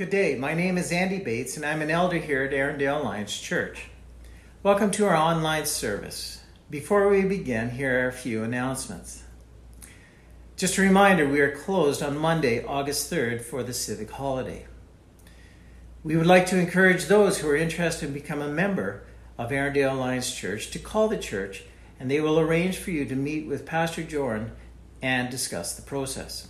Good 0.00 0.08
day. 0.08 0.34
My 0.34 0.54
name 0.54 0.78
is 0.78 0.92
Andy 0.92 1.18
Bates, 1.18 1.58
and 1.58 1.66
I'm 1.66 1.82
an 1.82 1.90
elder 1.90 2.16
here 2.16 2.42
at 2.44 2.52
Erindale 2.52 3.02
Alliance 3.02 3.38
Church. 3.38 3.90
Welcome 4.62 4.90
to 4.92 5.04
our 5.04 5.14
online 5.14 5.66
service. 5.66 6.40
Before 6.70 7.10
we 7.10 7.20
begin, 7.20 7.68
here 7.68 8.06
are 8.06 8.08
a 8.08 8.12
few 8.12 8.42
announcements. 8.42 9.22
Just 10.56 10.78
a 10.78 10.80
reminder 10.80 11.28
we 11.28 11.40
are 11.40 11.54
closed 11.54 12.02
on 12.02 12.16
Monday, 12.16 12.64
August 12.64 13.12
3rd 13.12 13.42
for 13.42 13.62
the 13.62 13.74
civic 13.74 14.10
holiday. 14.10 14.66
We 16.02 16.16
would 16.16 16.26
like 16.26 16.46
to 16.46 16.58
encourage 16.58 17.04
those 17.04 17.38
who 17.38 17.50
are 17.50 17.56
interested 17.56 18.06
in 18.06 18.14
becoming 18.14 18.48
a 18.48 18.52
member 18.54 19.02
of 19.36 19.50
Erindale 19.50 19.92
Alliance 19.92 20.34
Church 20.34 20.70
to 20.70 20.78
call 20.78 21.08
the 21.08 21.18
church, 21.18 21.64
and 21.98 22.10
they 22.10 22.22
will 22.22 22.40
arrange 22.40 22.78
for 22.78 22.90
you 22.90 23.04
to 23.04 23.14
meet 23.14 23.46
with 23.46 23.66
Pastor 23.66 24.02
Joran 24.02 24.52
and 25.02 25.28
discuss 25.28 25.74
the 25.74 25.82
process. 25.82 26.48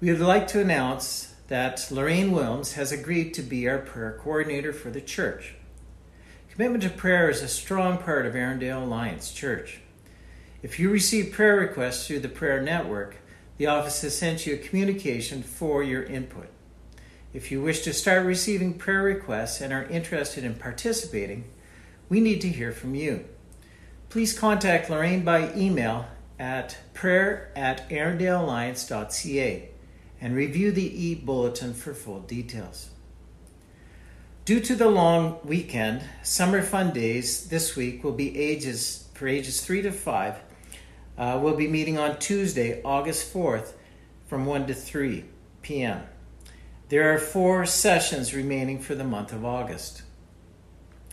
We 0.00 0.10
would 0.10 0.20
like 0.20 0.46
to 0.48 0.62
announce 0.62 1.27
that 1.48 1.88
Lorraine 1.90 2.30
Williams 2.32 2.74
has 2.74 2.92
agreed 2.92 3.32
to 3.34 3.42
be 3.42 3.66
our 3.68 3.78
prayer 3.78 4.18
coordinator 4.22 4.72
for 4.72 4.90
the 4.90 5.00
church. 5.00 5.54
Commitment 6.50 6.82
to 6.82 6.90
prayer 6.90 7.30
is 7.30 7.42
a 7.42 7.48
strong 7.48 7.98
part 7.98 8.26
of 8.26 8.34
Erindale 8.34 8.82
Alliance 8.82 9.32
Church. 9.32 9.80
If 10.62 10.78
you 10.78 10.90
receive 10.90 11.32
prayer 11.32 11.56
requests 11.56 12.06
through 12.06 12.20
the 12.20 12.28
prayer 12.28 12.60
network, 12.60 13.16
the 13.56 13.66
office 13.66 14.02
has 14.02 14.16
sent 14.16 14.46
you 14.46 14.54
a 14.54 14.58
communication 14.58 15.42
for 15.42 15.82
your 15.82 16.02
input. 16.02 16.48
If 17.32 17.50
you 17.50 17.62
wish 17.62 17.80
to 17.82 17.92
start 17.92 18.26
receiving 18.26 18.74
prayer 18.74 19.02
requests 19.02 19.60
and 19.60 19.72
are 19.72 19.84
interested 19.84 20.44
in 20.44 20.54
participating, 20.54 21.44
we 22.08 22.20
need 22.20 22.40
to 22.42 22.48
hear 22.48 22.72
from 22.72 22.94
you. 22.94 23.24
Please 24.10 24.38
contact 24.38 24.90
Lorraine 24.90 25.24
by 25.24 25.54
email 25.54 26.08
at 26.38 26.78
prayer 26.92 27.52
at 27.56 27.88
erindalealliance.ca 27.88 29.70
and 30.20 30.34
review 30.34 30.72
the 30.72 31.06
e 31.06 31.14
bulletin 31.14 31.74
for 31.74 31.94
full 31.94 32.20
details. 32.20 32.90
Due 34.44 34.60
to 34.60 34.74
the 34.74 34.88
long 34.88 35.38
weekend, 35.44 36.02
summer 36.22 36.62
fun 36.62 36.92
days 36.92 37.48
this 37.48 37.76
week 37.76 38.02
will 38.02 38.12
be 38.12 38.38
ages 38.38 39.06
for 39.12 39.28
ages 39.28 39.60
3 39.60 39.82
to 39.82 39.92
5. 39.92 40.36
Uh, 41.18 41.38
we'll 41.42 41.56
be 41.56 41.68
meeting 41.68 41.98
on 41.98 42.18
Tuesday, 42.18 42.80
August 42.82 43.32
4th 43.34 43.74
from 44.26 44.46
1 44.46 44.66
to 44.68 44.74
3 44.74 45.24
p.m. 45.62 46.02
There 46.88 47.12
are 47.12 47.18
four 47.18 47.66
sessions 47.66 48.32
remaining 48.32 48.78
for 48.78 48.94
the 48.94 49.04
month 49.04 49.32
of 49.32 49.44
August. 49.44 50.02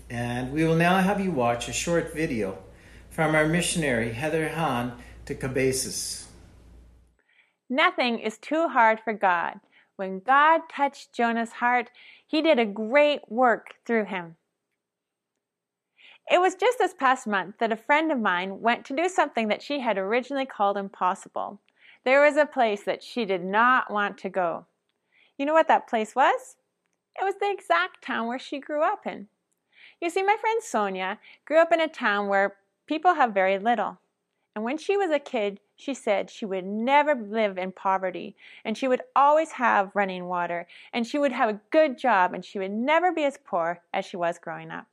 And 0.09 0.53
we 0.53 0.63
will 0.63 0.75
now 0.75 0.99
have 1.01 1.19
you 1.19 1.31
watch 1.31 1.67
a 1.67 1.73
short 1.73 2.13
video 2.13 2.59
from 3.09 3.35
our 3.35 3.47
missionary 3.47 4.13
Heather 4.13 4.49
Hahn 4.49 4.93
to 5.25 5.35
Cabezas. 5.35 6.24
Nothing 7.75 8.19
is 8.19 8.37
too 8.37 8.69
hard 8.69 9.01
for 9.01 9.11
God. 9.11 9.59
When 9.97 10.21
God 10.21 10.61
touched 10.71 11.11
Jonah's 11.11 11.51
heart, 11.51 11.91
he 12.25 12.41
did 12.41 12.57
a 12.57 12.65
great 12.65 13.29
work 13.29 13.73
through 13.85 14.05
him. 14.05 14.37
It 16.31 16.39
was 16.39 16.55
just 16.55 16.77
this 16.77 16.93
past 16.93 17.27
month 17.27 17.55
that 17.59 17.73
a 17.73 17.75
friend 17.75 18.13
of 18.13 18.17
mine 18.17 18.61
went 18.61 18.85
to 18.85 18.95
do 18.95 19.09
something 19.09 19.49
that 19.49 19.61
she 19.61 19.81
had 19.81 19.97
originally 19.97 20.45
called 20.45 20.77
impossible. 20.77 21.59
There 22.05 22.23
was 22.23 22.37
a 22.37 22.45
place 22.45 22.83
that 22.83 23.03
she 23.03 23.25
did 23.25 23.43
not 23.43 23.91
want 23.91 24.17
to 24.19 24.29
go. 24.29 24.67
You 25.37 25.45
know 25.45 25.53
what 25.53 25.67
that 25.67 25.89
place 25.89 26.15
was? 26.15 26.55
It 27.19 27.25
was 27.25 27.35
the 27.41 27.51
exact 27.51 28.01
town 28.01 28.27
where 28.27 28.39
she 28.39 28.57
grew 28.57 28.83
up 28.83 29.05
in. 29.05 29.27
You 29.99 30.09
see, 30.09 30.23
my 30.23 30.37
friend 30.39 30.63
Sonia 30.63 31.19
grew 31.43 31.57
up 31.57 31.73
in 31.73 31.81
a 31.81 31.89
town 31.89 32.29
where 32.29 32.55
people 32.87 33.15
have 33.15 33.33
very 33.33 33.59
little. 33.59 33.97
And 34.55 34.63
when 34.63 34.77
she 34.77 34.95
was 34.95 35.11
a 35.11 35.19
kid, 35.19 35.59
she 35.75 35.93
said 35.93 36.29
she 36.29 36.45
would 36.45 36.65
never 36.65 37.15
live 37.15 37.57
in 37.57 37.71
poverty 37.71 38.35
and 38.63 38.77
she 38.77 38.87
would 38.87 39.01
always 39.15 39.51
have 39.53 39.95
running 39.95 40.25
water 40.25 40.67
and 40.93 41.05
she 41.05 41.19
would 41.19 41.33
have 41.33 41.49
a 41.49 41.59
good 41.71 41.97
job 41.97 42.33
and 42.33 42.45
she 42.45 42.59
would 42.59 42.71
never 42.71 43.11
be 43.11 43.23
as 43.23 43.37
poor 43.43 43.81
as 43.93 44.05
she 44.05 44.17
was 44.17 44.39
growing 44.39 44.71
up. 44.71 44.87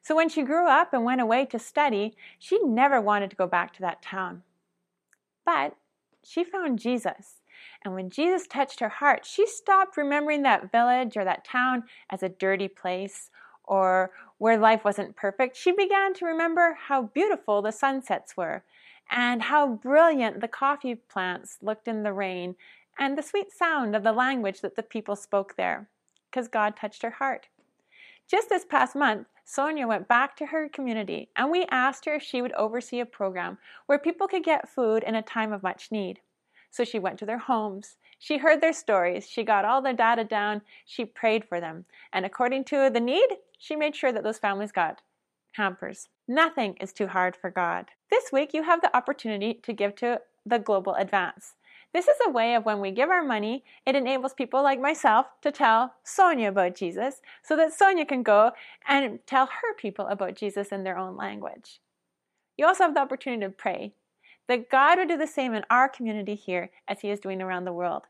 So 0.00 0.16
when 0.16 0.28
she 0.28 0.42
grew 0.42 0.68
up 0.68 0.92
and 0.92 1.04
went 1.04 1.20
away 1.20 1.46
to 1.46 1.58
study, 1.58 2.16
she 2.38 2.58
never 2.62 3.00
wanted 3.00 3.30
to 3.30 3.36
go 3.36 3.46
back 3.46 3.72
to 3.74 3.80
that 3.82 4.02
town. 4.02 4.42
But 5.44 5.76
she 6.24 6.44
found 6.44 6.78
Jesus. 6.78 7.40
And 7.84 7.94
when 7.94 8.10
Jesus 8.10 8.46
touched 8.46 8.80
her 8.80 8.88
heart, 8.88 9.24
she 9.24 9.46
stopped 9.46 9.96
remembering 9.96 10.42
that 10.42 10.70
village 10.70 11.16
or 11.16 11.24
that 11.24 11.44
town 11.44 11.84
as 12.10 12.22
a 12.22 12.28
dirty 12.28 12.68
place 12.68 13.30
or 13.64 14.10
where 14.38 14.58
life 14.58 14.84
wasn't 14.84 15.16
perfect. 15.16 15.56
She 15.56 15.72
began 15.72 16.14
to 16.14 16.26
remember 16.26 16.76
how 16.88 17.02
beautiful 17.02 17.62
the 17.62 17.70
sunsets 17.70 18.36
were 18.36 18.64
and 19.12 19.42
how 19.42 19.68
brilliant 19.68 20.40
the 20.40 20.48
coffee 20.48 20.96
plants 20.96 21.58
looked 21.62 21.86
in 21.86 22.02
the 22.02 22.12
rain, 22.12 22.56
and 22.98 23.16
the 23.16 23.22
sweet 23.22 23.52
sound 23.52 23.94
of 23.94 24.02
the 24.02 24.12
language 24.12 24.60
that 24.62 24.74
the 24.74 24.82
people 24.82 25.14
spoke 25.14 25.54
there, 25.56 25.88
because 26.30 26.48
God 26.48 26.74
touched 26.76 27.02
her 27.02 27.10
heart. 27.10 27.46
Just 28.28 28.48
this 28.48 28.64
past 28.64 28.96
month, 28.96 29.26
Sonia 29.44 29.86
went 29.86 30.08
back 30.08 30.36
to 30.36 30.46
her 30.46 30.68
community 30.68 31.28
and 31.36 31.50
we 31.50 31.66
asked 31.70 32.04
her 32.06 32.14
if 32.14 32.22
she 32.22 32.40
would 32.40 32.52
oversee 32.52 33.00
a 33.00 33.06
program 33.06 33.58
where 33.86 33.98
people 33.98 34.28
could 34.28 34.44
get 34.44 34.68
food 34.68 35.02
in 35.02 35.14
a 35.14 35.22
time 35.22 35.52
of 35.52 35.62
much 35.62 35.90
need. 35.90 36.20
So 36.70 36.84
she 36.84 36.98
went 36.98 37.18
to 37.18 37.26
their 37.26 37.38
homes. 37.38 37.96
She 38.18 38.38
heard 38.38 38.60
their 38.60 38.72
stories. 38.72 39.28
She 39.28 39.42
got 39.42 39.64
all 39.64 39.82
their 39.82 39.92
data 39.92 40.24
down. 40.24 40.62
She 40.86 41.04
prayed 41.04 41.44
for 41.44 41.60
them. 41.60 41.84
And 42.12 42.24
according 42.24 42.64
to 42.66 42.88
the 42.88 43.00
need, 43.00 43.28
she 43.58 43.76
made 43.76 43.94
sure 43.96 44.12
that 44.12 44.22
those 44.22 44.38
families 44.38 44.72
got 44.72 45.02
hampers. 45.52 46.08
Nothing 46.26 46.76
is 46.80 46.92
too 46.92 47.08
hard 47.08 47.36
for 47.36 47.50
God. 47.50 47.90
This 48.10 48.32
week, 48.32 48.52
you 48.52 48.62
have 48.62 48.80
the 48.80 48.94
opportunity 48.96 49.54
to 49.62 49.72
give 49.72 49.94
to 49.96 50.20
the 50.44 50.58
Global 50.58 50.94
Advance. 50.94 51.54
This 51.92 52.08
is 52.08 52.16
a 52.26 52.30
way 52.30 52.54
of 52.54 52.64
when 52.64 52.80
we 52.80 52.90
give 52.90 53.10
our 53.10 53.22
money, 53.22 53.64
it 53.84 53.94
enables 53.94 54.32
people 54.32 54.62
like 54.62 54.80
myself 54.80 55.26
to 55.42 55.52
tell 55.52 55.94
Sonia 56.04 56.48
about 56.48 56.74
Jesus 56.74 57.20
so 57.42 57.54
that 57.56 57.74
Sonia 57.74 58.06
can 58.06 58.22
go 58.22 58.52
and 58.88 59.18
tell 59.26 59.46
her 59.46 59.74
people 59.76 60.06
about 60.06 60.34
Jesus 60.34 60.68
in 60.68 60.84
their 60.84 60.96
own 60.96 61.16
language. 61.16 61.80
You 62.56 62.66
also 62.66 62.84
have 62.84 62.94
the 62.94 63.00
opportunity 63.00 63.44
to 63.44 63.50
pray 63.50 63.92
that 64.48 64.70
God 64.70 64.98
would 64.98 65.08
do 65.08 65.18
the 65.18 65.26
same 65.26 65.52
in 65.52 65.64
our 65.68 65.88
community 65.88 66.34
here 66.34 66.70
as 66.88 67.00
He 67.00 67.10
is 67.10 67.20
doing 67.20 67.42
around 67.42 67.64
the 67.64 67.72
world, 67.72 68.04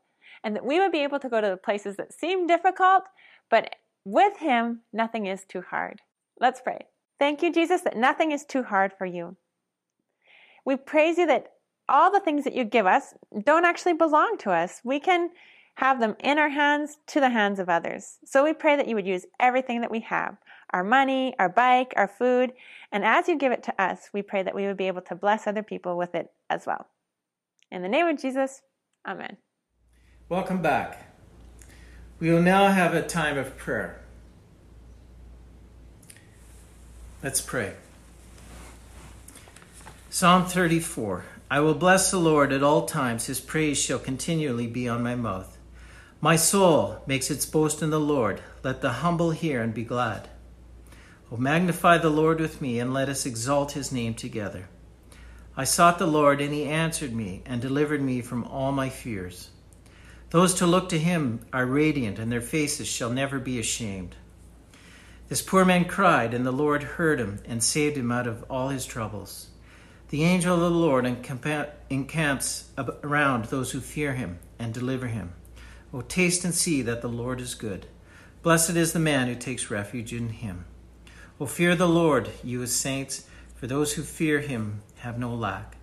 and 0.45 0.55
that 0.55 0.65
we 0.65 0.79
would 0.79 0.93
be 0.93 1.03
able 1.03 1.19
to 1.19 1.29
go 1.29 1.41
to 1.41 1.49
the 1.49 1.57
places 1.57 1.97
that 1.97 2.13
seem 2.13 2.47
difficult, 2.47 3.05
but 3.51 3.75
with 4.05 4.39
Him, 4.39 4.83
nothing 4.93 5.27
is 5.27 5.45
too 5.45 5.63
hard. 5.63 6.01
Let's 6.41 6.61
pray. 6.61 6.87
Thank 7.23 7.41
you, 7.41 7.53
Jesus, 7.53 7.83
that 7.83 7.97
nothing 7.97 8.33
is 8.33 8.45
too 8.45 8.65
hard 8.65 8.93
for 8.99 9.07
you. 9.07 9.37
We 10.65 10.75
praise 10.75 11.19
you 11.19 11.29
that 11.29 11.53
all 11.89 12.11
the 12.11 12.19
things 12.19 12.43
that 12.43 12.53
you 12.53 12.65
give 12.65 12.85
us 12.85 13.15
don't 13.45 13.65
actually 13.65 13.93
belong 13.93 14.39
to 14.39 14.51
us. 14.51 14.81
We 14.83 14.99
can 14.99 15.31
have 15.77 16.01
them 16.01 16.17
in 16.19 16.41
our 16.41 16.49
hands 16.49 16.97
to 17.07 17.21
the 17.21 17.31
hands 17.31 17.61
of 17.61 17.69
others. 17.69 18.19
So 18.25 18.43
we 18.43 18.53
pray 18.53 18.75
that 18.75 18.89
you 18.89 18.97
would 18.97 19.07
use 19.07 19.25
everything 19.39 19.83
that 19.83 19.91
we 19.93 20.01
have 20.01 20.37
our 20.73 20.83
money, 20.83 21.33
our 21.39 21.49
bike, 21.49 21.93
our 21.95 22.09
food. 22.09 22.55
And 22.91 23.05
as 23.05 23.29
you 23.29 23.39
give 23.39 23.53
it 23.53 23.63
to 23.63 23.81
us, 23.81 24.11
we 24.13 24.23
pray 24.23 24.43
that 24.43 24.57
we 24.57 24.67
would 24.67 24.77
be 24.77 24.89
able 24.89 25.03
to 25.03 25.15
bless 25.15 25.47
other 25.47 25.63
people 25.63 25.97
with 25.97 26.17
it 26.17 26.29
as 26.51 26.67
well. 26.67 26.89
In 27.71 27.83
the 27.83 27.89
name 27.89 28.09
of 28.09 28.21
Jesus, 28.21 28.63
Amen. 29.07 29.37
Welcome 30.29 30.61
back. 30.61 31.15
We 32.19 32.33
will 32.33 32.43
now 32.43 32.73
have 32.73 32.95
a 32.95 33.07
time 33.07 33.39
of 33.39 33.57
prayer. 33.57 34.02
Let's 37.23 37.41
pray. 37.41 37.75
Psalm 40.11 40.45
34 40.45 41.25
I 41.49 41.61
will 41.61 41.75
bless 41.75 42.11
the 42.11 42.19
Lord 42.19 42.53
at 42.53 42.65
all 42.65 42.85
times, 42.85 43.27
his 43.27 43.39
praise 43.39 43.81
shall 43.81 44.01
continually 44.01 44.67
be 44.67 44.89
on 44.89 45.05
my 45.05 45.15
mouth. 45.15 45.57
My 46.21 46.35
soul 46.35 47.01
makes 47.07 47.31
its 47.31 47.47
boast 47.47 47.81
in 47.81 47.91
the 47.91 48.01
Lord. 48.01 48.41
Let 48.65 48.81
the 48.81 48.95
humble 49.05 49.31
hear 49.31 49.63
and 49.63 49.73
be 49.73 49.85
glad. 49.85 50.31
O 51.31 51.37
magnify 51.37 51.99
the 51.99 52.11
Lord 52.11 52.41
with 52.41 52.61
me, 52.61 52.81
and 52.81 52.93
let 52.93 53.09
us 53.09 53.25
exalt 53.25 53.73
his 53.73 53.93
name 53.93 54.15
together. 54.15 54.69
I 55.57 55.63
sought 55.63 56.01
the 56.01 56.09
Lord, 56.09 56.41
and 56.41 56.53
he 56.53 56.65
answered 56.65 57.13
me 57.13 57.43
and 57.47 57.63
delivered 57.63 58.03
me 58.03 58.21
from 58.21 58.43
all 58.45 58.73
my 58.73 58.89
fears. 58.89 59.51
Those 60.31 60.59
who 60.59 60.67
look 60.67 60.89
to 60.89 60.99
him 60.99 61.47
are 61.53 61.67
radiant, 61.67 62.19
and 62.19 62.33
their 62.33 62.41
faces 62.41 62.89
shall 62.89 63.11
never 63.11 63.39
be 63.39 63.61
ashamed. 63.61 64.17
This 65.33 65.41
poor 65.41 65.65
man 65.65 65.87
cried, 65.87 66.35
and 66.35 66.45
the 66.45 66.53
Lord 66.53 66.83
heard 66.83 67.19
him 67.19 67.41
and 67.47 67.65
saved 67.65 67.97
him 67.97 68.13
out 68.13 68.27
of 68.27 68.45
all 68.51 68.69
his 68.69 68.85
troubles. 68.85 69.49
The 70.11 70.25
angel 70.25 70.57
of 70.57 70.61
the 70.61 70.71
Lord 70.71 71.07
encamps 71.07 72.69
around 72.77 73.47
those 73.47 73.73
who 73.73 73.81
fear 73.81 74.13
him 74.13 74.41
and 74.59 74.75
deliver 74.75 75.07
him. 75.07 75.33
O 75.91 76.03
taste 76.03 76.45
and 76.45 76.55
see 76.55 76.83
that 76.83 77.01
the 77.01 77.09
Lord 77.09 77.41
is 77.41 77.55
good. 77.55 77.87
Blessed 78.43 78.77
is 78.77 78.93
the 78.93 78.99
man 78.99 79.27
who 79.27 79.35
takes 79.35 79.71
refuge 79.71 80.13
in 80.13 80.29
him. 80.29 80.67
O 81.41 81.47
fear 81.47 81.75
the 81.75 81.89
Lord, 81.89 82.29
you 82.45 82.61
his 82.61 82.79
saints, 82.79 83.27
for 83.55 83.67
those 83.67 83.95
who 83.95 84.03
fear 84.03 84.41
him 84.41 84.83
have 84.97 85.19
no 85.19 85.35
lack. 85.35 85.79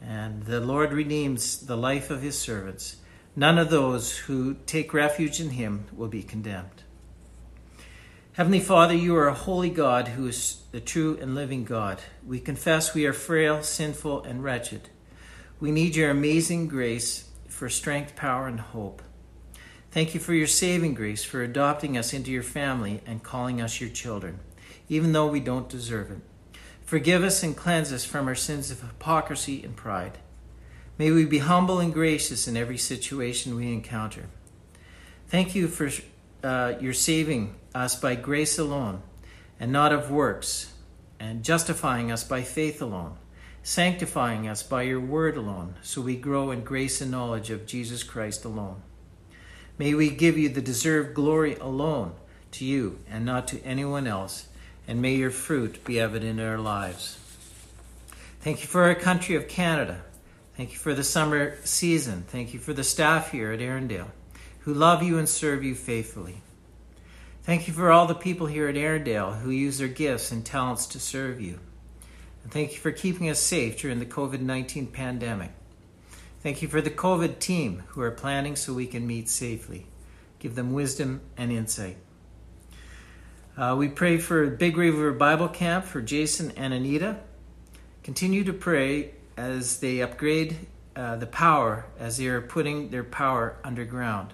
And 0.00 0.44
the 0.44 0.58
Lord 0.58 0.94
redeems 0.94 1.66
the 1.66 1.76
life 1.76 2.08
of 2.08 2.22
his 2.22 2.38
servants. 2.38 2.96
None 3.36 3.58
of 3.58 3.68
those 3.68 4.16
who 4.16 4.54
take 4.64 4.94
refuge 4.94 5.38
in 5.38 5.50
him 5.50 5.84
will 5.92 6.08
be 6.08 6.22
condemned. 6.22 6.84
Heavenly 8.40 8.60
Father, 8.60 8.94
you 8.94 9.14
are 9.16 9.28
a 9.28 9.34
holy 9.34 9.68
God 9.68 10.08
who 10.08 10.26
is 10.26 10.62
the 10.72 10.80
true 10.80 11.18
and 11.20 11.34
living 11.34 11.62
God. 11.62 12.00
We 12.26 12.40
confess 12.40 12.94
we 12.94 13.04
are 13.04 13.12
frail, 13.12 13.62
sinful, 13.62 14.22
and 14.22 14.42
wretched. 14.42 14.88
We 15.60 15.70
need 15.70 15.94
your 15.94 16.08
amazing 16.08 16.66
grace 16.66 17.28
for 17.50 17.68
strength, 17.68 18.16
power, 18.16 18.46
and 18.46 18.58
hope. 18.58 19.02
Thank 19.90 20.14
you 20.14 20.20
for 20.20 20.32
your 20.32 20.46
saving 20.46 20.94
grace, 20.94 21.22
for 21.22 21.42
adopting 21.42 21.98
us 21.98 22.14
into 22.14 22.30
your 22.30 22.42
family 22.42 23.02
and 23.04 23.22
calling 23.22 23.60
us 23.60 23.78
your 23.78 23.90
children, 23.90 24.40
even 24.88 25.12
though 25.12 25.26
we 25.26 25.40
don't 25.40 25.68
deserve 25.68 26.10
it. 26.10 26.20
Forgive 26.80 27.22
us 27.22 27.42
and 27.42 27.54
cleanse 27.54 27.92
us 27.92 28.06
from 28.06 28.26
our 28.26 28.34
sins 28.34 28.70
of 28.70 28.80
hypocrisy 28.80 29.62
and 29.62 29.76
pride. 29.76 30.16
May 30.96 31.10
we 31.10 31.26
be 31.26 31.40
humble 31.40 31.78
and 31.78 31.92
gracious 31.92 32.48
in 32.48 32.56
every 32.56 32.78
situation 32.78 33.54
we 33.54 33.70
encounter. 33.70 34.30
Thank 35.28 35.54
you 35.54 35.68
for 35.68 35.90
uh, 36.42 36.74
your 36.80 36.92
saving 36.92 37.54
us 37.74 37.98
by 37.98 38.14
grace 38.14 38.58
alone 38.58 39.02
and 39.58 39.70
not 39.70 39.92
of 39.92 40.10
works, 40.10 40.72
and 41.18 41.44
justifying 41.44 42.10
us 42.10 42.24
by 42.24 42.40
faith 42.40 42.80
alone, 42.80 43.16
sanctifying 43.62 44.48
us 44.48 44.62
by 44.62 44.82
your 44.82 45.00
word 45.00 45.36
alone, 45.36 45.74
so 45.82 46.00
we 46.00 46.16
grow 46.16 46.50
in 46.50 46.64
grace 46.64 47.02
and 47.02 47.10
knowledge 47.10 47.50
of 47.50 47.66
Jesus 47.66 48.02
Christ 48.02 48.46
alone. 48.46 48.80
May 49.76 49.92
we 49.92 50.08
give 50.08 50.38
you 50.38 50.48
the 50.48 50.62
deserved 50.62 51.14
glory 51.14 51.56
alone 51.56 52.14
to 52.52 52.64
you 52.64 53.00
and 53.08 53.26
not 53.26 53.48
to 53.48 53.62
anyone 53.62 54.06
else, 54.06 54.48
and 54.88 55.02
may 55.02 55.14
your 55.14 55.30
fruit 55.30 55.84
be 55.84 56.00
evident 56.00 56.40
in 56.40 56.46
our 56.46 56.58
lives. 56.58 57.18
Thank 58.40 58.62
you 58.62 58.66
for 58.66 58.84
our 58.84 58.94
country 58.94 59.36
of 59.36 59.46
Canada. 59.46 60.02
Thank 60.56 60.72
you 60.72 60.78
for 60.78 60.94
the 60.94 61.04
summer 61.04 61.58
season. 61.64 62.24
Thank 62.28 62.54
you 62.54 62.60
for 62.60 62.72
the 62.72 62.84
staff 62.84 63.30
here 63.30 63.52
at 63.52 63.60
Erindale 63.60 64.10
who 64.70 64.76
love 64.76 65.02
you 65.02 65.18
and 65.18 65.28
serve 65.28 65.64
you 65.64 65.74
faithfully. 65.74 66.42
Thank 67.42 67.66
you 67.66 67.74
for 67.74 67.90
all 67.90 68.06
the 68.06 68.14
people 68.14 68.46
here 68.46 68.68
at 68.68 68.76
Erindale 68.76 69.40
who 69.40 69.50
use 69.50 69.78
their 69.78 69.88
gifts 69.88 70.30
and 70.30 70.46
talents 70.46 70.86
to 70.86 71.00
serve 71.00 71.40
you. 71.40 71.58
And 72.44 72.52
thank 72.52 72.70
you 72.72 72.78
for 72.78 72.92
keeping 72.92 73.28
us 73.28 73.40
safe 73.40 73.80
during 73.80 73.98
the 73.98 74.06
COVID 74.06 74.38
19 74.38 74.86
pandemic. 74.86 75.50
Thank 76.40 76.62
you 76.62 76.68
for 76.68 76.80
the 76.80 76.90
COVID 76.90 77.40
team 77.40 77.82
who 77.88 78.00
are 78.00 78.12
planning 78.12 78.54
so 78.54 78.72
we 78.72 78.86
can 78.86 79.08
meet 79.08 79.28
safely. 79.28 79.88
Give 80.38 80.54
them 80.54 80.72
wisdom 80.72 81.20
and 81.36 81.50
insight. 81.50 81.96
Uh, 83.56 83.74
we 83.76 83.88
pray 83.88 84.18
for 84.18 84.46
Big 84.50 84.76
River 84.76 85.10
Bible 85.10 85.48
Camp 85.48 85.84
for 85.84 86.00
Jason 86.00 86.52
and 86.52 86.72
Anita. 86.72 87.18
Continue 88.04 88.44
to 88.44 88.52
pray 88.52 89.14
as 89.36 89.80
they 89.80 90.00
upgrade 90.00 90.68
uh, 90.94 91.16
the 91.16 91.26
power, 91.26 91.86
as 91.98 92.18
they 92.18 92.28
are 92.28 92.40
putting 92.40 92.90
their 92.90 93.02
power 93.02 93.56
underground. 93.64 94.32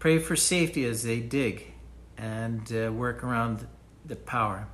Pray 0.00 0.18
for 0.18 0.34
safety 0.34 0.86
as 0.86 1.02
they 1.02 1.20
dig 1.20 1.74
and 2.16 2.72
uh, 2.72 2.90
work 2.90 3.22
around 3.22 3.66
the 4.02 4.16
power. 4.16 4.66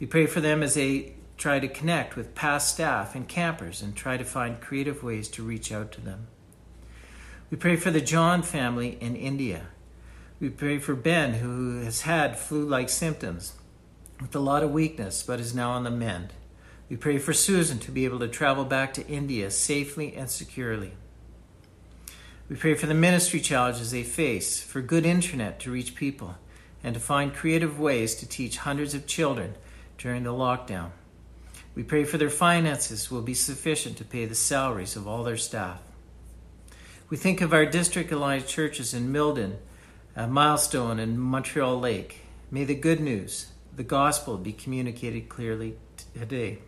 We 0.00 0.06
pray 0.06 0.24
for 0.24 0.40
them 0.40 0.62
as 0.62 0.74
they 0.74 1.16
try 1.36 1.60
to 1.60 1.68
connect 1.68 2.16
with 2.16 2.34
past 2.34 2.72
staff 2.72 3.14
and 3.14 3.28
campers 3.28 3.82
and 3.82 3.94
try 3.94 4.16
to 4.16 4.24
find 4.24 4.62
creative 4.62 5.02
ways 5.02 5.28
to 5.28 5.42
reach 5.42 5.70
out 5.70 5.92
to 5.92 6.00
them. 6.00 6.26
We 7.50 7.58
pray 7.58 7.76
for 7.76 7.90
the 7.90 8.00
John 8.00 8.42
family 8.42 8.96
in 8.98 9.14
India. 9.14 9.66
We 10.40 10.48
pray 10.48 10.78
for 10.78 10.94
Ben, 10.94 11.34
who 11.34 11.82
has 11.82 12.00
had 12.00 12.38
flu 12.38 12.64
like 12.64 12.88
symptoms 12.88 13.52
with 14.22 14.34
a 14.34 14.40
lot 14.40 14.62
of 14.62 14.70
weakness 14.70 15.22
but 15.22 15.38
is 15.38 15.54
now 15.54 15.72
on 15.72 15.84
the 15.84 15.90
mend. 15.90 16.32
We 16.88 16.96
pray 16.96 17.18
for 17.18 17.34
Susan 17.34 17.78
to 17.80 17.90
be 17.90 18.06
able 18.06 18.20
to 18.20 18.28
travel 18.28 18.64
back 18.64 18.94
to 18.94 19.06
India 19.06 19.50
safely 19.50 20.16
and 20.16 20.30
securely. 20.30 20.94
We 22.52 22.58
pray 22.58 22.74
for 22.74 22.84
the 22.84 22.92
ministry 22.92 23.40
challenges 23.40 23.92
they 23.92 24.02
face, 24.02 24.60
for 24.62 24.82
good 24.82 25.06
internet 25.06 25.58
to 25.60 25.70
reach 25.70 25.94
people, 25.94 26.34
and 26.84 26.92
to 26.92 27.00
find 27.00 27.32
creative 27.32 27.80
ways 27.80 28.14
to 28.16 28.28
teach 28.28 28.58
hundreds 28.58 28.92
of 28.92 29.06
children 29.06 29.54
during 29.96 30.24
the 30.24 30.34
lockdown. 30.34 30.90
We 31.74 31.82
pray 31.82 32.04
for 32.04 32.18
their 32.18 32.28
finances 32.28 33.10
will 33.10 33.22
be 33.22 33.32
sufficient 33.32 33.96
to 33.96 34.04
pay 34.04 34.26
the 34.26 34.34
salaries 34.34 34.96
of 34.96 35.08
all 35.08 35.24
their 35.24 35.38
staff. 35.38 35.80
We 37.08 37.16
think 37.16 37.40
of 37.40 37.54
our 37.54 37.64
district 37.64 38.12
alliance 38.12 38.44
churches 38.44 38.92
in 38.92 39.10
Milton, 39.10 39.56
uh, 40.14 40.26
Milestone, 40.26 40.98
and 40.98 41.18
Montreal 41.18 41.80
Lake. 41.80 42.20
May 42.50 42.64
the 42.64 42.74
good 42.74 43.00
news, 43.00 43.46
the 43.74 43.82
gospel, 43.82 44.36
be 44.36 44.52
communicated 44.52 45.30
clearly 45.30 45.78
today. 46.12 46.58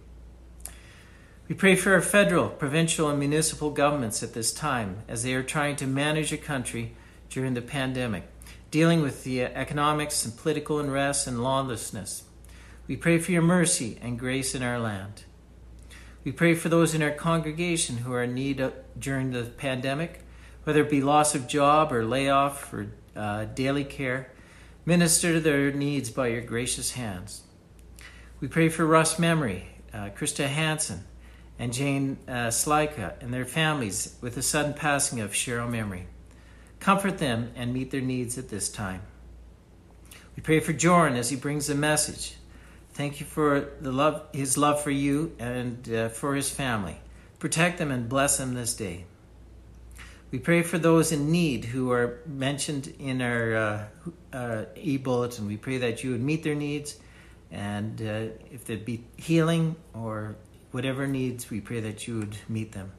We 1.46 1.54
pray 1.54 1.76
for 1.76 1.92
our 1.92 2.00
federal, 2.00 2.48
provincial, 2.48 3.10
and 3.10 3.18
municipal 3.18 3.68
governments 3.68 4.22
at 4.22 4.32
this 4.32 4.50
time 4.50 5.02
as 5.06 5.22
they 5.22 5.34
are 5.34 5.42
trying 5.42 5.76
to 5.76 5.86
manage 5.86 6.32
a 6.32 6.38
country 6.38 6.96
during 7.28 7.52
the 7.52 7.60
pandemic, 7.60 8.24
dealing 8.70 9.02
with 9.02 9.24
the 9.24 9.42
economics 9.42 10.24
and 10.24 10.34
political 10.34 10.78
unrest 10.78 11.26
and 11.26 11.42
lawlessness. 11.42 12.22
We 12.86 12.96
pray 12.96 13.18
for 13.18 13.32
your 13.32 13.42
mercy 13.42 13.98
and 14.00 14.18
grace 14.18 14.54
in 14.54 14.62
our 14.62 14.78
land. 14.78 15.24
We 16.24 16.32
pray 16.32 16.54
for 16.54 16.70
those 16.70 16.94
in 16.94 17.02
our 17.02 17.10
congregation 17.10 17.98
who 17.98 18.14
are 18.14 18.22
in 18.22 18.32
need 18.32 18.72
during 18.98 19.32
the 19.32 19.44
pandemic, 19.44 20.22
whether 20.62 20.80
it 20.80 20.88
be 20.88 21.02
loss 21.02 21.34
of 21.34 21.46
job 21.46 21.92
or 21.92 22.06
layoff 22.06 22.72
or 22.72 22.90
uh, 23.14 23.44
daily 23.44 23.84
care. 23.84 24.32
Minister 24.86 25.34
to 25.34 25.40
their 25.40 25.70
needs 25.72 26.08
by 26.08 26.28
your 26.28 26.40
gracious 26.40 26.92
hands. 26.92 27.42
We 28.40 28.48
pray 28.48 28.70
for 28.70 28.86
Russ 28.86 29.18
Memory, 29.18 29.66
uh, 29.92 30.08
Krista 30.16 30.46
Hansen, 30.46 31.04
and 31.58 31.72
Jane 31.72 32.18
uh, 32.26 32.48
Slyka 32.48 33.20
and 33.22 33.32
their 33.32 33.44
families 33.44 34.16
with 34.20 34.34
the 34.34 34.42
sudden 34.42 34.74
passing 34.74 35.20
of 35.20 35.32
Cheryl 35.32 35.70
Memory. 35.70 36.06
Comfort 36.80 37.18
them 37.18 37.52
and 37.54 37.72
meet 37.72 37.90
their 37.90 38.00
needs 38.00 38.36
at 38.36 38.48
this 38.48 38.68
time. 38.68 39.02
We 40.36 40.42
pray 40.42 40.60
for 40.60 40.72
Joran 40.72 41.16
as 41.16 41.30
he 41.30 41.36
brings 41.36 41.66
the 41.66 41.74
message 41.74 42.36
Thank 42.94 43.18
you 43.18 43.26
for 43.26 43.72
the 43.80 43.90
love, 43.90 44.22
his 44.32 44.56
love 44.56 44.80
for 44.80 44.92
you 44.92 45.34
and 45.40 45.92
uh, 45.92 46.08
for 46.10 46.36
his 46.36 46.48
family. 46.48 46.96
Protect 47.40 47.78
them 47.78 47.90
and 47.90 48.08
bless 48.08 48.38
them 48.38 48.54
this 48.54 48.72
day. 48.74 49.04
We 50.30 50.38
pray 50.38 50.62
for 50.62 50.78
those 50.78 51.10
in 51.10 51.32
need 51.32 51.64
who 51.64 51.90
are 51.90 52.20
mentioned 52.24 52.94
in 53.00 53.20
our 53.20 53.56
uh, 53.56 53.84
uh, 54.32 54.64
e 54.76 54.96
bulletin. 54.96 55.48
We 55.48 55.56
pray 55.56 55.78
that 55.78 56.04
you 56.04 56.12
would 56.12 56.22
meet 56.22 56.44
their 56.44 56.54
needs, 56.54 56.96
and 57.50 58.00
uh, 58.00 58.32
if 58.52 58.64
there 58.64 58.76
be 58.76 59.04
healing 59.16 59.74
or 59.92 60.36
whatever 60.74 61.06
needs, 61.06 61.50
we 61.50 61.60
pray 61.60 61.78
that 61.78 62.08
you 62.08 62.18
would 62.18 62.36
meet 62.48 62.72
them. 62.72 62.90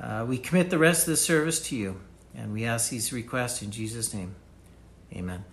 Uh, 0.00 0.24
we 0.28 0.36
commit 0.36 0.68
the 0.68 0.78
rest 0.78 1.02
of 1.02 1.12
the 1.12 1.16
service 1.16 1.60
to 1.60 1.76
you, 1.76 2.00
and 2.34 2.52
we 2.52 2.64
ask 2.64 2.90
these 2.90 3.12
requests 3.12 3.62
in 3.62 3.70
Jesus' 3.70 4.12
name. 4.12 4.34
Amen. 5.12 5.44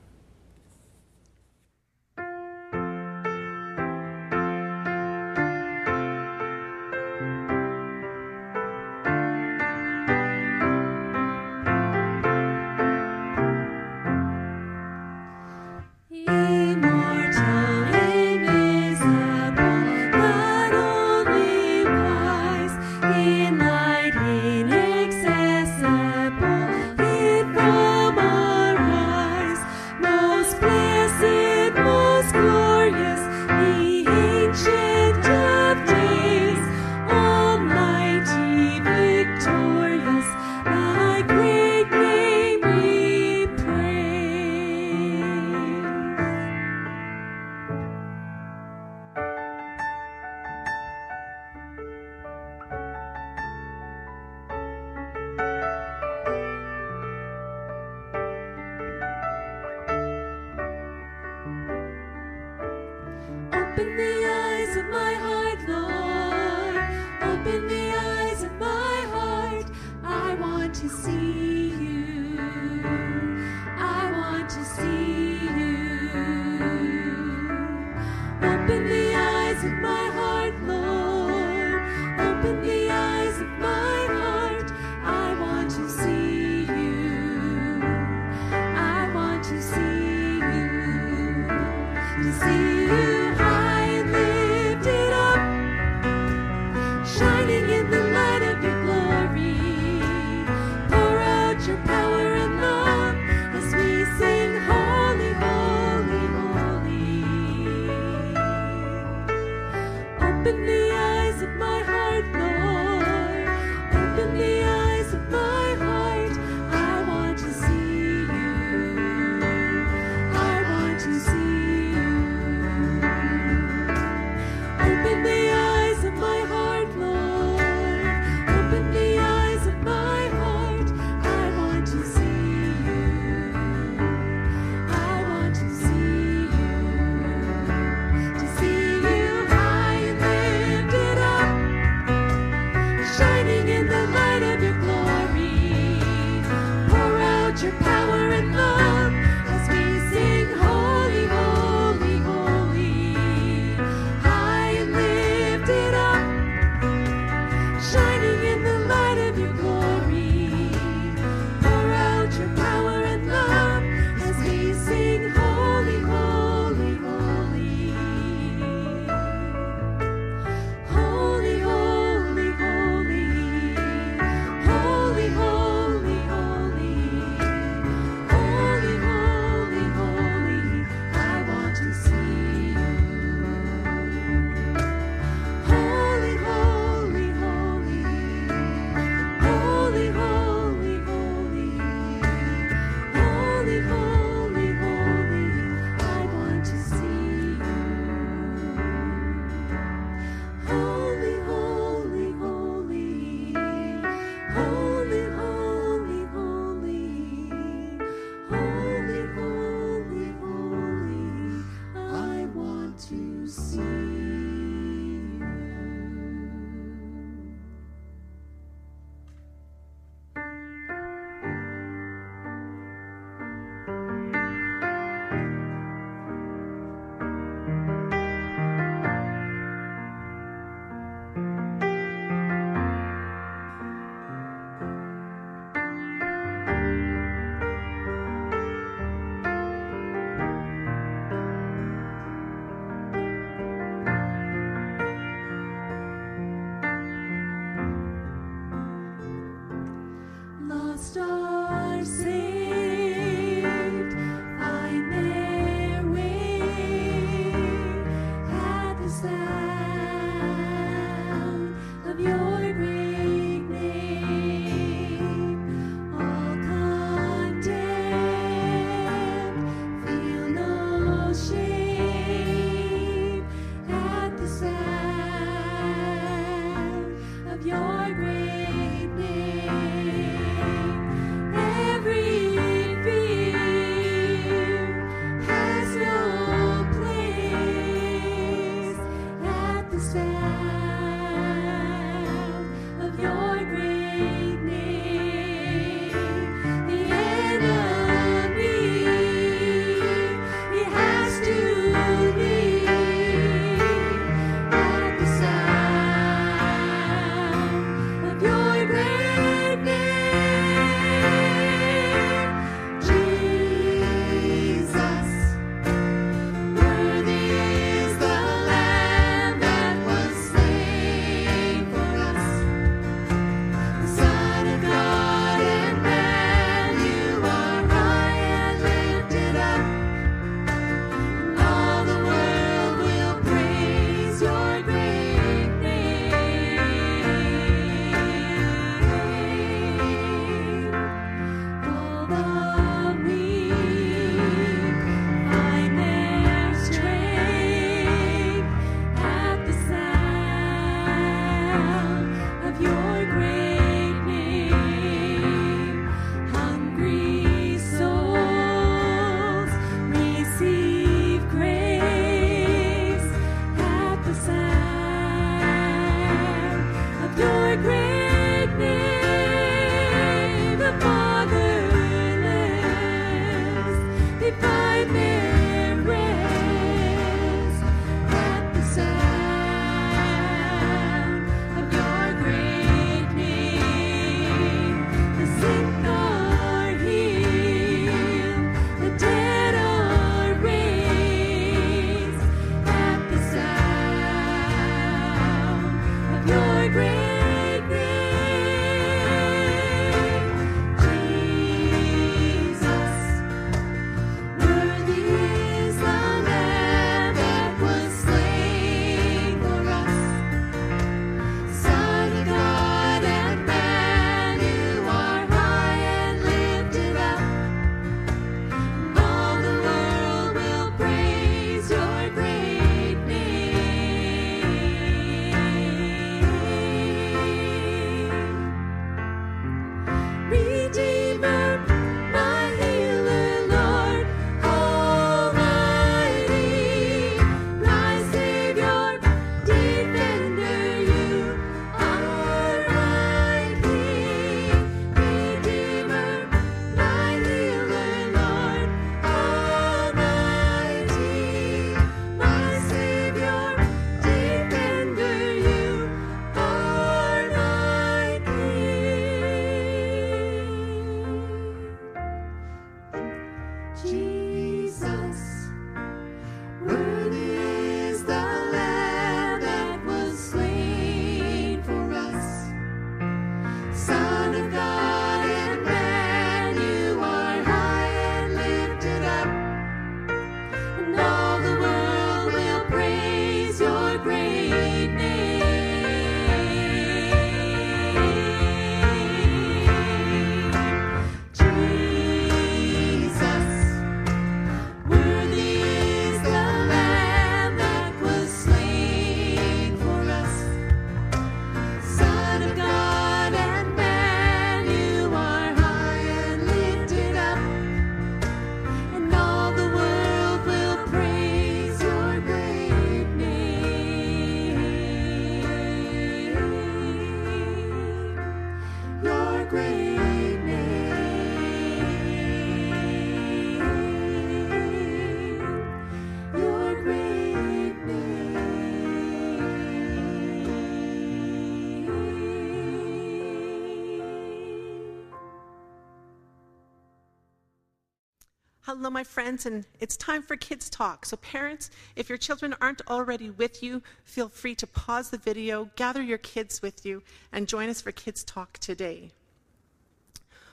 Hello, 538.87 539.09
my 539.09 539.25
friends, 539.25 539.65
and 539.65 539.85
it's 539.99 540.15
time 540.15 540.41
for 540.41 540.55
Kids 540.55 540.89
Talk. 540.89 541.25
So, 541.25 541.35
parents, 541.35 541.89
if 542.15 542.29
your 542.29 542.37
children 542.37 542.73
aren't 542.79 543.01
already 543.09 543.49
with 543.49 543.83
you, 543.83 544.01
feel 544.23 544.47
free 544.47 544.75
to 544.75 544.87
pause 544.87 545.29
the 545.29 545.37
video, 545.37 545.89
gather 545.97 546.21
your 546.21 546.37
kids 546.37 546.81
with 546.81 547.05
you, 547.05 547.21
and 547.51 547.67
join 547.67 547.89
us 547.89 547.99
for 547.99 548.13
Kids 548.13 548.45
Talk 548.45 548.77
today. 548.77 549.31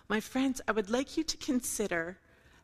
My 0.09 0.21
friends, 0.21 0.61
I 0.69 0.71
would 0.71 0.91
like 0.91 1.17
you 1.17 1.25
to 1.25 1.37
consider 1.39 2.19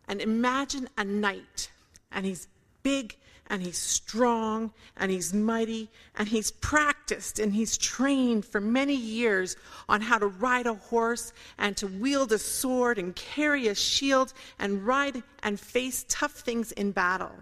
and 0.07 0.21
imagine 0.21 0.89
a 0.97 1.03
knight, 1.03 1.73
and 2.13 2.25
he's 2.25 2.47
big 2.85 3.17
and 3.51 3.63
he's 3.63 3.77
strong 3.77 4.73
and 4.97 5.11
he's 5.11 5.35
mighty 5.35 5.91
and 6.15 6.29
he's 6.29 6.53
practiced 6.53 7.41
and 7.41 7.53
he's 7.53 7.77
trained 7.77 8.47
for 8.47 8.61
many 8.61 8.95
years 8.95 9.57
on 9.89 10.01
how 10.01 10.19
to 10.19 10.29
ride 10.29 10.67
a 10.67 10.75
horse 10.75 11.33
and 11.59 11.77
to 11.77 11.89
wield 11.89 12.31
a 12.31 12.39
sword 12.39 12.97
and 12.97 13.17
carry 13.17 13.67
a 13.67 13.75
shield 13.75 14.33
and 14.61 14.87
ride 14.87 15.23
and 15.43 15.59
face 15.59 16.07
tough 16.09 16.33
things 16.33 16.71
in 16.73 16.93
battle. 16.93 17.33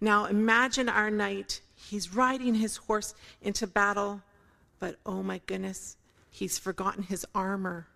Now 0.00 0.26
imagine 0.26 0.88
our 0.88 1.10
knight. 1.10 1.60
He's 1.74 2.14
riding 2.14 2.54
his 2.54 2.76
horse 2.76 3.14
into 3.42 3.66
battle, 3.66 4.22
but 4.78 4.96
oh 5.04 5.22
my 5.22 5.40
goodness, 5.46 5.96
he's 6.30 6.58
forgotten 6.58 7.02
his 7.02 7.26
armor. 7.34 7.88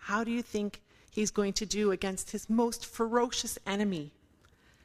How 0.00 0.22
do 0.24 0.30
you 0.30 0.42
think 0.42 0.82
he's 1.10 1.30
going 1.30 1.54
to 1.54 1.64
do 1.64 1.90
against 1.90 2.32
his 2.32 2.50
most 2.50 2.84
ferocious 2.84 3.58
enemy? 3.66 4.12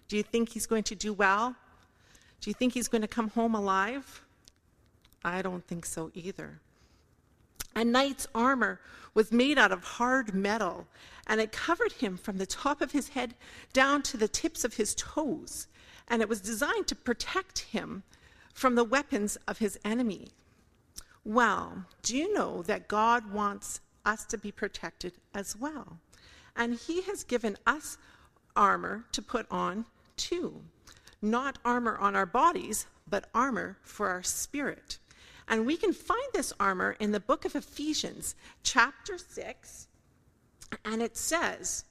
Do 0.08 0.16
you 0.16 0.24
think 0.24 0.50
he's 0.50 0.66
going 0.66 0.84
to 0.84 0.96
do 0.96 1.12
well? 1.12 1.56
Do 2.42 2.50
you 2.50 2.54
think 2.54 2.74
he's 2.74 2.88
going 2.88 3.04
to 3.04 3.08
come 3.08 3.30
home 3.30 3.56
alive? 3.56 4.24
I 5.24 5.42
don't 5.42 5.66
think 5.66 5.86
so 5.86 6.12
either. 6.14 6.60
A 7.76 7.86
knight's 7.86 8.28
armor 8.36 8.82
was 9.14 9.32
made 9.32 9.58
out 9.58 9.72
of 9.72 9.84
hard 9.84 10.34
metal, 10.34 10.88
and 11.28 11.40
it 11.40 11.52
covered 11.52 11.94
him 11.94 12.18
from 12.18 12.38
the 12.38 12.46
top 12.46 12.82
of 12.82 12.92
his 12.92 13.10
head 13.10 13.36
down 13.72 14.02
to 14.04 14.18
the 14.18 14.28
tips 14.28 14.64
of 14.64 14.74
his 14.74 14.96
toes, 14.96 15.68
and 16.08 16.22
it 16.22 16.28
was 16.28 16.42
designed 16.42 16.88
to 16.88 16.96
protect 16.96 17.60
him 17.60 18.04
from 18.54 18.76
the 18.76 18.84
weapons 18.84 19.38
of 19.48 19.60
his 19.60 19.80
enemy. 19.86 20.30
Well, 21.24 21.86
do 22.02 22.18
you 22.18 22.34
know 22.34 22.64
that 22.64 22.88
God 22.88 23.32
wants 23.32 23.80
us 24.06 24.26
to 24.26 24.38
be 24.38 24.52
protected 24.52 25.14
as 25.34 25.56
well? 25.56 26.00
And 26.56 26.76
He 26.76 27.02
has 27.04 27.24
given 27.24 27.58
us 27.66 27.98
armor 28.56 29.06
to 29.12 29.22
put 29.22 29.46
on 29.52 29.86
too 30.18 30.62
not 31.22 31.60
armor 31.64 31.98
on 31.98 32.16
our 32.16 32.26
bodies, 32.26 32.88
but 33.08 33.30
armor 33.34 33.78
for 33.84 34.10
our 34.10 34.24
spirit. 34.24 34.98
And 35.48 35.66
we 35.66 35.78
can 35.78 35.94
find 35.94 36.22
this 36.34 36.54
armor 36.60 36.96
in 37.00 37.12
the 37.12 37.20
book 37.20 37.46
of 37.46 37.56
Ephesians, 37.56 38.36
chapter 38.64 39.18
6, 39.18 39.88
and 40.86 41.02
it 41.02 41.18
says 41.18 41.84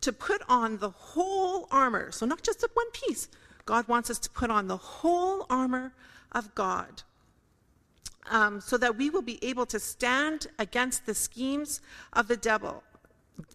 to 0.00 0.12
put 0.12 0.42
on 0.48 0.78
the 0.78 0.90
whole 0.90 1.68
armor. 1.70 2.10
So, 2.10 2.26
not 2.26 2.42
just 2.42 2.64
one 2.74 2.90
piece. 2.92 3.28
God 3.64 3.88
wants 3.88 4.10
us 4.10 4.18
to 4.20 4.30
put 4.30 4.50
on 4.50 4.68
the 4.68 4.76
whole 4.76 5.46
armor 5.50 5.92
of 6.32 6.54
God. 6.54 7.02
Um, 8.28 8.60
so 8.60 8.76
that 8.78 8.96
we 8.96 9.08
will 9.08 9.22
be 9.22 9.42
able 9.44 9.66
to 9.66 9.78
stand 9.78 10.48
against 10.58 11.06
the 11.06 11.14
schemes 11.14 11.80
of 12.12 12.26
the 12.26 12.36
devil 12.36 12.82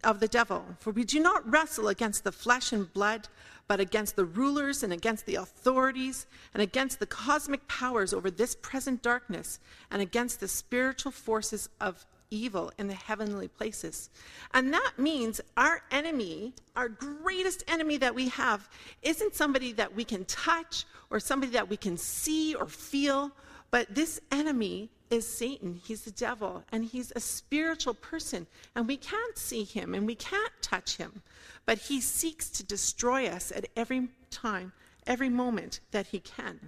of 0.04 0.20
the 0.20 0.28
devil 0.28 0.66
for 0.80 0.92
we 0.92 1.04
do 1.04 1.20
not 1.20 1.50
wrestle 1.50 1.88
against 1.88 2.24
the 2.24 2.32
flesh 2.32 2.72
and 2.72 2.92
blood 2.94 3.28
but 3.68 3.80
against 3.80 4.16
the 4.18 4.26
rulers 4.26 4.84
and 4.84 4.92
against 4.92 5.26
the 5.26 5.36
authorities 5.36 6.26
and 6.54 6.62
against 6.62 7.00
the 7.00 7.06
cosmic 7.06 7.66
powers 7.70 8.14
over 8.14 8.30
this 8.30 8.54
present 8.56 9.02
darkness 9.02 9.60
and 9.90 10.02
against 10.02 10.42
the 10.42 10.48
spiritual 10.48 11.12
forces 11.12 11.70
of 11.80 12.06
evil 12.32 12.72
in 12.78 12.88
the 12.88 12.94
heavenly 12.94 13.48
places. 13.48 14.10
And 14.54 14.74
that 14.74 14.94
means 14.98 15.40
our 15.58 15.82
enemy, 15.92 16.54
our 16.76 16.90
greatest 16.90 17.64
enemy 17.68 17.98
that 17.98 18.16
we 18.16 18.30
have, 18.30 18.70
isn't 19.04 19.36
somebody 19.36 19.74
that 19.74 19.96
we 19.96 20.04
can 20.04 20.26
touch 20.26 20.86
or 21.10 21.20
somebody 21.20 21.52
that 21.52 21.70
we 21.70 21.78
can 21.78 21.98
see 21.98 22.56
or 22.56 22.66
feel, 22.68 23.32
but 23.70 23.94
this 23.94 24.20
enemy 24.32 24.90
is 25.12 25.28
Satan. 25.28 25.80
He's 25.84 26.04
the 26.04 26.12
devil, 26.12 26.64
and 26.72 26.86
he's 26.86 27.12
a 27.16 27.20
spiritual 27.20 27.94
person, 27.94 28.48
and 28.76 28.88
we 28.88 28.98
can't 28.98 29.38
see 29.38 29.64
him 29.64 29.94
and 29.94 30.08
we 30.08 30.16
can't 30.16 30.54
touch 30.62 30.96
him. 30.98 31.22
But 31.66 31.78
he 31.78 32.02
seeks 32.02 32.50
to 32.52 32.64
destroy 32.64 33.28
us 33.28 33.52
at 33.52 33.68
every 33.76 34.08
time, 34.32 34.72
every 35.06 35.30
moment 35.30 35.82
that 35.92 36.08
he 36.08 36.20
can. 36.20 36.60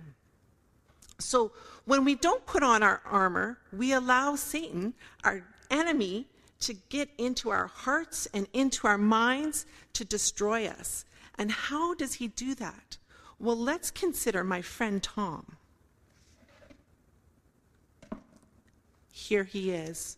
So 1.19 1.53
when 1.85 2.03
we 2.03 2.15
don't 2.15 2.45
put 2.45 2.63
on 2.63 2.83
our 2.83 3.01
armor, 3.05 3.59
we 3.71 3.93
allow 3.93 4.35
Satan, 4.35 4.93
our 5.23 5.43
enemy, 5.71 6.27
to 6.59 6.73
get 6.89 7.09
into 7.17 7.49
our 7.49 7.67
hearts 7.67 8.27
and 8.33 8.47
into 8.53 8.87
our 8.87 8.97
minds 8.97 9.65
to 9.93 10.05
destroy 10.05 10.67
us. 10.67 11.05
And 11.37 11.51
how 11.51 11.93
does 11.93 12.15
he 12.15 12.27
do 12.27 12.55
that? 12.55 12.97
Well, 13.39 13.57
let's 13.57 13.91
consider 13.91 14.43
my 14.43 14.61
friend 14.61 15.01
Tom. 15.01 15.57
Here 19.15 19.43
he 19.43 19.69
is. 19.69 20.17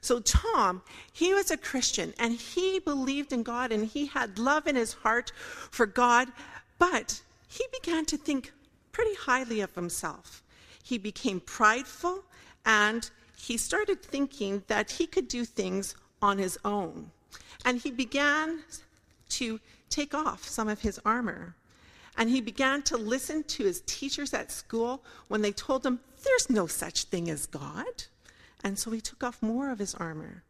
So, 0.00 0.20
Tom, 0.20 0.82
he 1.12 1.34
was 1.34 1.50
a 1.50 1.56
Christian 1.56 2.14
and 2.16 2.32
he 2.34 2.78
believed 2.78 3.32
in 3.32 3.42
God 3.42 3.72
and 3.72 3.84
he 3.84 4.06
had 4.06 4.38
love 4.38 4.68
in 4.68 4.76
his 4.76 4.92
heart 4.92 5.32
for 5.36 5.84
God, 5.84 6.28
but 6.78 7.22
he 7.48 7.64
began 7.72 8.04
to 8.06 8.16
think 8.16 8.52
pretty 8.92 9.16
highly 9.16 9.60
of 9.60 9.74
himself. 9.74 10.44
He 10.84 10.96
became 10.96 11.40
prideful 11.40 12.22
and 12.64 13.10
he 13.36 13.56
started 13.56 14.00
thinking 14.00 14.62
that 14.68 14.92
he 14.92 15.08
could 15.08 15.26
do 15.26 15.44
things 15.44 15.96
on 16.22 16.38
his 16.38 16.56
own. 16.64 17.10
And 17.64 17.78
he 17.78 17.90
began 17.90 18.60
to 19.30 19.58
take 19.90 20.14
off 20.14 20.46
some 20.46 20.68
of 20.68 20.82
his 20.82 21.00
armor. 21.04 21.56
And 22.16 22.30
he 22.30 22.40
began 22.40 22.82
to 22.82 22.96
listen 22.96 23.42
to 23.42 23.64
his 23.64 23.82
teachers 23.86 24.32
at 24.32 24.52
school 24.52 25.02
when 25.26 25.42
they 25.42 25.52
told 25.52 25.84
him, 25.84 25.98
There's 26.22 26.48
no 26.48 26.68
such 26.68 27.04
thing 27.04 27.28
as 27.28 27.46
God. 27.46 28.04
And 28.64 28.78
so 28.78 28.90
he 28.90 29.00
took 29.00 29.22
off 29.22 29.42
more 29.42 29.70
of 29.70 29.78
his 29.78 29.94
armor. 29.94 30.42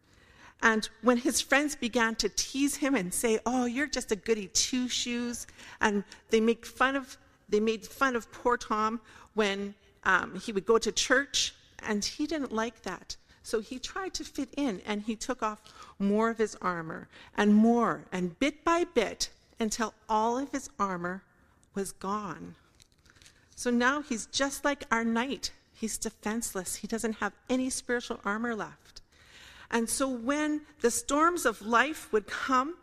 And 0.63 0.89
when 1.03 1.19
his 1.19 1.41
friends 1.41 1.77
began 1.77 2.15
to 2.17 2.29
tease 2.29 2.77
him 2.77 2.95
and 2.95 3.13
say, 3.13 3.39
"Oh, 3.45 3.67
you're 3.67 3.87
just 3.87 4.11
a 4.13 4.17
goody 4.17 4.49
two 4.49 4.89
shoes," 4.89 5.47
and 5.81 6.03
they 6.31 6.41
make 6.41 6.65
fun 6.65 6.97
of, 6.97 7.19
they 7.49 7.61
made 7.61 7.87
fun 7.87 8.17
of 8.17 8.31
poor 8.33 8.57
Tom 8.57 9.01
when 9.35 9.75
um, 10.05 10.41
he 10.41 10.53
would 10.53 10.65
go 10.65 10.79
to 10.79 10.91
church, 10.93 11.55
and 11.81 12.05
he 12.05 12.27
didn't 12.27 12.53
like 12.53 12.83
that. 12.83 13.17
So 13.43 13.61
he 13.61 13.79
tried 13.79 14.15
to 14.15 14.25
fit 14.25 14.53
in, 14.57 14.81
and 14.87 15.03
he 15.03 15.15
took 15.15 15.43
off 15.43 15.61
more 15.99 16.31
of 16.31 16.39
his 16.39 16.57
armor 16.63 17.09
and 17.37 17.55
more, 17.55 18.07
and 18.11 18.39
bit 18.39 18.65
by 18.65 18.85
bit, 18.85 19.31
until 19.61 19.95
all 20.09 20.39
of 20.39 20.51
his 20.53 20.71
armor 20.79 21.23
was 21.75 21.93
gone. 21.93 22.57
So 23.55 23.71
now 23.71 24.03
he's 24.03 24.27
just 24.27 24.65
like 24.65 24.85
our 24.91 25.05
knight 25.05 25.53
He's 25.79 25.99
defenseless. 25.99 26.77
He 26.77 26.87
doesn't 26.87 27.15
have 27.15 27.35
any 27.51 27.69
spiritual 27.69 28.19
armor 28.25 28.55
left. 28.55 29.03
And 29.71 29.91
so 29.91 30.09
when 30.09 30.63
the 30.81 30.91
storms 30.91 31.45
of 31.45 31.61
life 31.61 32.11
would 32.13 32.27
come 32.27 32.77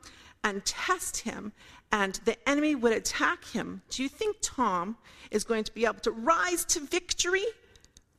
and 0.43 0.63
test 0.63 1.21
him 1.21 1.53
and 1.91 2.19
the 2.25 2.37
enemy 2.47 2.75
would 2.75 2.93
attack 2.93 3.45
him, 3.45 3.81
do 3.89 4.03
you 4.03 4.09
think 4.09 4.37
Tom 4.41 4.97
is 5.31 5.43
going 5.43 5.63
to 5.63 5.73
be 5.73 5.85
able 5.85 6.01
to 6.01 6.11
rise 6.11 6.65
to 6.65 6.81
victory? 6.81 7.45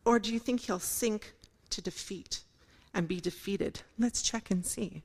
Or 0.04 0.18
do 0.18 0.32
you 0.32 0.40
think 0.40 0.62
he'll 0.62 0.80
sink 0.80 1.34
to 1.70 1.80
defeat 1.80 2.40
and 2.92 3.06
be 3.06 3.20
defeated? 3.20 3.82
Let's 3.96 4.22
check 4.22 4.50
and 4.50 4.66
see. 4.66 5.02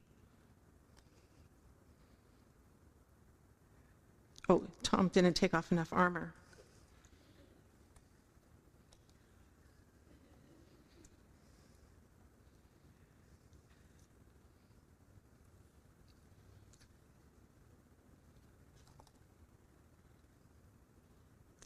Oh, 4.50 4.64
Tom 4.82 5.10
didn't 5.10 5.36
take 5.36 5.54
off 5.54 5.72
enough 5.72 5.90
armor. 5.92 6.34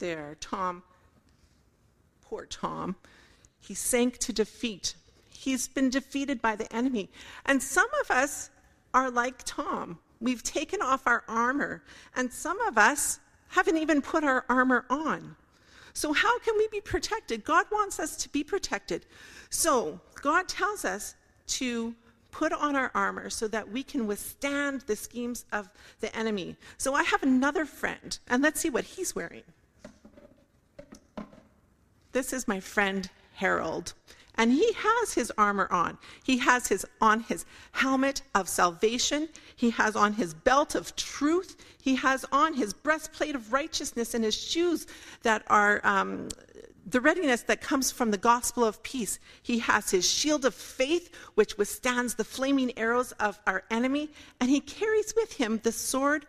There. 0.04 0.36
Tom, 0.38 0.82
poor 2.20 2.44
Tom, 2.44 2.94
he 3.58 3.72
sank 3.72 4.18
to 4.18 4.34
defeat. 4.34 4.96
He's 5.30 5.66
been 5.66 5.88
defeated 5.88 6.42
by 6.42 6.56
the 6.56 6.70
enemy. 6.76 7.08
And 7.46 7.62
some 7.62 7.88
of 8.02 8.10
us 8.10 8.50
are 8.92 9.10
like 9.10 9.42
Tom. 9.44 9.98
We've 10.20 10.42
taken 10.42 10.82
off 10.82 11.06
our 11.06 11.24
armor, 11.26 11.82
and 12.16 12.30
some 12.30 12.60
of 12.60 12.76
us 12.76 13.18
haven't 13.48 13.78
even 13.78 14.02
put 14.02 14.24
our 14.24 14.44
armor 14.48 14.84
on. 14.90 15.36
So, 15.94 16.12
how 16.12 16.38
can 16.40 16.54
we 16.58 16.68
be 16.68 16.80
protected? 16.82 17.44
God 17.44 17.66
wants 17.72 17.98
us 17.98 18.16
to 18.18 18.28
be 18.28 18.44
protected. 18.44 19.06
So, 19.48 20.00
God 20.20 20.48
tells 20.48 20.84
us 20.84 21.14
to 21.58 21.94
put 22.30 22.52
on 22.52 22.76
our 22.76 22.90
armor 22.94 23.30
so 23.30 23.48
that 23.48 23.70
we 23.70 23.82
can 23.82 24.06
withstand 24.06 24.82
the 24.82 24.96
schemes 24.96 25.44
of 25.52 25.70
the 26.00 26.14
enemy. 26.16 26.56
So, 26.78 26.94
I 26.94 27.04
have 27.04 27.22
another 27.22 27.64
friend, 27.64 28.18
and 28.28 28.42
let's 28.42 28.60
see 28.60 28.70
what 28.70 28.84
he's 28.84 29.14
wearing. 29.14 29.44
This 32.14 32.32
is 32.32 32.48
my 32.48 32.60
friend 32.60 33.10
Harold. 33.34 33.92
And 34.36 34.52
he 34.52 34.72
has 34.72 35.14
his 35.14 35.32
armor 35.36 35.68
on. 35.70 35.98
He 36.24 36.38
has 36.38 36.68
his 36.68 36.86
on 37.00 37.20
his 37.20 37.44
helmet 37.72 38.22
of 38.34 38.48
salvation. 38.48 39.28
He 39.54 39.70
has 39.70 39.94
on 39.94 40.14
his 40.14 40.32
belt 40.32 40.74
of 40.74 40.96
truth. 40.96 41.56
He 41.82 41.96
has 41.96 42.24
on 42.32 42.54
his 42.54 42.72
breastplate 42.72 43.34
of 43.34 43.52
righteousness 43.52 44.14
and 44.14 44.24
his 44.24 44.34
shoes 44.34 44.86
that 45.22 45.42
are 45.48 45.80
um, 45.84 46.28
the 46.86 47.00
readiness 47.00 47.42
that 47.42 47.60
comes 47.60 47.90
from 47.90 48.10
the 48.10 48.18
gospel 48.18 48.64
of 48.64 48.82
peace. 48.82 49.18
He 49.42 49.58
has 49.58 49.90
his 49.90 50.08
shield 50.08 50.44
of 50.44 50.54
faith, 50.54 51.14
which 51.34 51.58
withstands 51.58 52.14
the 52.14 52.24
flaming 52.24 52.76
arrows 52.78 53.12
of 53.12 53.40
our 53.46 53.64
enemy. 53.70 54.10
And 54.40 54.50
he 54.50 54.60
carries 54.60 55.14
with 55.16 55.32
him 55.32 55.60
the 55.62 55.72
sword 55.72 56.26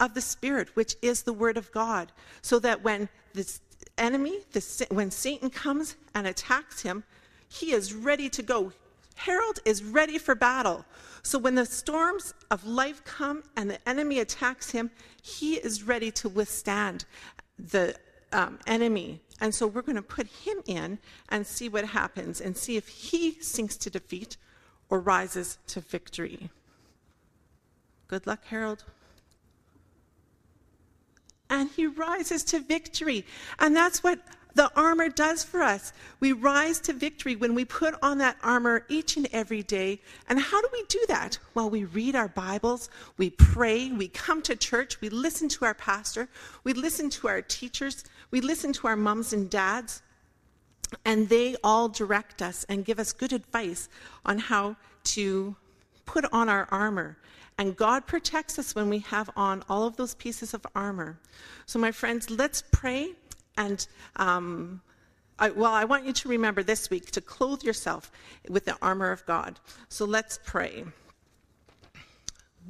of 0.00 0.14
the 0.14 0.20
Spirit, 0.20 0.74
which 0.74 0.96
is 1.00 1.22
the 1.22 1.32
word 1.32 1.56
of 1.56 1.70
God, 1.70 2.10
so 2.40 2.58
that 2.58 2.82
when 2.82 3.08
this 3.34 3.60
enemy, 3.98 4.40
the, 4.52 4.86
when 4.90 5.10
Satan 5.10 5.50
comes 5.50 5.96
and 6.14 6.26
attacks 6.26 6.82
him, 6.82 7.04
he 7.48 7.72
is 7.72 7.92
ready 7.92 8.28
to 8.30 8.42
go. 8.42 8.72
Harold 9.14 9.60
is 9.64 9.82
ready 9.82 10.18
for 10.18 10.34
battle. 10.34 10.84
So 11.22 11.38
when 11.38 11.54
the 11.54 11.66
storms 11.66 12.34
of 12.50 12.66
life 12.66 13.04
come 13.04 13.42
and 13.56 13.70
the 13.70 13.88
enemy 13.88 14.20
attacks 14.20 14.70
him, 14.70 14.90
he 15.22 15.54
is 15.54 15.82
ready 15.82 16.10
to 16.12 16.28
withstand 16.28 17.04
the 17.58 17.94
um, 18.32 18.58
enemy. 18.66 19.20
And 19.40 19.54
so 19.54 19.66
we're 19.66 19.82
going 19.82 19.96
to 19.96 20.02
put 20.02 20.26
him 20.26 20.62
in 20.66 20.98
and 21.28 21.46
see 21.46 21.68
what 21.68 21.84
happens 21.84 22.40
and 22.40 22.56
see 22.56 22.76
if 22.76 22.88
he 22.88 23.40
sinks 23.40 23.76
to 23.78 23.90
defeat 23.90 24.36
or 24.88 25.00
rises 25.00 25.58
to 25.68 25.80
victory. 25.80 26.50
Good 28.08 28.26
luck, 28.26 28.44
Harold 28.46 28.84
and 31.52 31.70
he 31.70 31.86
rises 31.86 32.42
to 32.42 32.60
victory. 32.60 33.26
And 33.58 33.76
that's 33.76 34.02
what 34.02 34.18
the 34.54 34.70
armor 34.74 35.10
does 35.10 35.44
for 35.44 35.62
us. 35.62 35.92
We 36.18 36.32
rise 36.32 36.80
to 36.80 36.94
victory 36.94 37.36
when 37.36 37.54
we 37.54 37.66
put 37.66 37.94
on 38.02 38.18
that 38.18 38.36
armor 38.42 38.86
each 38.88 39.18
and 39.18 39.28
every 39.32 39.62
day. 39.62 40.00
And 40.28 40.40
how 40.40 40.60
do 40.62 40.68
we 40.72 40.82
do 40.88 41.04
that? 41.08 41.38
Well, 41.54 41.68
we 41.68 41.84
read 41.84 42.16
our 42.16 42.28
Bibles, 42.28 42.88
we 43.18 43.30
pray, 43.30 43.90
we 43.90 44.08
come 44.08 44.40
to 44.42 44.56
church, 44.56 45.00
we 45.02 45.10
listen 45.10 45.48
to 45.50 45.66
our 45.66 45.74
pastor, 45.74 46.28
we 46.64 46.72
listen 46.72 47.10
to 47.10 47.28
our 47.28 47.42
teachers, 47.42 48.04
we 48.30 48.40
listen 48.40 48.72
to 48.72 48.86
our 48.86 48.96
moms 48.96 49.34
and 49.34 49.50
dads, 49.50 50.02
and 51.04 51.28
they 51.28 51.56
all 51.62 51.88
direct 51.88 52.40
us 52.40 52.64
and 52.68 52.84
give 52.84 52.98
us 52.98 53.12
good 53.12 53.32
advice 53.32 53.90
on 54.24 54.38
how 54.38 54.76
to 55.04 55.54
put 56.06 56.24
on 56.32 56.48
our 56.48 56.66
armor. 56.70 57.18
And 57.62 57.76
God 57.76 58.08
protects 58.08 58.58
us 58.58 58.74
when 58.74 58.88
we 58.88 58.98
have 58.98 59.30
on 59.36 59.62
all 59.68 59.86
of 59.86 59.96
those 59.96 60.16
pieces 60.16 60.52
of 60.52 60.66
armor. 60.74 61.20
So, 61.64 61.78
my 61.78 61.92
friends, 61.92 62.28
let's 62.28 62.64
pray. 62.72 63.12
And, 63.56 63.86
um, 64.16 64.82
I, 65.38 65.50
well, 65.50 65.70
I 65.70 65.84
want 65.84 66.04
you 66.04 66.12
to 66.12 66.28
remember 66.28 66.64
this 66.64 66.90
week 66.90 67.12
to 67.12 67.20
clothe 67.20 67.62
yourself 67.62 68.10
with 68.48 68.64
the 68.64 68.76
armor 68.82 69.12
of 69.12 69.24
God. 69.26 69.60
So, 69.88 70.04
let's 70.04 70.40
pray. 70.44 70.82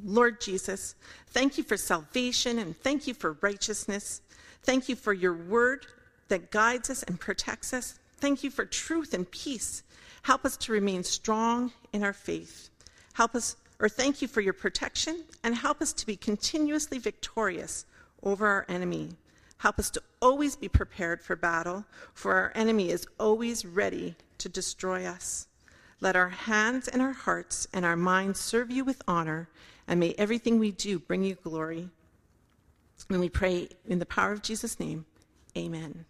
Lord 0.03 0.39
Jesus, 0.39 0.93
thank 1.29 1.57
you 1.57 1.63
for 1.63 1.75
salvation 1.75 2.59
and 2.59 2.77
thank 2.77 3.07
you 3.07 3.15
for 3.15 3.35
righteousness. 3.41 4.21
Thank 4.61 4.89
you 4.89 4.95
for 4.95 5.11
your 5.11 5.33
word 5.33 5.87
that 6.27 6.51
guides 6.51 6.91
us 6.91 7.01
and 7.01 7.19
protects 7.19 7.73
us. 7.73 7.97
Thank 8.17 8.43
you 8.43 8.51
for 8.51 8.63
truth 8.63 9.15
and 9.15 9.29
peace. 9.31 9.81
Help 10.21 10.45
us 10.45 10.55
to 10.57 10.71
remain 10.71 11.03
strong 11.03 11.73
in 11.93 12.03
our 12.03 12.13
faith. 12.13 12.69
Help 13.13 13.33
us 13.33 13.55
or 13.83 13.89
thank 13.89 14.21
you 14.21 14.29
for 14.29 14.39
your 14.39 14.53
protection 14.53 15.25
and 15.43 15.53
help 15.53 15.81
us 15.81 15.91
to 15.91 16.05
be 16.05 16.15
continuously 16.15 16.97
victorious 16.97 17.85
over 18.23 18.47
our 18.47 18.65
enemy. 18.69 19.09
Help 19.57 19.77
us 19.77 19.89
to 19.89 20.01
always 20.21 20.55
be 20.55 20.69
prepared 20.69 21.21
for 21.21 21.35
battle, 21.35 21.83
for 22.13 22.33
our 22.33 22.53
enemy 22.55 22.91
is 22.91 23.05
always 23.19 23.65
ready 23.65 24.15
to 24.37 24.47
destroy 24.47 25.05
us. 25.05 25.47
Let 25.99 26.15
our 26.15 26.29
hands 26.29 26.87
and 26.87 27.01
our 27.01 27.11
hearts 27.11 27.67
and 27.73 27.83
our 27.83 27.97
minds 27.97 28.39
serve 28.39 28.71
you 28.71 28.85
with 28.85 29.01
honor, 29.05 29.49
and 29.85 29.99
may 29.99 30.15
everything 30.17 30.59
we 30.59 30.71
do 30.71 30.97
bring 30.97 31.25
you 31.25 31.35
glory. 31.35 31.89
And 33.09 33.19
we 33.19 33.27
pray 33.27 33.67
in 33.85 33.99
the 33.99 34.05
power 34.05 34.31
of 34.31 34.41
Jesus' 34.41 34.79
name, 34.79 35.05
amen. 35.57 36.05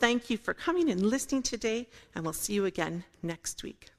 Thank 0.00 0.30
you 0.30 0.36
for 0.36 0.52
coming 0.52 0.90
and 0.90 1.00
listening 1.00 1.44
today, 1.44 1.86
and 2.12 2.24
we'll 2.24 2.32
see 2.32 2.54
you 2.54 2.64
again 2.64 3.04
next 3.22 3.62
week. 3.62 3.90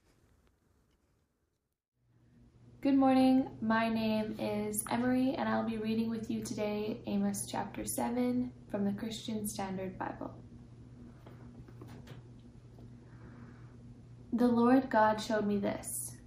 Good 2.80 2.94
morning. 2.94 3.50
My 3.60 3.90
name 3.90 4.36
is 4.38 4.84
Emery, 4.92 5.34
and 5.36 5.50
I'll 5.50 5.68
be 5.68 5.78
reading 5.78 6.12
with 6.12 6.30
you 6.30 6.44
today 6.44 7.02
Amos 7.08 7.48
chapter 7.50 7.84
7 7.84 8.52
from 8.70 8.86
the 8.86 8.92
Christian 8.92 9.48
Standard 9.48 9.98
Bible. 9.98 10.32
The 14.32 14.48
Lord 14.48 14.92
God 14.92 15.20
showed 15.20 15.48
me 15.48 15.58
this. 15.58 16.18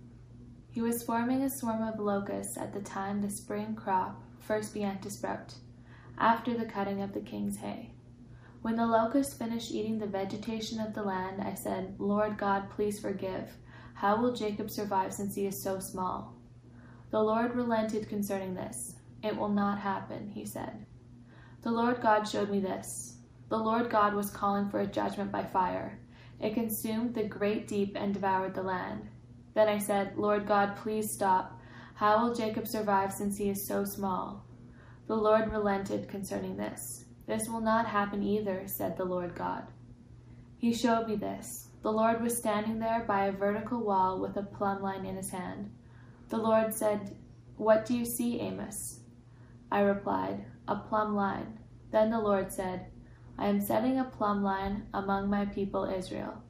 He 0.72 0.82
was 0.82 1.04
forming 1.04 1.44
a 1.44 1.48
swarm 1.48 1.84
of 1.84 2.00
locusts 2.00 2.58
at 2.58 2.72
the 2.72 2.80
time 2.80 3.22
the 3.22 3.30
spring 3.30 3.76
crop 3.76 4.20
first 4.40 4.74
began 4.74 4.98
to 5.02 5.10
sprout, 5.10 5.54
after 6.18 6.58
the 6.58 6.66
cutting 6.66 7.00
of 7.00 7.14
the 7.14 7.20
king's 7.20 7.58
hay. 7.58 7.92
When 8.62 8.74
the 8.74 8.86
locusts 8.86 9.34
finished 9.34 9.70
eating 9.70 10.00
the 10.00 10.06
vegetation 10.06 10.80
of 10.80 10.94
the 10.94 11.04
land, 11.04 11.40
I 11.40 11.54
said, 11.54 11.94
Lord 12.00 12.36
God, 12.36 12.70
please 12.70 12.98
forgive. 12.98 13.48
How 13.94 14.20
will 14.20 14.34
Jacob 14.34 14.68
survive 14.68 15.14
since 15.14 15.36
he 15.36 15.46
is 15.46 15.62
so 15.62 15.78
small? 15.78 16.39
The 17.10 17.20
Lord 17.20 17.56
relented 17.56 18.08
concerning 18.08 18.54
this. 18.54 18.94
It 19.22 19.36
will 19.36 19.48
not 19.48 19.78
happen, 19.80 20.30
he 20.30 20.44
said. 20.44 20.86
The 21.62 21.70
Lord 21.70 22.00
God 22.00 22.24
showed 22.24 22.50
me 22.50 22.60
this. 22.60 23.16
The 23.48 23.58
Lord 23.58 23.90
God 23.90 24.14
was 24.14 24.30
calling 24.30 24.68
for 24.68 24.80
a 24.80 24.86
judgment 24.86 25.32
by 25.32 25.44
fire. 25.44 25.98
It 26.38 26.54
consumed 26.54 27.14
the 27.14 27.24
great 27.24 27.66
deep 27.66 27.96
and 27.96 28.14
devoured 28.14 28.54
the 28.54 28.62
land. 28.62 29.08
Then 29.54 29.68
I 29.68 29.78
said, 29.78 30.16
Lord 30.16 30.46
God, 30.46 30.76
please 30.76 31.12
stop. 31.12 31.60
How 31.94 32.22
will 32.22 32.34
Jacob 32.34 32.66
survive 32.66 33.12
since 33.12 33.36
he 33.36 33.50
is 33.50 33.66
so 33.66 33.84
small? 33.84 34.46
The 35.06 35.16
Lord 35.16 35.50
relented 35.50 36.08
concerning 36.08 36.56
this. 36.56 37.04
This 37.26 37.48
will 37.48 37.60
not 37.60 37.86
happen 37.86 38.22
either, 38.22 38.62
said 38.66 38.96
the 38.96 39.04
Lord 39.04 39.34
God. 39.34 39.64
He 40.56 40.72
showed 40.72 41.08
me 41.08 41.16
this. 41.16 41.68
The 41.82 41.90
Lord 41.90 42.22
was 42.22 42.38
standing 42.38 42.78
there 42.78 43.04
by 43.06 43.26
a 43.26 43.32
vertical 43.32 43.84
wall 43.84 44.20
with 44.20 44.36
a 44.36 44.42
plumb 44.42 44.82
line 44.82 45.04
in 45.04 45.16
his 45.16 45.30
hand. 45.30 45.72
The 46.30 46.38
Lord 46.38 46.72
said, 46.72 47.16
What 47.56 47.84
do 47.84 47.96
you 47.96 48.04
see, 48.04 48.38
Amos? 48.38 49.00
I 49.70 49.80
replied, 49.80 50.44
A 50.68 50.76
plumb 50.76 51.16
line. 51.16 51.58
Then 51.90 52.10
the 52.10 52.20
Lord 52.20 52.52
said, 52.52 52.86
I 53.36 53.48
am 53.48 53.60
setting 53.60 53.98
a 53.98 54.04
plumb 54.04 54.44
line 54.44 54.86
among 54.94 55.28
my 55.28 55.44
people 55.46 55.84
Israel. 55.84 56.40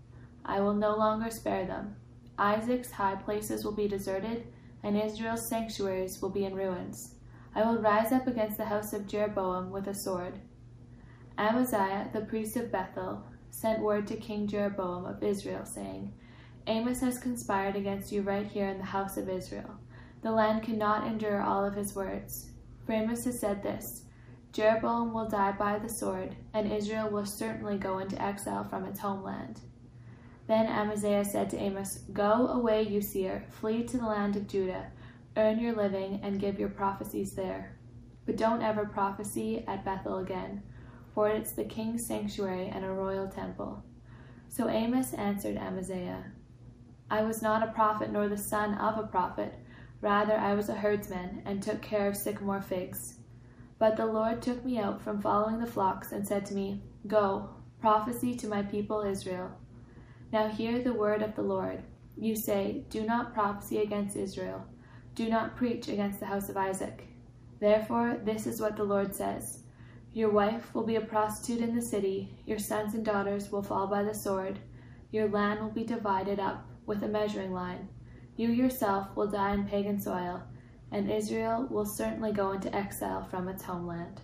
I 0.45 0.61
will 0.61 0.75
no 0.75 0.97
longer 0.97 1.31
spare 1.31 1.65
them. 1.65 1.97
Isaac's 2.39 2.93
high 2.93 3.17
places 3.17 3.65
will 3.65 3.73
be 3.73 3.89
deserted, 3.89 4.47
and 4.83 5.01
Israel's 5.01 5.49
sanctuaries 5.49 6.21
will 6.21 6.31
be 6.31 6.45
in 6.45 6.55
ruins. 6.55 7.15
I 7.55 7.63
will 7.63 7.81
rise 7.81 8.13
up 8.13 8.27
against 8.27 8.59
the 8.59 8.67
house 8.67 8.93
of 8.93 9.07
Jeroboam 9.07 9.71
with 9.71 9.89
a 9.89 9.95
sword. 9.95 10.41
Amaziah, 11.39 12.11
the 12.13 12.21
priest 12.21 12.57
of 12.57 12.71
Bethel, 12.71 13.25
sent 13.51 13.81
word 13.81 14.07
to 14.09 14.17
King 14.17 14.47
Jeroboam 14.47 15.07
of 15.07 15.23
Israel, 15.23 15.65
saying, 15.65 16.13
Amos 16.71 17.01
has 17.01 17.19
conspired 17.19 17.75
against 17.75 18.13
you 18.13 18.23
right 18.23 18.47
here 18.47 18.69
in 18.69 18.79
the 18.79 18.85
house 18.85 19.17
of 19.17 19.29
Israel. 19.29 19.75
The 20.23 20.31
land 20.31 20.63
cannot 20.63 21.05
endure 21.05 21.43
all 21.43 21.65
of 21.65 21.75
his 21.75 21.97
words. 21.97 22.51
For 22.87 22.93
Amos 22.93 23.25
has 23.25 23.41
said 23.41 23.61
this 23.61 24.05
Jeroboam 24.53 25.13
will 25.13 25.29
die 25.29 25.51
by 25.51 25.81
the 25.81 25.89
sword, 25.89 26.37
and 26.55 26.71
Israel 26.71 27.11
will 27.11 27.27
certainly 27.27 27.77
go 27.77 27.99
into 27.99 28.23
exile 28.23 28.63
from 28.63 28.85
its 28.85 29.01
homeland. 29.01 29.63
Then 30.47 30.67
Amaziah 30.67 31.25
said 31.25 31.51
to 31.51 31.59
Amos, 31.59 32.05
Go 32.13 32.47
away, 32.47 32.85
you 32.85 33.01
seer, 33.01 33.45
flee 33.51 33.83
to 33.89 33.99
the 33.99 34.07
land 34.07 34.37
of 34.37 34.47
Judah, 34.47 34.93
earn 35.37 35.59
your 35.59 35.75
living, 35.75 36.21
and 36.23 36.39
give 36.39 36.61
your 36.61 36.69
prophecies 36.69 37.33
there. 37.33 37.77
But 38.27 38.37
don't 38.37 38.63
ever 38.63 38.87
prophesy 38.87 39.65
at 39.67 39.85
Bethel 39.85 40.19
again, 40.19 40.63
for 41.17 41.29
it's 41.29 41.51
the 41.51 41.65
king's 41.65 42.07
sanctuary 42.07 42.69
and 42.69 42.85
a 42.85 42.93
royal 42.93 43.27
temple. 43.27 43.83
So 44.49 44.69
Amos 44.69 45.15
answered 45.15 45.57
Amaziah, 45.57 46.27
I 47.13 47.23
was 47.23 47.43
not 47.43 47.65
a 47.65 47.73
prophet 47.73 48.13
nor 48.13 48.29
the 48.29 48.39
son 48.39 48.75
of 48.75 48.97
a 48.97 49.07
prophet. 49.07 49.53
Rather, 50.01 50.37
I 50.37 50.55
was 50.55 50.69
a 50.69 50.77
herdsman 50.77 51.43
and 51.45 51.61
took 51.61 51.83
care 51.83 52.07
of 52.07 52.17
sycamore 52.17 52.63
figs. 52.63 53.17
But 53.81 53.97
the 53.97 54.07
Lord 54.07 54.41
took 54.41 54.65
me 54.65 54.79
out 54.79 55.03
from 55.03 55.21
following 55.21 55.59
the 55.59 55.67
flocks 55.67 56.13
and 56.13 56.27
said 56.27 56.47
to 56.47 56.55
me, 56.55 56.83
Go, 57.09 57.51
prophesy 57.81 58.37
to 58.37 58.47
my 58.47 58.63
people 58.63 59.03
Israel. 59.03 59.51
Now 60.33 60.49
hear 60.49 60.81
the 60.81 60.93
word 60.93 61.21
of 61.21 61.35
the 61.35 61.43
Lord. 61.43 61.83
You 62.17 62.37
say, 62.37 62.85
Do 62.91 63.03
not 63.03 63.35
prophesy 63.35 63.79
against 63.79 64.17
Israel. 64.17 64.65
Do 65.17 65.29
not 65.29 65.57
preach 65.57 65.89
against 65.89 66.21
the 66.21 66.27
house 66.27 66.49
of 66.49 66.57
Isaac. 66.57 67.09
Therefore, 67.59 68.21
this 68.25 68.47
is 68.47 68.61
what 68.61 68.77
the 68.77 68.85
Lord 68.85 69.17
says 69.17 69.65
Your 70.13 70.31
wife 70.31 70.73
will 70.75 70.85
be 70.85 70.97
a 70.97 71.01
prostitute 71.01 71.61
in 71.61 71.75
the 71.75 71.83
city, 71.83 72.39
your 72.47 72.61
sons 72.61 72.95
and 72.95 73.05
daughters 73.05 73.51
will 73.51 73.63
fall 73.63 73.89
by 73.89 74.05
the 74.05 74.15
sword, 74.15 74.61
your 75.11 75.29
land 75.29 75.61
will 75.61 75.71
be 75.71 75.85
divided 75.85 76.39
up 76.39 76.70
with 76.87 77.03
a 77.03 77.09
measuring 77.09 77.53
line. 77.53 77.89
You 78.37 78.51
yourself 78.51 79.15
will 79.17 79.27
die 79.27 79.55
in 79.55 79.67
pagan 79.67 80.01
soil, 80.01 80.43
and 80.91 81.11
Israel 81.11 81.67
will 81.71 81.85
certainly 81.85 82.33
go 82.33 82.53
into 82.53 82.75
exile 82.75 83.25
from 83.25 83.49
its 83.49 83.63
homeland. 83.63 84.21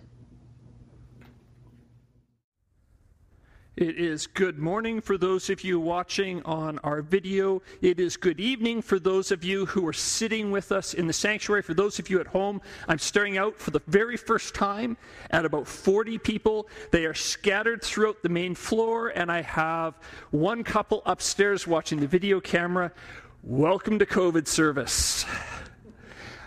It 3.77 3.99
is 3.99 4.25
good 4.25 4.57
morning 4.57 5.01
for 5.01 5.19
those 5.19 5.51
of 5.51 5.63
you 5.63 5.79
watching 5.79 6.41
on 6.41 6.79
our 6.79 7.03
video. 7.03 7.61
It 7.79 7.99
is 7.99 8.17
good 8.17 8.39
evening 8.39 8.81
for 8.81 8.97
those 8.97 9.31
of 9.31 9.43
you 9.43 9.67
who 9.67 9.85
are 9.85 9.93
sitting 9.93 10.49
with 10.49 10.71
us 10.71 10.95
in 10.95 11.05
the 11.05 11.13
sanctuary. 11.13 11.61
For 11.61 11.75
those 11.75 11.99
of 11.99 12.09
you 12.09 12.19
at 12.19 12.25
home, 12.25 12.59
I'm 12.87 12.97
staring 12.97 13.37
out 13.37 13.55
for 13.55 13.69
the 13.69 13.83
very 13.85 14.17
first 14.17 14.55
time 14.55 14.97
at 15.29 15.45
about 15.45 15.67
40 15.67 16.17
people. 16.17 16.67
They 16.91 17.05
are 17.05 17.13
scattered 17.13 17.83
throughout 17.83 18.23
the 18.23 18.29
main 18.29 18.55
floor, 18.55 19.09
and 19.09 19.31
I 19.31 19.43
have 19.43 19.99
one 20.31 20.63
couple 20.63 21.03
upstairs 21.05 21.67
watching 21.67 21.99
the 21.99 22.07
video 22.07 22.39
camera. 22.39 22.91
Welcome 23.43 23.99
to 23.99 24.07
COVID 24.07 24.47
service. 24.47 25.23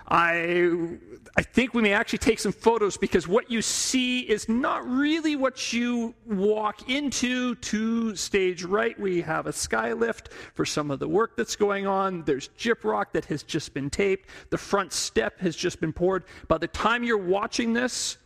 I 0.09 0.99
I 1.37 1.43
think 1.43 1.75
we 1.75 1.83
may 1.83 1.93
actually 1.93 2.19
take 2.19 2.41
some 2.41 2.53
photos 2.53 2.97
because 2.97 3.29
what 3.29 3.51
you 3.51 3.63
see 3.63 4.21
is 4.21 4.49
not 4.49 4.87
really 4.87 5.37
what 5.37 5.73
you 5.73 6.15
walk 6.27 6.91
into. 6.91 7.55
To 7.55 8.17
stage 8.17 8.65
right, 8.65 8.99
we 8.99 9.21
have 9.23 9.47
a 9.47 9.53
skylift 9.53 10.33
for 10.55 10.65
some 10.65 10.91
of 10.91 10.99
the 10.99 11.09
work 11.09 11.37
that's 11.37 11.55
going 11.55 11.87
on. 11.87 12.25
There's 12.25 12.49
gyprock 12.59 13.13
that 13.13 13.25
has 13.27 13.43
just 13.45 13.75
been 13.75 13.91
taped. 13.91 14.29
The 14.51 14.59
front 14.59 14.93
step 14.93 15.39
has 15.41 15.55
just 15.55 15.81
been 15.81 15.93
poured. 15.93 16.25
By 16.49 16.59
the 16.59 16.67
time 16.67 17.05
you're 17.05 17.17
watching 17.17 17.73
this, 17.73 18.19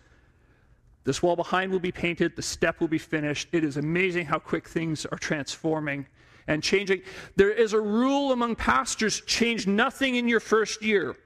this 1.05 1.23
wall 1.23 1.37
behind 1.37 1.71
will 1.71 1.81
be 1.81 1.93
painted, 1.93 2.35
the 2.35 2.43
step 2.43 2.81
will 2.81 2.89
be 2.89 2.99
finished. 2.99 3.49
It 3.53 3.65
is 3.65 3.77
amazing 3.77 4.25
how 4.25 4.39
quick 4.39 4.67
things 4.67 5.05
are 5.05 5.19
transforming 5.19 6.07
and 6.47 6.63
changing. 6.63 7.03
There 7.37 7.51
is 7.51 7.75
a 7.75 7.81
rule 7.81 8.33
among 8.33 8.57
pastors 8.57 9.21
change 9.21 9.67
nothing 9.67 10.17
in 10.17 10.27
your 10.27 10.41
first 10.41 10.83
year. 10.83 11.17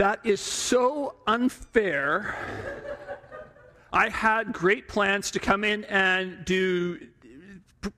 That 0.00 0.20
is 0.24 0.40
so 0.40 1.16
unfair. 1.26 2.34
I 3.92 4.08
had 4.08 4.50
great 4.50 4.88
plans 4.88 5.30
to 5.32 5.38
come 5.38 5.62
in 5.62 5.84
and 5.84 6.42
do 6.46 7.06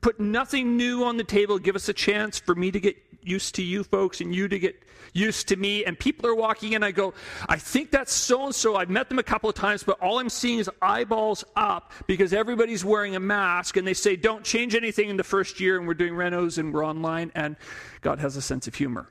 put 0.00 0.18
nothing 0.18 0.76
new 0.76 1.04
on 1.04 1.16
the 1.16 1.22
table, 1.22 1.60
give 1.60 1.76
us 1.76 1.88
a 1.88 1.92
chance 1.92 2.40
for 2.40 2.56
me 2.56 2.72
to 2.72 2.80
get 2.80 2.96
used 3.22 3.54
to 3.54 3.62
you 3.62 3.84
folks 3.84 4.20
and 4.20 4.34
you 4.34 4.48
to 4.48 4.58
get 4.58 4.82
used 5.12 5.46
to 5.46 5.56
me. 5.56 5.84
And 5.84 5.96
people 5.96 6.28
are 6.28 6.34
walking 6.34 6.72
in, 6.72 6.82
I 6.82 6.90
go, 6.90 7.14
I 7.48 7.56
think 7.56 7.92
that's 7.92 8.12
so 8.12 8.46
and 8.46 8.52
so. 8.52 8.74
I've 8.74 8.90
met 8.90 9.08
them 9.08 9.20
a 9.20 9.22
couple 9.22 9.48
of 9.48 9.54
times, 9.54 9.84
but 9.84 10.00
all 10.00 10.18
I'm 10.18 10.28
seeing 10.28 10.58
is 10.58 10.68
eyeballs 10.82 11.44
up 11.54 11.92
because 12.08 12.32
everybody's 12.32 12.84
wearing 12.84 13.14
a 13.14 13.20
mask. 13.20 13.76
And 13.76 13.86
they 13.86 13.94
say, 13.94 14.16
don't 14.16 14.42
change 14.42 14.74
anything 14.74 15.08
in 15.08 15.16
the 15.16 15.22
first 15.22 15.60
year. 15.60 15.78
And 15.78 15.86
we're 15.86 15.94
doing 15.94 16.14
renos 16.14 16.58
and 16.58 16.74
we're 16.74 16.84
online. 16.84 17.30
And 17.36 17.54
God 18.00 18.18
has 18.18 18.36
a 18.36 18.42
sense 18.42 18.66
of 18.66 18.74
humor. 18.74 19.08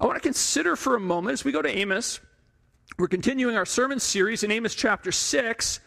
I 0.00 0.06
want 0.06 0.16
to 0.16 0.20
consider 0.20 0.76
for 0.76 0.96
a 0.96 1.00
moment 1.00 1.34
as 1.34 1.44
we 1.44 1.52
go 1.52 1.62
to 1.62 1.68
Amos. 1.68 2.20
We're 2.98 3.08
continuing 3.08 3.56
our 3.56 3.66
sermon 3.66 4.00
series 4.00 4.42
in 4.42 4.50
Amos 4.50 4.74
chapter 4.74 5.12
6. 5.12 5.80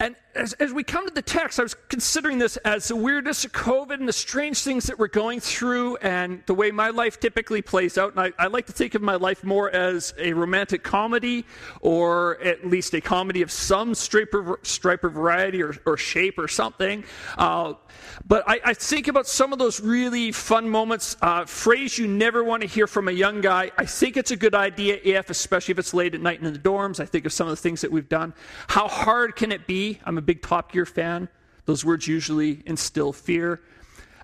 And 0.00 0.14
as, 0.38 0.52
as 0.54 0.72
we 0.72 0.84
come 0.84 1.06
to 1.06 1.12
the 1.12 1.22
text, 1.22 1.58
I 1.58 1.64
was 1.64 1.74
considering 1.88 2.38
this 2.38 2.56
as 2.58 2.88
the 2.88 2.96
weirdness 2.96 3.44
of 3.44 3.52
COVID 3.52 3.94
and 3.94 4.08
the 4.08 4.12
strange 4.12 4.62
things 4.62 4.86
that 4.86 4.98
we're 4.98 5.08
going 5.08 5.40
through 5.40 5.96
and 5.96 6.42
the 6.46 6.54
way 6.54 6.70
my 6.70 6.90
life 6.90 7.18
typically 7.18 7.60
plays 7.60 7.98
out. 7.98 8.12
And 8.12 8.20
I, 8.20 8.44
I 8.44 8.46
like 8.46 8.66
to 8.66 8.72
think 8.72 8.94
of 8.94 9.02
my 9.02 9.16
life 9.16 9.42
more 9.42 9.68
as 9.70 10.14
a 10.18 10.32
romantic 10.32 10.82
comedy 10.84 11.44
or 11.80 12.40
at 12.42 12.64
least 12.66 12.94
a 12.94 13.00
comedy 13.00 13.42
of 13.42 13.50
some 13.50 13.94
stripe 13.94 14.32
or, 14.32 14.60
stripe 14.62 15.02
or 15.04 15.10
variety 15.10 15.62
or, 15.62 15.74
or 15.84 15.96
shape 15.96 16.38
or 16.38 16.48
something. 16.48 17.04
Uh, 17.36 17.74
but 18.26 18.44
I, 18.46 18.60
I, 18.64 18.74
think 18.74 19.08
about 19.08 19.26
some 19.26 19.52
of 19.52 19.58
those 19.58 19.80
really 19.80 20.32
fun 20.32 20.68
moments. 20.68 21.16
Uh, 21.20 21.44
phrase 21.44 21.98
you 21.98 22.06
never 22.06 22.44
want 22.44 22.62
to 22.62 22.68
hear 22.68 22.86
from 22.86 23.08
a 23.08 23.12
young 23.12 23.40
guy. 23.40 23.70
I 23.76 23.84
think 23.84 24.16
it's 24.16 24.30
a 24.30 24.36
good 24.36 24.54
idea 24.54 24.98
if, 25.02 25.30
especially 25.30 25.72
if 25.72 25.78
it's 25.78 25.94
late 25.94 26.14
at 26.14 26.20
night 26.20 26.40
in 26.40 26.52
the 26.52 26.58
dorms. 26.58 27.00
I 27.00 27.06
think 27.06 27.26
of 27.26 27.32
some 27.32 27.48
of 27.48 27.52
the 27.52 27.56
things 27.56 27.80
that 27.80 27.90
we've 27.90 28.08
done. 28.08 28.34
How 28.68 28.88
hard 28.88 29.36
can 29.36 29.52
it 29.52 29.66
be? 29.66 29.98
I'm 30.04 30.18
a 30.18 30.22
big 30.28 30.42
Top 30.42 30.70
Gear 30.72 30.84
fan. 30.84 31.26
Those 31.64 31.86
words 31.86 32.06
usually 32.06 32.62
instill 32.66 33.14
fear. 33.14 33.62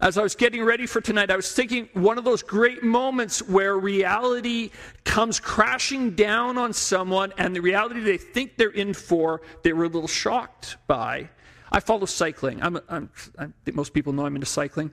As 0.03 0.19
I 0.19 0.23
was 0.23 0.35
getting 0.35 0.62
ready 0.62 0.85
for 0.85 1.01
tonight, 1.01 1.31
I 1.31 1.37
was 1.37 1.51
thinking 1.51 1.88
one 1.95 2.19
of 2.19 2.25
those 2.25 2.43
great 2.43 2.83
moments 2.83 3.40
where 3.49 3.79
reality 3.79 4.71
comes 5.05 5.40
crashing 5.40 6.11
down 6.11 6.59
on 6.59 6.75
someone 6.75 7.33
and 7.38 7.57
the 7.57 7.61
reality 7.61 8.01
they 8.01 8.19
think 8.19 8.59
they're 8.59 8.69
in 8.69 8.93
for, 8.93 9.40
they 9.62 9.73
were 9.73 9.85
a 9.85 9.88
little 9.88 10.07
shocked 10.07 10.77
by. 10.87 11.31
I 11.73 11.81
follow 11.81 12.05
cycling. 12.05 12.62
I'm, 12.62 12.79
I'm, 12.90 13.09
i 13.38 13.47
think 13.64 13.75
most 13.75 13.95
people 13.95 14.12
know 14.12 14.27
I'm 14.27 14.35
into 14.35 14.47
cycling. 14.47 14.93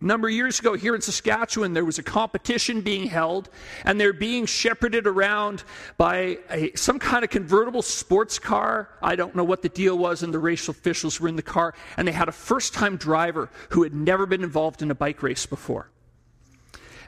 A 0.00 0.04
number 0.04 0.26
of 0.26 0.34
years 0.34 0.58
ago, 0.58 0.74
here 0.74 0.96
in 0.96 1.00
Saskatchewan, 1.00 1.74
there 1.74 1.84
was 1.84 2.00
a 2.00 2.02
competition 2.02 2.80
being 2.80 3.06
held, 3.06 3.48
and 3.84 4.00
they're 4.00 4.12
being 4.12 4.46
shepherded 4.46 5.06
around 5.06 5.62
by 5.96 6.38
a, 6.50 6.72
some 6.74 6.98
kind 6.98 7.22
of 7.22 7.30
convertible 7.30 7.82
sports 7.82 8.38
car. 8.40 8.88
I 9.00 9.14
don't 9.14 9.36
know 9.36 9.44
what 9.44 9.62
the 9.62 9.68
deal 9.68 9.96
was, 9.96 10.24
and 10.24 10.34
the 10.34 10.40
racial 10.40 10.72
officials 10.72 11.20
were 11.20 11.28
in 11.28 11.36
the 11.36 11.42
car, 11.42 11.74
and 11.96 12.08
they 12.08 12.12
had 12.12 12.28
a 12.28 12.32
first 12.32 12.74
time 12.74 12.96
driver 12.96 13.48
who 13.70 13.84
had 13.84 13.94
never 13.94 14.26
been 14.26 14.42
involved 14.42 14.82
in 14.82 14.90
a 14.90 14.94
bike 14.94 15.22
race 15.22 15.46
before. 15.46 15.91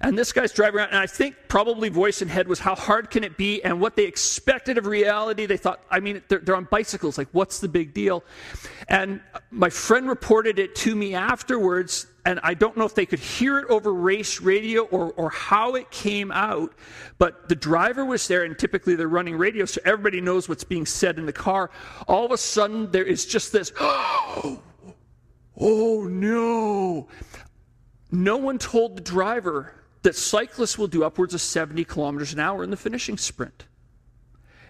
And 0.00 0.18
this 0.18 0.32
guy's 0.32 0.52
driving 0.52 0.80
around, 0.80 0.88
and 0.88 0.98
I 0.98 1.06
think 1.06 1.36
probably 1.48 1.88
voice 1.88 2.22
in 2.22 2.28
head 2.28 2.48
was 2.48 2.58
how 2.58 2.74
hard 2.74 3.10
can 3.10 3.24
it 3.24 3.36
be, 3.36 3.62
and 3.62 3.80
what 3.80 3.96
they 3.96 4.04
expected 4.04 4.78
of 4.78 4.86
reality. 4.86 5.46
They 5.46 5.56
thought, 5.56 5.80
I 5.90 6.00
mean, 6.00 6.22
they're, 6.28 6.40
they're 6.40 6.56
on 6.56 6.68
bicycles, 6.70 7.18
like, 7.18 7.28
what's 7.32 7.60
the 7.60 7.68
big 7.68 7.94
deal? 7.94 8.24
And 8.88 9.20
my 9.50 9.70
friend 9.70 10.08
reported 10.08 10.58
it 10.58 10.74
to 10.76 10.94
me 10.94 11.14
afterwards, 11.14 12.06
and 12.26 12.40
I 12.42 12.54
don't 12.54 12.76
know 12.76 12.84
if 12.84 12.94
they 12.94 13.06
could 13.06 13.18
hear 13.18 13.58
it 13.58 13.66
over 13.68 13.92
race 13.92 14.40
radio 14.40 14.82
or, 14.84 15.12
or 15.12 15.30
how 15.30 15.74
it 15.74 15.90
came 15.90 16.32
out, 16.32 16.72
but 17.18 17.48
the 17.48 17.54
driver 17.54 18.04
was 18.04 18.26
there, 18.28 18.44
and 18.44 18.58
typically 18.58 18.96
they're 18.96 19.08
running 19.08 19.36
radio, 19.36 19.64
so 19.64 19.80
everybody 19.84 20.20
knows 20.20 20.48
what's 20.48 20.64
being 20.64 20.86
said 20.86 21.18
in 21.18 21.26
the 21.26 21.32
car. 21.32 21.70
All 22.08 22.24
of 22.24 22.32
a 22.32 22.38
sudden, 22.38 22.90
there 22.90 23.04
is 23.04 23.26
just 23.26 23.52
this, 23.52 23.72
oh, 23.78 24.60
oh 25.58 26.04
no. 26.04 27.08
No 28.10 28.36
one 28.36 28.58
told 28.58 28.96
the 28.96 29.02
driver 29.02 29.72
that 30.04 30.14
cyclists 30.14 30.78
will 30.78 30.86
do 30.86 31.02
upwards 31.02 31.34
of 31.34 31.40
70 31.40 31.82
kilometers 31.84 32.32
an 32.32 32.38
hour 32.38 32.62
in 32.62 32.70
the 32.70 32.76
finishing 32.76 33.18
sprint. 33.18 33.64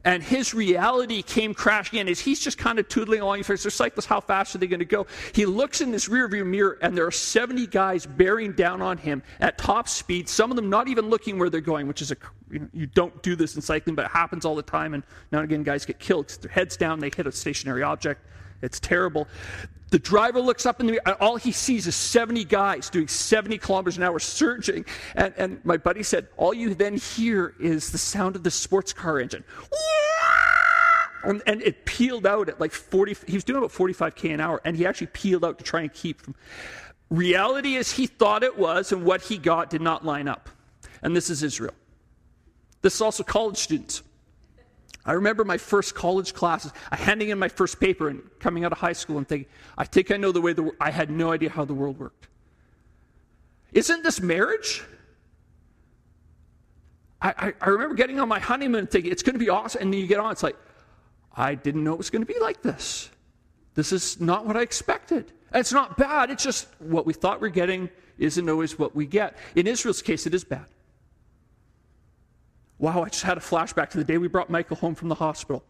And 0.06 0.22
his 0.22 0.52
reality 0.52 1.22
came 1.22 1.54
crashing 1.54 1.98
in 1.98 2.08
as 2.08 2.20
he's 2.20 2.38
just 2.38 2.58
kind 2.58 2.78
of 2.78 2.86
tootling 2.88 3.22
along. 3.22 3.38
He 3.38 3.42
figures, 3.42 3.62
"They're 3.62 3.70
cyclists, 3.70 4.06
how 4.06 4.20
fast 4.20 4.54
are 4.54 4.58
they 4.58 4.66
going 4.66 4.80
to 4.80 4.84
go? 4.84 5.06
He 5.32 5.46
looks 5.46 5.80
in 5.80 5.90
this 5.90 6.08
rearview 6.08 6.44
mirror, 6.46 6.78
and 6.82 6.96
there 6.96 7.06
are 7.06 7.10
70 7.10 7.66
guys 7.68 8.04
bearing 8.04 8.52
down 8.52 8.82
on 8.82 8.98
him 8.98 9.22
at 9.40 9.56
top 9.56 9.88
speed, 9.88 10.28
some 10.28 10.50
of 10.50 10.56
them 10.56 10.68
not 10.68 10.88
even 10.88 11.08
looking 11.08 11.38
where 11.38 11.48
they're 11.48 11.62
going, 11.62 11.88
which 11.88 12.02
is 12.02 12.10
a, 12.10 12.16
you, 12.50 12.68
you 12.74 12.86
don't 12.86 13.22
do 13.22 13.34
this 13.34 13.56
in 13.56 13.62
cycling, 13.62 13.96
but 13.96 14.04
it 14.04 14.10
happens 14.10 14.44
all 14.44 14.54
the 14.54 14.62
time. 14.62 14.92
And 14.92 15.02
now 15.32 15.38
and 15.38 15.50
again, 15.50 15.62
guys 15.62 15.86
get 15.86 15.98
killed 15.98 16.26
because 16.26 16.38
their 16.38 16.52
heads 16.52 16.76
down, 16.76 17.00
they 17.00 17.10
hit 17.14 17.26
a 17.26 17.32
stationary 17.32 17.82
object. 17.82 18.20
It's 18.64 18.80
terrible. 18.80 19.28
The 19.90 19.98
driver 19.98 20.40
looks 20.40 20.66
up 20.66 20.80
in 20.80 20.86
the 20.86 20.92
mirror, 20.92 21.16
all 21.20 21.36
he 21.36 21.52
sees 21.52 21.86
is 21.86 21.94
70 21.94 22.44
guys 22.44 22.90
doing 22.90 23.06
70 23.06 23.58
kilometers 23.58 23.96
an 23.96 24.02
hour 24.02 24.18
surging. 24.18 24.84
And, 25.14 25.32
and 25.36 25.64
my 25.64 25.76
buddy 25.76 26.02
said, 26.02 26.28
All 26.36 26.52
you 26.52 26.74
then 26.74 26.96
hear 26.96 27.54
is 27.60 27.92
the 27.92 27.98
sound 27.98 28.34
of 28.34 28.42
the 28.42 28.50
sports 28.50 28.92
car 28.92 29.20
engine. 29.20 29.44
And, 31.26 31.42
and, 31.46 31.62
it 31.62 31.86
peeled 31.86 32.26
out 32.26 32.50
at 32.50 32.60
like 32.60 32.72
40, 32.72 33.16
he 33.26 33.32
was 33.32 33.44
doing 33.44 33.56
about 33.56 33.70
45K 33.70 34.34
an 34.34 34.40
hour, 34.40 34.60
and 34.62 34.76
he 34.76 34.84
actually 34.84 35.06
peeled 35.06 35.42
out 35.42 35.56
to 35.56 35.64
try 35.64 35.80
and 35.80 35.90
keep 35.90 36.20
from. 36.20 36.34
Reality 37.08 37.76
is 37.76 37.90
he 37.90 38.06
thought 38.06 38.42
it 38.42 38.58
was, 38.58 38.92
and 38.92 39.06
what 39.06 39.22
he 39.22 39.38
got 39.38 39.70
did 39.70 39.80
not 39.80 40.04
line 40.04 40.28
up. 40.28 40.50
And 41.02 41.16
this 41.16 41.30
is 41.30 41.42
Israel. 41.42 41.72
This 42.82 42.94
is 42.96 43.00
also 43.00 43.22
college 43.22 43.56
students. 43.56 44.02
I 45.06 45.12
remember 45.12 45.44
my 45.44 45.58
first 45.58 45.94
college 45.94 46.32
classes, 46.32 46.72
handing 46.90 47.28
in 47.28 47.38
my 47.38 47.48
first 47.48 47.78
paper 47.78 48.08
and 48.08 48.22
coming 48.40 48.64
out 48.64 48.72
of 48.72 48.78
high 48.78 48.94
school 48.94 49.18
and 49.18 49.28
thinking, 49.28 49.50
I 49.76 49.84
think 49.84 50.10
I 50.10 50.16
know 50.16 50.32
the 50.32 50.40
way 50.40 50.54
the 50.54 50.72
I 50.80 50.90
had 50.90 51.10
no 51.10 51.30
idea 51.32 51.50
how 51.50 51.64
the 51.64 51.74
world 51.74 51.98
worked. 51.98 52.28
Isn't 53.72 54.02
this 54.02 54.20
marriage? 54.20 54.82
I, 57.20 57.34
I, 57.36 57.52
I 57.60 57.68
remember 57.70 57.94
getting 57.94 58.20
on 58.20 58.28
my 58.28 58.38
honeymoon 58.38 58.80
and 58.80 58.90
thinking, 58.90 59.12
it's 59.12 59.22
going 59.22 59.34
to 59.34 59.38
be 59.38 59.50
awesome. 59.50 59.82
And 59.82 59.92
then 59.92 60.00
you 60.00 60.06
get 60.06 60.20
on, 60.20 60.32
it's 60.32 60.42
like, 60.42 60.56
I 61.34 61.54
didn't 61.54 61.84
know 61.84 61.92
it 61.92 61.98
was 61.98 62.10
going 62.10 62.22
to 62.22 62.32
be 62.32 62.38
like 62.38 62.62
this. 62.62 63.10
This 63.74 63.92
is 63.92 64.20
not 64.20 64.46
what 64.46 64.56
I 64.56 64.62
expected. 64.62 65.32
And 65.52 65.60
it's 65.60 65.72
not 65.72 65.96
bad, 65.96 66.30
it's 66.30 66.44
just 66.44 66.68
what 66.78 67.06
we 67.06 67.12
thought 67.12 67.40
we're 67.40 67.48
getting 67.48 67.90
isn't 68.18 68.48
always 68.48 68.78
what 68.78 68.94
we 68.94 69.06
get. 69.06 69.36
In 69.54 69.66
Israel's 69.66 70.02
case, 70.02 70.26
it 70.26 70.34
is 70.34 70.44
bad. 70.44 70.66
Wow, 72.78 73.02
I 73.02 73.08
just 73.08 73.22
had 73.22 73.38
a 73.38 73.40
flashback 73.40 73.90
to 73.90 73.98
the 73.98 74.04
day 74.04 74.18
we 74.18 74.28
brought 74.28 74.50
Michael 74.50 74.76
home 74.76 74.94
from 74.94 75.08
the 75.08 75.14
hospital. 75.14 75.64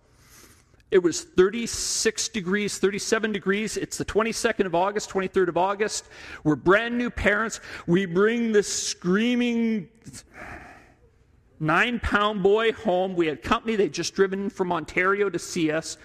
It 0.90 1.03
was 1.03 1.23
36 1.23 2.29
degrees, 2.29 2.79
37 2.79 3.33
degrees. 3.33 3.77
It's 3.77 3.99
the 3.99 4.05
22nd 4.05 4.67
of 4.67 4.75
August, 4.75 5.11
23rd 5.11 5.49
of 5.49 5.57
August. 5.57 6.09
We're 6.45 6.57
brand 6.57 6.97
new 6.97 7.11
parents. 7.11 7.61
We 7.87 8.07
bring 8.07 8.53
this 8.53 8.73
screaming 8.73 9.88
nine 11.59 11.99
pound 12.01 12.43
boy 12.43 12.73
home. 12.73 13.17
We 13.17 13.27
had 13.27 13.43
company. 13.43 13.77
They'd 13.77 13.93
just 13.93 14.14
driven 14.14 14.49
from 14.49 14.73
Ontario 14.73 15.29
to 15.29 15.38
see 15.38 15.71
us. 15.71 15.99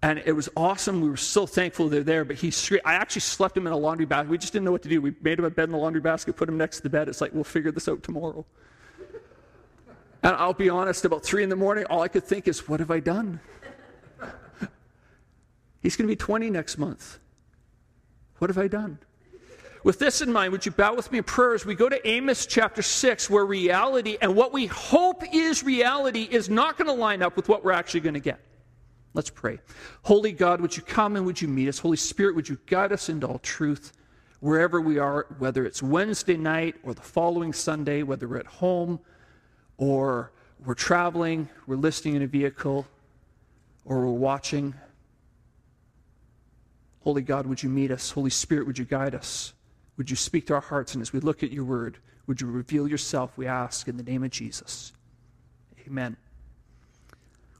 And 0.00 0.22
it 0.24 0.32
was 0.32 0.48
awesome. 0.56 1.00
We 1.00 1.10
were 1.10 1.16
so 1.16 1.44
thankful 1.44 1.88
they're 1.88 2.02
there. 2.02 2.24
But 2.24 2.36
he, 2.36 2.52
I 2.84 2.94
actually 2.94 3.20
slept 3.20 3.56
him 3.56 3.66
in 3.66 3.72
a 3.72 3.76
laundry 3.76 4.06
basket. 4.06 4.30
We 4.30 4.38
just 4.38 4.52
didn't 4.52 4.64
know 4.64 4.72
what 4.72 4.82
to 4.84 4.88
do. 4.88 5.02
We 5.02 5.14
made 5.20 5.38
him 5.38 5.44
a 5.44 5.50
bed 5.50 5.64
in 5.64 5.72
the 5.72 5.78
laundry 5.78 6.00
basket, 6.00 6.36
put 6.36 6.48
him 6.48 6.56
next 6.56 6.78
to 6.78 6.82
the 6.84 6.90
bed. 6.90 7.08
It's 7.08 7.20
like, 7.20 7.34
we'll 7.34 7.44
figure 7.44 7.72
this 7.72 7.88
out 7.88 8.02
tomorrow. 8.02 8.46
And 10.22 10.34
I'll 10.34 10.54
be 10.54 10.68
honest, 10.68 11.04
about 11.04 11.22
three 11.22 11.42
in 11.42 11.48
the 11.48 11.56
morning, 11.56 11.84
all 11.86 12.02
I 12.02 12.08
could 12.08 12.24
think 12.24 12.48
is, 12.48 12.68
what 12.68 12.80
have 12.80 12.90
I 12.90 13.00
done? 13.00 13.40
He's 15.80 15.96
going 15.96 16.06
to 16.06 16.12
be 16.12 16.16
20 16.16 16.50
next 16.50 16.76
month. 16.76 17.18
What 18.38 18.50
have 18.50 18.58
I 18.58 18.68
done? 18.68 18.98
With 19.84 20.00
this 20.00 20.20
in 20.20 20.32
mind, 20.32 20.52
would 20.52 20.66
you 20.66 20.72
bow 20.72 20.94
with 20.94 21.10
me 21.12 21.18
in 21.18 21.24
prayer 21.24 21.54
as 21.54 21.64
we 21.64 21.74
go 21.76 21.88
to 21.88 22.08
Amos 22.08 22.46
chapter 22.46 22.82
6, 22.82 23.30
where 23.30 23.46
reality 23.46 24.18
and 24.20 24.34
what 24.34 24.52
we 24.52 24.66
hope 24.66 25.22
is 25.32 25.62
reality 25.62 26.28
is 26.28 26.50
not 26.50 26.76
going 26.76 26.88
to 26.88 26.92
line 26.92 27.22
up 27.22 27.36
with 27.36 27.48
what 27.48 27.64
we're 27.64 27.72
actually 27.72 28.00
going 28.00 28.14
to 28.14 28.20
get? 28.20 28.40
Let's 29.14 29.30
pray. 29.30 29.60
Holy 30.02 30.32
God, 30.32 30.60
would 30.60 30.76
you 30.76 30.82
come 30.82 31.16
and 31.16 31.24
would 31.26 31.40
you 31.40 31.48
meet 31.48 31.68
us? 31.68 31.78
Holy 31.78 31.96
Spirit, 31.96 32.34
would 32.34 32.48
you 32.48 32.58
guide 32.66 32.92
us 32.92 33.08
into 33.08 33.26
all 33.26 33.38
truth 33.38 33.92
wherever 34.40 34.80
we 34.80 34.98
are, 34.98 35.26
whether 35.38 35.64
it's 35.64 35.82
Wednesday 35.82 36.36
night 36.36 36.76
or 36.82 36.92
the 36.92 37.00
following 37.02 37.52
Sunday, 37.52 38.02
whether 38.02 38.28
we're 38.28 38.38
at 38.38 38.46
home 38.46 39.00
or 39.78 40.32
we're 40.64 40.74
traveling, 40.74 41.48
we're 41.66 41.76
listening 41.76 42.16
in 42.16 42.22
a 42.22 42.26
vehicle, 42.26 42.86
or 43.84 44.00
we're 44.00 44.12
watching. 44.12 44.74
Holy 47.04 47.22
God, 47.22 47.46
would 47.46 47.62
you 47.62 47.70
meet 47.70 47.90
us? 47.90 48.10
Holy 48.10 48.30
Spirit, 48.30 48.66
would 48.66 48.78
you 48.78 48.84
guide 48.84 49.14
us? 49.14 49.54
Would 49.96 50.10
you 50.10 50.16
speak 50.16 50.46
to 50.48 50.54
our 50.54 50.60
hearts? 50.60 50.94
And 50.94 51.00
as 51.00 51.12
we 51.12 51.20
look 51.20 51.42
at 51.42 51.50
your 51.52 51.64
word, 51.64 51.98
would 52.26 52.40
you 52.40 52.48
reveal 52.48 52.86
yourself, 52.86 53.38
we 53.38 53.46
ask, 53.46 53.88
in 53.88 53.96
the 53.96 54.02
name 54.02 54.22
of 54.22 54.30
Jesus? 54.30 54.92
Amen. 55.86 56.16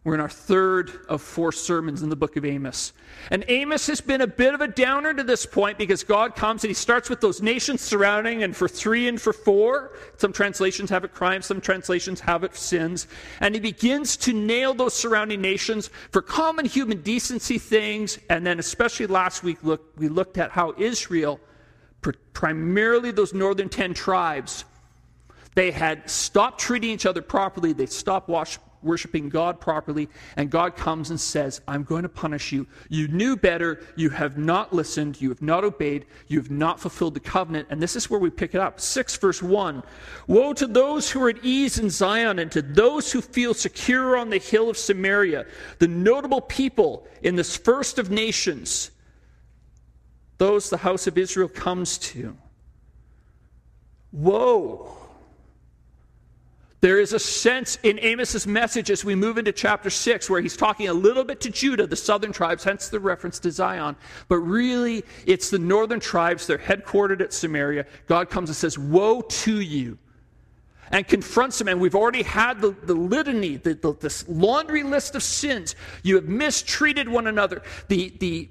We're 0.08 0.14
in 0.14 0.20
our 0.22 0.28
third 0.30 0.90
of 1.06 1.20
four 1.20 1.52
sermons 1.52 2.02
in 2.02 2.08
the 2.08 2.16
book 2.16 2.38
of 2.38 2.44
Amos. 2.46 2.94
And 3.30 3.44
Amos 3.46 3.86
has 3.88 4.00
been 4.00 4.22
a 4.22 4.26
bit 4.26 4.54
of 4.54 4.62
a 4.62 4.66
downer 4.66 5.12
to 5.12 5.22
this 5.22 5.44
point 5.44 5.76
because 5.76 6.02
God 6.02 6.34
comes 6.34 6.64
and 6.64 6.70
he 6.70 6.74
starts 6.74 7.10
with 7.10 7.20
those 7.20 7.42
nations 7.42 7.82
surrounding, 7.82 8.42
and 8.42 8.56
for 8.56 8.68
three 8.68 9.06
and 9.06 9.20
for 9.20 9.34
four, 9.34 9.92
some 10.16 10.32
translations 10.32 10.88
have 10.88 11.04
it 11.04 11.12
crimes, 11.12 11.44
some 11.44 11.60
translations 11.60 12.20
have 12.20 12.42
it 12.42 12.56
sins. 12.56 13.06
And 13.40 13.54
he 13.54 13.60
begins 13.60 14.16
to 14.16 14.32
nail 14.32 14.72
those 14.72 14.94
surrounding 14.94 15.42
nations 15.42 15.90
for 16.10 16.22
common 16.22 16.64
human 16.64 17.02
decency 17.02 17.58
things. 17.58 18.18
And 18.30 18.46
then, 18.46 18.58
especially 18.58 19.08
last 19.08 19.42
week, 19.42 19.58
look, 19.62 19.92
we 19.98 20.08
looked 20.08 20.38
at 20.38 20.52
how 20.52 20.72
Israel 20.78 21.38
primarily 22.32 23.10
those 23.10 23.34
northern 23.34 23.68
10 23.68 23.92
tribes, 23.92 24.64
they 25.54 25.70
had 25.70 26.08
stopped 26.08 26.60
treating 26.60 26.88
each 26.88 27.04
other 27.04 27.20
properly. 27.20 27.74
They 27.74 27.84
stopped 27.84 28.30
wash, 28.30 28.58
worshiping 28.82 29.28
God 29.28 29.60
properly. 29.60 30.08
And 30.36 30.50
God 30.50 30.76
comes 30.76 31.10
and 31.10 31.20
says, 31.20 31.60
I'm 31.68 31.82
going 31.82 32.02
to 32.02 32.08
punish 32.08 32.52
you. 32.52 32.66
You 32.88 33.08
knew 33.08 33.36
better. 33.36 33.80
You 33.96 34.10
have 34.10 34.38
not 34.38 34.72
listened. 34.72 35.20
You 35.20 35.28
have 35.30 35.42
not 35.42 35.64
obeyed. 35.64 36.06
You 36.26 36.38
have 36.38 36.50
not 36.50 36.80
fulfilled 36.80 37.14
the 37.14 37.20
covenant. 37.20 37.68
And 37.70 37.82
this 37.82 37.96
is 37.96 38.08
where 38.08 38.20
we 38.20 38.30
pick 38.30 38.54
it 38.54 38.60
up. 38.60 38.80
6 38.80 39.16
verse 39.16 39.42
1. 39.42 39.82
Woe 40.26 40.52
to 40.54 40.66
those 40.66 41.10
who 41.10 41.22
are 41.22 41.30
at 41.30 41.44
ease 41.44 41.78
in 41.78 41.90
Zion 41.90 42.38
and 42.38 42.50
to 42.52 42.62
those 42.62 43.12
who 43.12 43.20
feel 43.20 43.54
secure 43.54 44.16
on 44.16 44.30
the 44.30 44.38
hill 44.38 44.70
of 44.70 44.76
Samaria, 44.76 45.46
the 45.78 45.88
notable 45.88 46.40
people 46.40 47.06
in 47.22 47.36
this 47.36 47.56
first 47.56 47.98
of 47.98 48.10
nations 48.10 48.90
those 50.38 50.70
the 50.70 50.76
house 50.76 51.06
of 51.06 51.18
Israel 51.18 51.48
comes 51.48 51.98
to. 51.98 52.36
Woe! 54.12 54.96
There 56.80 57.00
is 57.00 57.12
a 57.12 57.18
sense 57.18 57.76
in 57.82 57.98
Amos's 57.98 58.46
message 58.46 58.90
as 58.90 59.04
we 59.04 59.16
move 59.16 59.36
into 59.36 59.50
chapter 59.50 59.90
6 59.90 60.30
where 60.30 60.40
he's 60.40 60.56
talking 60.56 60.88
a 60.88 60.92
little 60.92 61.24
bit 61.24 61.40
to 61.40 61.50
Judah, 61.50 61.88
the 61.88 61.96
southern 61.96 62.30
tribes, 62.30 62.62
hence 62.62 62.88
the 62.88 63.00
reference 63.00 63.40
to 63.40 63.50
Zion. 63.50 63.96
But 64.28 64.38
really, 64.38 65.04
it's 65.26 65.50
the 65.50 65.58
northern 65.58 65.98
tribes. 65.98 66.46
They're 66.46 66.56
headquartered 66.56 67.20
at 67.20 67.32
Samaria. 67.32 67.86
God 68.06 68.30
comes 68.30 68.48
and 68.48 68.56
says, 68.56 68.78
Woe 68.78 69.22
to 69.22 69.60
you. 69.60 69.98
And 70.90 71.06
confronts 71.06 71.58
them. 71.58 71.68
And 71.68 71.80
we've 71.80 71.96
already 71.96 72.22
had 72.22 72.60
the, 72.60 72.70
the 72.70 72.94
litany, 72.94 73.56
the, 73.56 73.74
the, 73.74 73.94
this 73.94 74.26
laundry 74.28 74.82
list 74.82 75.14
of 75.16 75.22
sins. 75.22 75.74
You 76.02 76.14
have 76.14 76.24
mistreated 76.24 77.08
one 77.08 77.26
another. 77.26 77.62
The, 77.88 78.14
the 78.20 78.48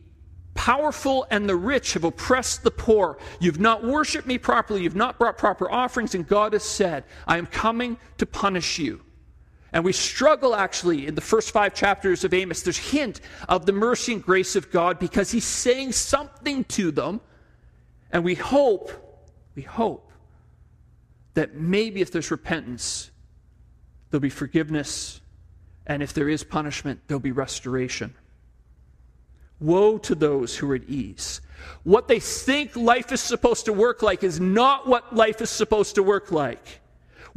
powerful 0.58 1.28
and 1.30 1.48
the 1.48 1.56
rich 1.56 1.94
have 1.94 2.04
oppressed 2.04 2.64
the 2.64 2.72
poor. 2.72 3.18
You've 3.40 3.60
not 3.60 3.86
worshiped 3.86 4.28
me 4.28 4.38
properly. 4.38 4.82
You've 4.82 4.96
not 4.96 5.18
brought 5.18 5.38
proper 5.38 5.72
offerings. 5.72 6.16
And 6.16 6.28
God 6.28 6.52
has 6.52 6.64
said, 6.64 7.06
I 7.28 7.38
am 7.38 7.46
coming 7.46 7.98
to 8.18 8.26
punish 8.26 8.80
you. 8.80 9.02
And 9.72 9.86
we 9.86 9.94
struggle 9.94 10.56
actually 10.56 11.06
in 11.06 11.16
the 11.16 11.22
first 11.22 11.52
five 11.52 11.76
chapters 11.76 12.24
of 12.24 12.34
Amos. 12.34 12.64
There's 12.64 12.78
hint 12.78 13.22
of 13.48 13.66
the 13.66 13.72
mercy 13.72 14.14
and 14.14 14.24
grace 14.24 14.56
of 14.56 14.72
God 14.72 14.98
because 14.98 15.30
he's 15.30 15.46
saying 15.46 15.92
something 15.92 16.64
to 16.66 16.92
them. 16.92 17.22
And 18.12 18.24
we 18.24 18.34
hope, 18.34 18.92
we 19.56 19.62
hope 19.62 20.12
that 21.36 21.54
maybe 21.54 22.02
if 22.02 22.12
there's 22.12 22.32
repentance, 22.32 23.12
there'll 24.10 24.22
be 24.22 24.30
forgiveness. 24.30 25.22
And 25.86 26.02
if 26.02 26.14
there 26.14 26.28
is 26.28 26.44
punishment, 26.44 27.02
there'll 27.08 27.20
be 27.20 27.32
restoration. 27.32 28.16
Woe 29.60 29.98
to 30.00 30.16
those 30.16 30.58
who 30.58 30.72
are 30.72 30.76
at 30.76 30.88
ease. 30.88 31.42
What 31.84 32.08
they 32.08 32.20
think 32.20 32.76
life 32.76 33.12
is 33.12 33.22
supposed 33.22 33.66
to 33.66 33.74
work 33.74 34.02
like 34.02 34.24
is 34.24 34.40
not 34.40 34.88
what 34.88 35.16
life 35.16 35.42
is 35.42 35.50
supposed 35.50 35.96
to 35.96 36.04
work 36.04 36.32
like. 36.32 36.82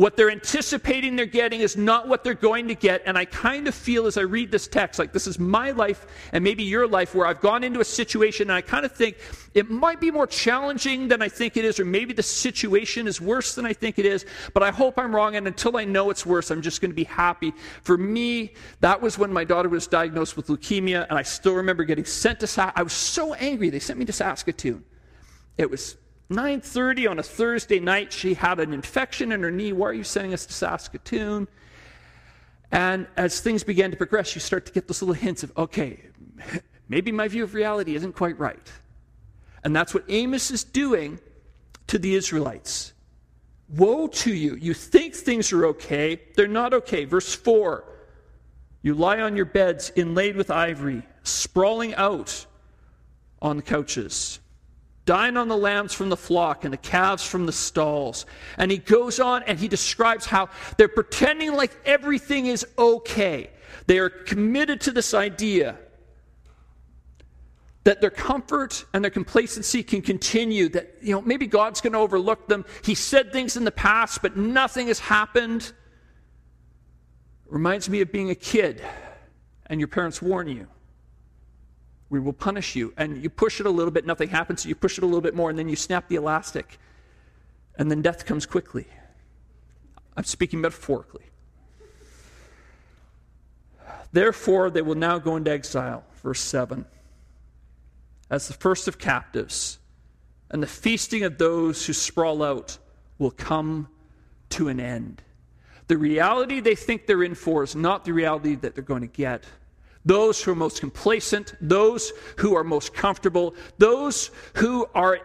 What 0.00 0.16
they're 0.16 0.30
anticipating 0.30 1.14
they're 1.14 1.26
getting 1.26 1.60
is 1.60 1.76
not 1.76 2.08
what 2.08 2.24
they're 2.24 2.32
going 2.32 2.68
to 2.68 2.74
get. 2.74 3.02
And 3.04 3.18
I 3.18 3.26
kind 3.26 3.68
of 3.68 3.74
feel 3.74 4.06
as 4.06 4.16
I 4.16 4.22
read 4.22 4.50
this 4.50 4.66
text, 4.66 4.98
like 4.98 5.12
this 5.12 5.26
is 5.26 5.38
my 5.38 5.72
life 5.72 6.06
and 6.32 6.42
maybe 6.42 6.62
your 6.62 6.88
life, 6.88 7.14
where 7.14 7.26
I've 7.26 7.42
gone 7.42 7.62
into 7.62 7.80
a 7.80 7.84
situation 7.84 8.48
and 8.48 8.56
I 8.56 8.62
kind 8.62 8.86
of 8.86 8.92
think 8.92 9.18
it 9.52 9.68
might 9.68 10.00
be 10.00 10.10
more 10.10 10.26
challenging 10.26 11.06
than 11.08 11.20
I 11.20 11.28
think 11.28 11.58
it 11.58 11.66
is, 11.66 11.78
or 11.78 11.84
maybe 11.84 12.14
the 12.14 12.22
situation 12.22 13.06
is 13.06 13.20
worse 13.20 13.54
than 13.54 13.66
I 13.66 13.74
think 13.74 13.98
it 13.98 14.06
is. 14.06 14.24
But 14.54 14.62
I 14.62 14.70
hope 14.70 14.98
I'm 14.98 15.14
wrong. 15.14 15.36
And 15.36 15.46
until 15.46 15.76
I 15.76 15.84
know 15.84 16.08
it's 16.08 16.24
worse, 16.24 16.50
I'm 16.50 16.62
just 16.62 16.80
going 16.80 16.92
to 16.92 16.96
be 16.96 17.04
happy. 17.04 17.52
For 17.82 17.98
me, 17.98 18.54
that 18.80 19.02
was 19.02 19.18
when 19.18 19.30
my 19.30 19.44
daughter 19.44 19.68
was 19.68 19.86
diagnosed 19.86 20.34
with 20.34 20.46
leukemia. 20.46 21.08
And 21.10 21.18
I 21.18 21.22
still 21.22 21.56
remember 21.56 21.84
getting 21.84 22.06
sent 22.06 22.40
to, 22.40 22.72
I 22.74 22.82
was 22.82 22.94
so 22.94 23.34
angry. 23.34 23.68
They 23.68 23.80
sent 23.80 23.98
me 23.98 24.06
to 24.06 24.14
Saskatoon. 24.14 24.82
It 25.58 25.70
was 25.70 25.98
9.30 26.30 27.10
on 27.10 27.18
a 27.18 27.22
Thursday 27.22 27.80
night, 27.80 28.12
she 28.12 28.34
had 28.34 28.60
an 28.60 28.72
infection 28.72 29.32
in 29.32 29.42
her 29.42 29.50
knee. 29.50 29.72
Why 29.72 29.88
are 29.88 29.92
you 29.92 30.04
sending 30.04 30.32
us 30.32 30.46
to 30.46 30.52
Saskatoon? 30.52 31.48
And 32.70 33.08
as 33.16 33.40
things 33.40 33.64
began 33.64 33.90
to 33.90 33.96
progress, 33.96 34.34
you 34.36 34.40
start 34.40 34.64
to 34.66 34.72
get 34.72 34.86
those 34.86 35.02
little 35.02 35.14
hints 35.14 35.42
of, 35.42 35.52
okay, 35.56 36.00
maybe 36.88 37.10
my 37.10 37.26
view 37.26 37.42
of 37.42 37.54
reality 37.54 37.96
isn't 37.96 38.14
quite 38.14 38.38
right. 38.38 38.70
And 39.64 39.74
that's 39.74 39.92
what 39.92 40.04
Amos 40.08 40.52
is 40.52 40.62
doing 40.62 41.18
to 41.88 41.98
the 41.98 42.14
Israelites. 42.14 42.92
Woe 43.68 44.06
to 44.06 44.32
you. 44.32 44.54
You 44.54 44.72
think 44.72 45.14
things 45.14 45.52
are 45.52 45.66
okay, 45.66 46.20
they're 46.36 46.46
not 46.46 46.72
okay. 46.72 47.04
Verse 47.04 47.34
4 47.34 47.84
You 48.82 48.94
lie 48.94 49.20
on 49.20 49.36
your 49.36 49.46
beds 49.46 49.90
inlaid 49.96 50.36
with 50.36 50.50
ivory, 50.50 51.02
sprawling 51.24 51.94
out 51.96 52.46
on 53.42 53.56
the 53.56 53.62
couches. 53.62 54.38
Dine 55.10 55.36
on 55.36 55.48
the 55.48 55.56
lambs 55.56 55.92
from 55.92 56.08
the 56.08 56.16
flock 56.16 56.62
and 56.62 56.72
the 56.72 56.78
calves 56.78 57.26
from 57.26 57.44
the 57.44 57.50
stalls. 57.52 58.26
And 58.58 58.70
he 58.70 58.78
goes 58.78 59.18
on 59.18 59.42
and 59.42 59.58
he 59.58 59.66
describes 59.66 60.24
how 60.24 60.50
they're 60.76 60.86
pretending 60.86 61.52
like 61.52 61.76
everything 61.84 62.46
is 62.46 62.64
okay. 62.78 63.50
They 63.88 63.98
are 63.98 64.08
committed 64.08 64.80
to 64.82 64.92
this 64.92 65.12
idea 65.12 65.78
that 67.82 68.00
their 68.00 68.12
comfort 68.12 68.84
and 68.94 69.02
their 69.02 69.10
complacency 69.10 69.82
can 69.82 70.00
continue, 70.00 70.68
that, 70.68 70.94
you 71.02 71.12
know, 71.12 71.22
maybe 71.22 71.48
God's 71.48 71.80
going 71.80 71.94
to 71.94 71.98
overlook 71.98 72.46
them. 72.46 72.64
He 72.84 72.94
said 72.94 73.32
things 73.32 73.56
in 73.56 73.64
the 73.64 73.72
past, 73.72 74.22
but 74.22 74.36
nothing 74.36 74.86
has 74.86 75.00
happened. 75.00 75.72
Reminds 77.46 77.90
me 77.90 78.00
of 78.00 78.12
being 78.12 78.30
a 78.30 78.36
kid 78.36 78.80
and 79.66 79.80
your 79.80 79.88
parents 79.88 80.22
warn 80.22 80.46
you 80.46 80.68
we 82.10 82.18
will 82.20 82.32
punish 82.32 82.76
you. 82.76 82.92
And 82.96 83.22
you 83.22 83.30
push 83.30 83.60
it 83.60 83.66
a 83.66 83.70
little 83.70 83.92
bit, 83.92 84.04
nothing 84.04 84.28
happens. 84.28 84.66
You 84.66 84.74
push 84.74 84.98
it 84.98 85.04
a 85.04 85.06
little 85.06 85.20
bit 85.20 85.34
more, 85.34 85.48
and 85.48 85.58
then 85.58 85.68
you 85.68 85.76
snap 85.76 86.08
the 86.08 86.16
elastic. 86.16 86.78
And 87.78 87.90
then 87.90 88.02
death 88.02 88.26
comes 88.26 88.44
quickly. 88.44 88.86
I'm 90.16 90.24
speaking 90.24 90.60
metaphorically. 90.60 91.24
Therefore, 94.12 94.70
they 94.70 94.82
will 94.82 94.96
now 94.96 95.18
go 95.18 95.36
into 95.36 95.52
exile. 95.52 96.04
Verse 96.22 96.40
7. 96.40 96.84
As 98.28 98.48
the 98.48 98.54
first 98.54 98.88
of 98.88 98.98
captives, 98.98 99.78
and 100.50 100.62
the 100.62 100.66
feasting 100.66 101.22
of 101.22 101.38
those 101.38 101.86
who 101.86 101.92
sprawl 101.92 102.42
out 102.42 102.76
will 103.18 103.30
come 103.30 103.88
to 104.50 104.66
an 104.66 104.80
end. 104.80 105.22
The 105.86 105.96
reality 105.96 106.60
they 106.60 106.74
think 106.74 107.06
they're 107.06 107.22
in 107.22 107.36
for 107.36 107.62
is 107.62 107.76
not 107.76 108.04
the 108.04 108.12
reality 108.12 108.56
that 108.56 108.74
they're 108.74 108.82
going 108.82 109.02
to 109.02 109.06
get 109.06 109.44
those 110.04 110.42
who 110.42 110.52
are 110.52 110.56
most 110.56 110.80
complacent, 110.80 111.54
those 111.60 112.12
who 112.36 112.54
are 112.54 112.64
most 112.64 112.94
comfortable, 112.94 113.54
those 113.78 114.30
who 114.54 114.86
are 114.94 115.20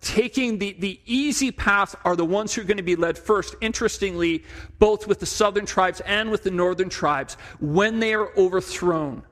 taking 0.00 0.58
the, 0.58 0.74
the 0.78 1.00
easy 1.06 1.50
path 1.50 1.94
are 2.04 2.14
the 2.14 2.24
ones 2.24 2.54
who 2.54 2.60
are 2.60 2.64
going 2.64 2.76
to 2.76 2.82
be 2.82 2.96
led 2.96 3.16
first. 3.16 3.54
Interestingly, 3.60 4.44
both 4.78 5.06
with 5.06 5.18
the 5.18 5.26
southern 5.26 5.66
tribes 5.66 6.00
and 6.00 6.30
with 6.30 6.42
the 6.42 6.50
northern 6.50 6.88
tribes, 6.88 7.36
when 7.60 8.00
they 8.00 8.14
are 8.14 8.36
overthrown, 8.36 9.22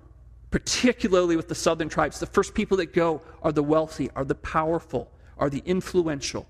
particularly 0.50 1.36
with 1.36 1.48
the 1.48 1.54
southern 1.54 1.88
tribes, 1.88 2.18
the 2.18 2.26
first 2.26 2.54
people 2.54 2.76
that 2.78 2.92
go 2.92 3.22
are 3.42 3.52
the 3.52 3.62
wealthy, 3.62 4.10
are 4.16 4.24
the 4.24 4.34
powerful, 4.34 5.10
are 5.38 5.50
the 5.50 5.62
influential. 5.66 6.46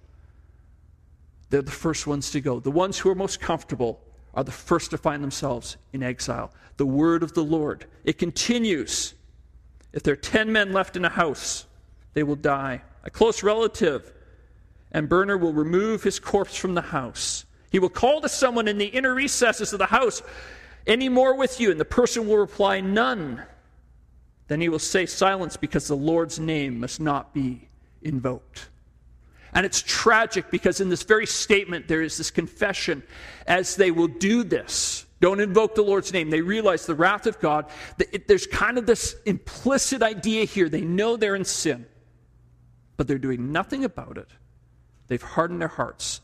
They're 1.51 1.63
the 1.63 1.71
first 1.71 2.07
ones 2.07 2.31
to 2.31 2.41
go. 2.41 2.61
The 2.61 2.71
ones 2.71 2.99
who 2.99 3.11
are 3.11 3.15
most 3.15 3.41
comfortable 3.41 4.01
are 4.35 4.45
the 4.45 4.53
first 4.53 4.91
to 4.91 4.99
find 4.99 5.23
themselves 5.23 5.77
in 5.93 6.03
exile. 6.03 6.53
The 6.77 6.87
word 6.87 7.23
of 7.23 7.35
the 7.35 7.45
Lord. 7.45 7.87
It 8.05 8.19
continues 8.19 9.15
If 9.93 10.03
there 10.03 10.15
are 10.15 10.17
ten 10.17 10.53
men 10.53 10.73
left 10.73 10.97
in 10.97 11.05
a 11.05 11.11
house, 11.11 11.67
they 12.15 12.23
will 12.23 12.37
die. 12.37 12.83
A 13.05 13.11
close 13.11 13.43
relative 13.43 14.13
and 14.91 15.09
burner 15.09 15.37
will 15.37 15.53
remove 15.53 16.03
his 16.03 16.19
corpse 16.19 16.57
from 16.57 16.75
the 16.75 16.83
house. 16.83 17.45
He 17.71 17.79
will 17.79 17.89
call 17.89 18.21
to 18.21 18.29
someone 18.29 18.69
in 18.69 18.79
the 18.79 18.87
inner 18.87 19.15
recesses 19.15 19.73
of 19.73 19.79
the 19.79 19.87
house, 19.87 20.23
Any 20.87 21.09
more 21.09 21.37
with 21.37 21.61
you? 21.61 21.71
And 21.71 21.81
the 21.81 21.85
person 21.85 22.27
will 22.27 22.39
reply, 22.39 22.81
None. 22.81 23.43
Then 24.49 24.61
he 24.61 24.69
will 24.69 24.79
say, 24.79 25.07
Silence, 25.07 25.57
because 25.57 25.89
the 25.89 25.97
Lord's 25.97 26.39
name 26.39 26.81
must 26.81 27.01
not 27.01 27.33
be 27.33 27.69
invoked. 28.03 28.69
And 29.53 29.67
it's 29.67 29.83
tragic 29.83 30.51
because 30.51 30.81
in 30.81 30.89
this 30.89 31.03
very 31.03 31.27
statement, 31.27 31.89
there 31.89 32.03
is 32.03 32.17
this 32.17 32.31
confession 32.31 33.03
as 33.47 33.77
they 33.77 33.91
will 33.91 34.09
do 34.09 34.45
this. 34.45 35.05
Don't 35.21 35.41
invoke 35.41 35.75
the 35.75 35.83
Lord's 35.83 36.13
name. 36.13 36.31
They 36.31 36.41
realize 36.41 36.85
the 36.85 36.95
wrath 36.95 37.27
of 37.27 37.39
God. 37.39 37.67
There's 38.27 38.47
kind 38.47 38.77
of 38.77 38.87
this 38.87 39.15
implicit 39.25 40.03
idea 40.03 40.45
here. 40.47 40.69
They 40.69 40.81
know 40.81 41.17
they're 41.17 41.37
in 41.37 41.45
sin, 41.45 41.87
but 42.97 43.07
they're 43.07 43.19
doing 43.19 43.53
nothing 43.53 43.85
about 43.85 44.19
it. 44.19 44.29
They've 45.07 45.23
hardened 45.23 45.61
their 45.61 45.69
hearts 45.69 46.23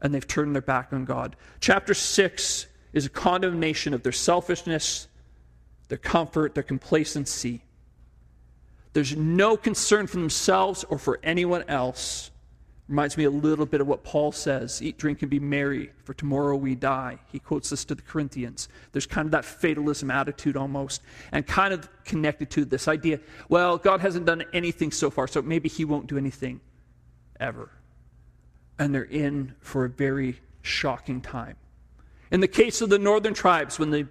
and 0.00 0.12
they've 0.12 0.26
turned 0.26 0.54
their 0.54 0.62
back 0.62 0.92
on 0.92 1.04
God. 1.04 1.36
Chapter 1.60 1.94
6 1.94 2.66
is 2.92 3.06
a 3.06 3.10
condemnation 3.10 3.94
of 3.94 4.02
their 4.02 4.10
selfishness, 4.10 5.06
their 5.88 5.98
comfort, 5.98 6.54
their 6.54 6.64
complacency. 6.64 7.62
There's 8.92 9.16
no 9.16 9.56
concern 9.56 10.08
for 10.08 10.16
themselves 10.16 10.84
or 10.84 10.98
for 10.98 11.20
anyone 11.22 11.62
else. 11.68 12.31
Reminds 12.92 13.16
me 13.16 13.24
a 13.24 13.30
little 13.30 13.64
bit 13.64 13.80
of 13.80 13.86
what 13.86 14.04
Paul 14.04 14.32
says 14.32 14.82
eat, 14.82 14.98
drink, 14.98 15.22
and 15.22 15.30
be 15.30 15.40
merry, 15.40 15.92
for 16.04 16.12
tomorrow 16.12 16.54
we 16.54 16.74
die. 16.74 17.18
He 17.32 17.38
quotes 17.38 17.70
this 17.70 17.86
to 17.86 17.94
the 17.94 18.02
Corinthians. 18.02 18.68
There's 18.92 19.06
kind 19.06 19.24
of 19.24 19.32
that 19.32 19.46
fatalism 19.46 20.10
attitude 20.10 20.58
almost, 20.58 21.00
and 21.32 21.46
kind 21.46 21.72
of 21.72 21.88
connected 22.04 22.50
to 22.50 22.66
this 22.66 22.88
idea 22.88 23.20
well, 23.48 23.78
God 23.78 24.00
hasn't 24.00 24.26
done 24.26 24.44
anything 24.52 24.90
so 24.90 25.08
far, 25.08 25.26
so 25.26 25.40
maybe 25.40 25.70
He 25.70 25.86
won't 25.86 26.06
do 26.06 26.18
anything 26.18 26.60
ever. 27.40 27.70
And 28.78 28.94
they're 28.94 29.04
in 29.04 29.54
for 29.60 29.86
a 29.86 29.88
very 29.88 30.40
shocking 30.60 31.22
time. 31.22 31.56
In 32.30 32.40
the 32.40 32.46
case 32.46 32.82
of 32.82 32.90
the 32.90 32.98
northern 32.98 33.32
tribes, 33.32 33.78
when 33.78 33.88
the, 33.88 34.06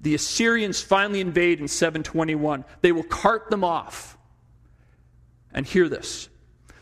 the 0.00 0.16
Assyrians 0.16 0.80
finally 0.80 1.20
invade 1.20 1.60
in 1.60 1.68
721, 1.68 2.64
they 2.80 2.90
will 2.90 3.04
cart 3.04 3.50
them 3.50 3.62
off. 3.62 4.18
And 5.52 5.64
hear 5.64 5.88
this 5.88 6.28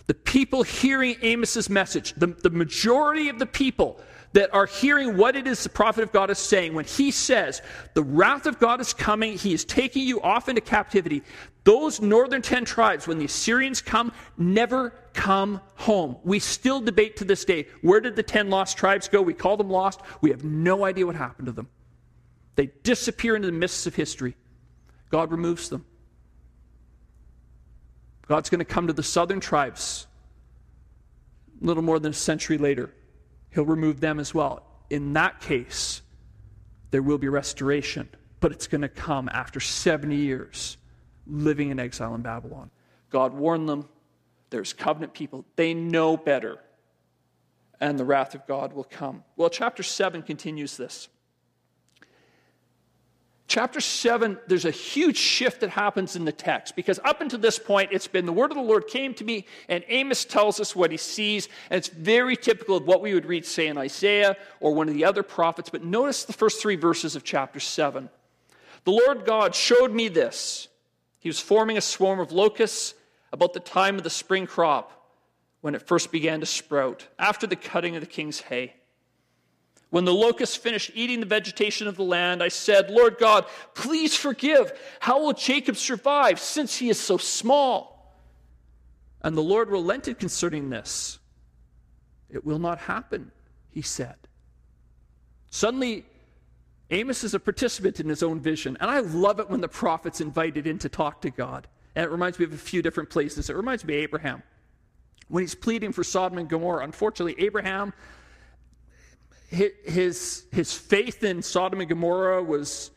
the 0.07 0.15
people 0.15 0.63
hearing 0.63 1.17
Amos's 1.23 1.71
message, 1.71 2.13
the, 2.15 2.27
the 2.27 2.51
majority 2.51 3.29
of 3.29 3.39
the 3.39 3.47
people 3.47 3.99
that 4.35 4.53
are 4.53 4.67
hearing 4.67 5.17
what 5.17 5.37
it 5.37 5.47
is 5.47 5.63
the 5.63 5.69
prophet 5.69 6.03
of 6.03 6.13
God 6.13 6.29
is 6.29 6.39
saying, 6.39 6.75
when 6.75 6.85
he 6.85 7.11
says, 7.11 7.63
The 7.95 8.03
wrath 8.03 8.47
of 8.47 8.59
God 8.59 8.81
is 8.81 8.93
coming, 8.93 9.39
he 9.39 9.55
is 9.55 9.65
taking 9.65 10.03
you 10.03 10.21
off 10.21 10.49
into 10.49 10.61
captivity, 10.61 11.23
those 11.63 12.01
northern 12.01 12.43
10 12.43 12.65
tribes, 12.65 13.07
when 13.07 13.19
the 13.19 13.25
Assyrians 13.25 13.81
come, 13.81 14.13
never 14.37 14.91
come 15.15 15.61
home. 15.77 16.17
We 16.25 16.41
still 16.41 16.81
debate 16.81 17.17
to 17.19 17.25
this 17.25 17.45
day 17.45 17.69
where 17.81 18.01
did 18.01 18.17
the 18.17 18.23
10 18.23 18.51
lost 18.51 18.77
tribes 18.77 19.09
go? 19.09 19.23
We 19.23 19.35
call 19.35 19.57
them 19.57 19.71
lost. 19.71 20.01
We 20.21 20.31
have 20.31 20.45
no 20.45 20.85
idea 20.85 21.07
what 21.07 21.17
happened 21.17 21.47
to 21.47 21.53
them. 21.53 21.69
They 22.57 22.67
disappear 22.83 23.37
into 23.37 23.47
the 23.47 23.53
mists 23.53 23.87
of 23.87 23.95
history. 23.95 24.37
God 25.11 25.31
removes 25.31 25.69
them. 25.69 25.87
God's 28.27 28.51
going 28.51 28.61
to 28.61 28.65
come 28.65 28.87
to 28.87 28.93
the 28.93 29.03
southern 29.03 29.41
tribes 29.41 30.07
a 31.61 31.67
little 31.67 31.83
more 31.83 31.99
than 31.99 32.11
a 32.11 32.15
century 32.15 32.59
later. 32.59 32.91
He'll 33.51 33.65
remove 33.65 34.01
them 34.01 34.19
as 34.19 34.35
well. 34.35 34.65
In 34.91 35.13
that 35.15 35.41
case, 35.41 36.03
there 36.91 37.03
will 37.03 37.19
be 37.19 37.29
restoration, 37.29 38.09
but 38.41 38.53
it's 38.53 38.67
going 38.67 38.83
to 38.83 38.89
come 38.89 39.29
after 39.33 39.61
70 39.61 40.17
years 40.17 40.77
living 41.27 41.71
in 41.71 41.79
exile 41.79 42.15
in 42.15 42.23
Babylon. 42.23 42.71
God 43.11 43.33
warned 43.33 43.69
them. 43.69 43.89
There's 44.51 44.73
covenant 44.73 45.15
people. 45.15 45.45
They 45.57 45.75
know 45.75 46.17
better. 46.17 46.59
And 47.81 47.99
the 47.99 48.05
wrath 48.05 48.35
of 48.35 48.47
God 48.47 48.73
will 48.73 48.85
come. 48.85 49.25
Well, 49.37 49.51
chapter 49.51 49.83
7 49.83 50.23
continues 50.23 50.77
this. 50.77 51.09
Chapter 53.47 53.81
7, 53.81 54.39
there's 54.47 54.65
a 54.65 54.71
huge 54.71 55.19
shift 55.19 55.61
that 55.61 55.71
happens 55.71 56.17
in 56.17 56.25
the 56.25 56.33
text 56.33 56.75
because 56.75 56.99
up 57.05 57.21
until 57.21 57.39
this 57.39 57.59
point, 57.59 57.91
it's 57.93 58.09
been 58.09 58.25
the 58.25 58.33
word 58.33 58.51
of 58.51 58.57
the 58.57 58.63
Lord 58.63 58.87
came 58.87 59.13
to 59.15 59.25
me, 59.25 59.47
and 59.69 59.85
Amos 59.89 60.25
tells 60.25 60.61
us 60.61 60.75
what 60.75 60.91
he 60.91 60.97
sees, 60.97 61.49
and 61.69 61.77
it's 61.77 61.89
very 61.89 62.37
typical 62.37 62.77
of 62.77 62.87
what 62.87 63.03
we 63.03 63.13
would 63.13 63.27
read, 63.27 63.45
say, 63.45 63.67
in 63.67 63.77
Isaiah 63.77 64.37
or 64.61 64.75
one 64.75 64.89
of 64.89 64.95
the 64.95 65.05
other 65.05 65.23
prophets. 65.23 65.69
But 65.69 65.85
notice 65.85 66.25
the 66.25 66.33
first 66.33 66.61
three 66.63 66.77
verses 66.77 67.17
of 67.17 67.23
chapter 67.23 67.61
7. 67.61 68.09
The 68.85 68.91
Lord 68.91 69.27
God 69.27 69.55
showed 69.55 69.93
me 69.93 70.09
this. 70.09 70.69
He 71.19 71.29
was 71.29 71.39
forming 71.39 71.77
a 71.77 71.83
swarm 71.83 72.21
of 72.21 72.33
locusts 72.33 72.95
about 73.31 73.53
the 73.53 73.61
time 73.61 73.97
of 73.97 74.05
the 74.05 74.11
spring 74.11 74.47
crop 74.47 74.91
when 75.61 75.75
it 75.75 75.87
first 75.87 76.13
began 76.13 76.41
to 76.41 76.47
sprout, 76.47 77.09
after 77.19 77.47
the 77.47 77.57
cutting 77.57 77.95
of 77.95 78.01
the 78.01 78.07
king's 78.07 78.41
hay. 78.43 78.75
When 79.95 80.05
the 80.05 80.13
locusts 80.13 80.57
finished 80.57 80.91
eating 80.95 81.21
the 81.21 81.27
vegetation 81.27 81.87
of 81.87 81.95
the 81.95 82.03
land, 82.03 82.43
I 82.43 82.49
said, 82.49 82.91
Lord 82.91 83.17
God, 83.17 83.47
please 83.75 84.17
forgive. 84.17 84.73
How 84.99 85.23
will 85.23 85.35
Jacob 85.35 85.77
survive 85.77 86.41
since 86.41 86.75
he 86.75 86.89
is 86.89 86.99
so 86.99 87.17
small? 87.17 88.13
And 89.23 89.37
the 89.37 89.41
Lord 89.41 89.69
relented 89.69 90.19
concerning 90.19 90.69
this. 90.69 91.21
It 92.29 92.45
will 92.45 92.59
not 92.59 92.81
happen, 92.81 93.31
he 93.71 93.83
said. 93.83 94.17
Suddenly, 95.53 96.05
Amos 96.91 97.23
is 97.23 97.35
a 97.35 97.39
participant 97.39 98.01
in 98.01 98.09
his 98.09 98.25
own 98.25 98.41
vision. 98.41 98.77
And 98.81 98.91
I 98.91 98.99
love 98.99 99.39
it 99.39 99.49
when 99.49 99.61
the 99.61 99.69
prophet's 99.69 100.21
invited 100.21 100.67
in 100.67 100.81
to 100.81 100.89
talk 100.89 101.21
to 101.21 101.31
God. 101.31 101.69
And 101.95 102.05
it 102.05 102.11
reminds 102.11 102.41
me 102.41 102.47
of 102.47 102.53
a 102.53 102.57
few 102.57 102.83
different 102.83 103.11
places. 103.11 103.49
It 103.49 103.55
reminds 103.55 103.85
me 103.85 103.95
of 103.95 104.03
Abraham. 104.03 104.43
When 105.29 105.45
he's 105.45 105.55
pleading 105.55 105.93
for 105.93 106.03
Sodom 106.03 106.39
and 106.39 106.49
Gomorrah, 106.49 106.83
unfortunately, 106.83 107.37
Abraham 107.39 107.93
his, 109.55 110.47
his 110.53 110.73
faith 110.75 111.23
in 111.23 111.43
Sodom 111.43 111.81
and 111.81 111.89
Gomorrah 111.89 112.43
was 112.43 112.91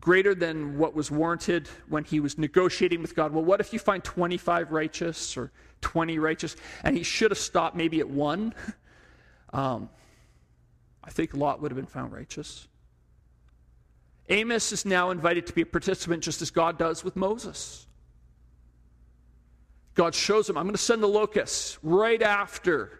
greater 0.00 0.34
than 0.34 0.76
what 0.76 0.94
was 0.94 1.10
warranted 1.10 1.68
when 1.88 2.04
he 2.04 2.20
was 2.20 2.36
negotiating 2.36 3.00
with 3.00 3.14
God. 3.14 3.32
Well, 3.32 3.44
what 3.44 3.60
if 3.60 3.72
you 3.72 3.78
find 3.78 4.02
25 4.02 4.72
righteous 4.72 5.36
or 5.36 5.52
20 5.80 6.18
righteous? 6.18 6.56
And 6.82 6.96
he 6.96 7.02
should 7.02 7.30
have 7.30 7.38
stopped 7.38 7.76
maybe 7.76 8.00
at 8.00 8.08
one. 8.08 8.54
Um, 9.52 9.88
I 11.04 11.10
think 11.10 11.32
Lot 11.32 11.62
would 11.62 11.70
have 11.70 11.76
been 11.76 11.86
found 11.86 12.12
righteous. 12.12 12.66
Amos 14.28 14.72
is 14.72 14.84
now 14.84 15.10
invited 15.10 15.46
to 15.46 15.52
be 15.52 15.62
a 15.62 15.66
participant 15.66 16.24
just 16.24 16.42
as 16.42 16.50
God 16.50 16.76
does 16.76 17.04
with 17.04 17.14
Moses. 17.14 17.86
God 19.94 20.12
shows 20.12 20.50
him, 20.50 20.58
I'm 20.58 20.64
going 20.64 20.74
to 20.74 20.82
send 20.82 21.04
the 21.04 21.06
locusts 21.06 21.78
right 21.84 22.20
after 22.20 22.98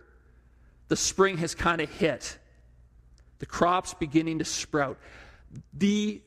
the 0.86 0.94
spring 0.94 1.38
has 1.38 1.56
kind 1.56 1.80
of 1.80 1.90
hit 1.90 2.38
the 3.38 3.46
crops 3.46 3.94
beginning 3.94 4.38
to 4.38 4.44
sprout. 4.44 4.98
The 5.72 6.20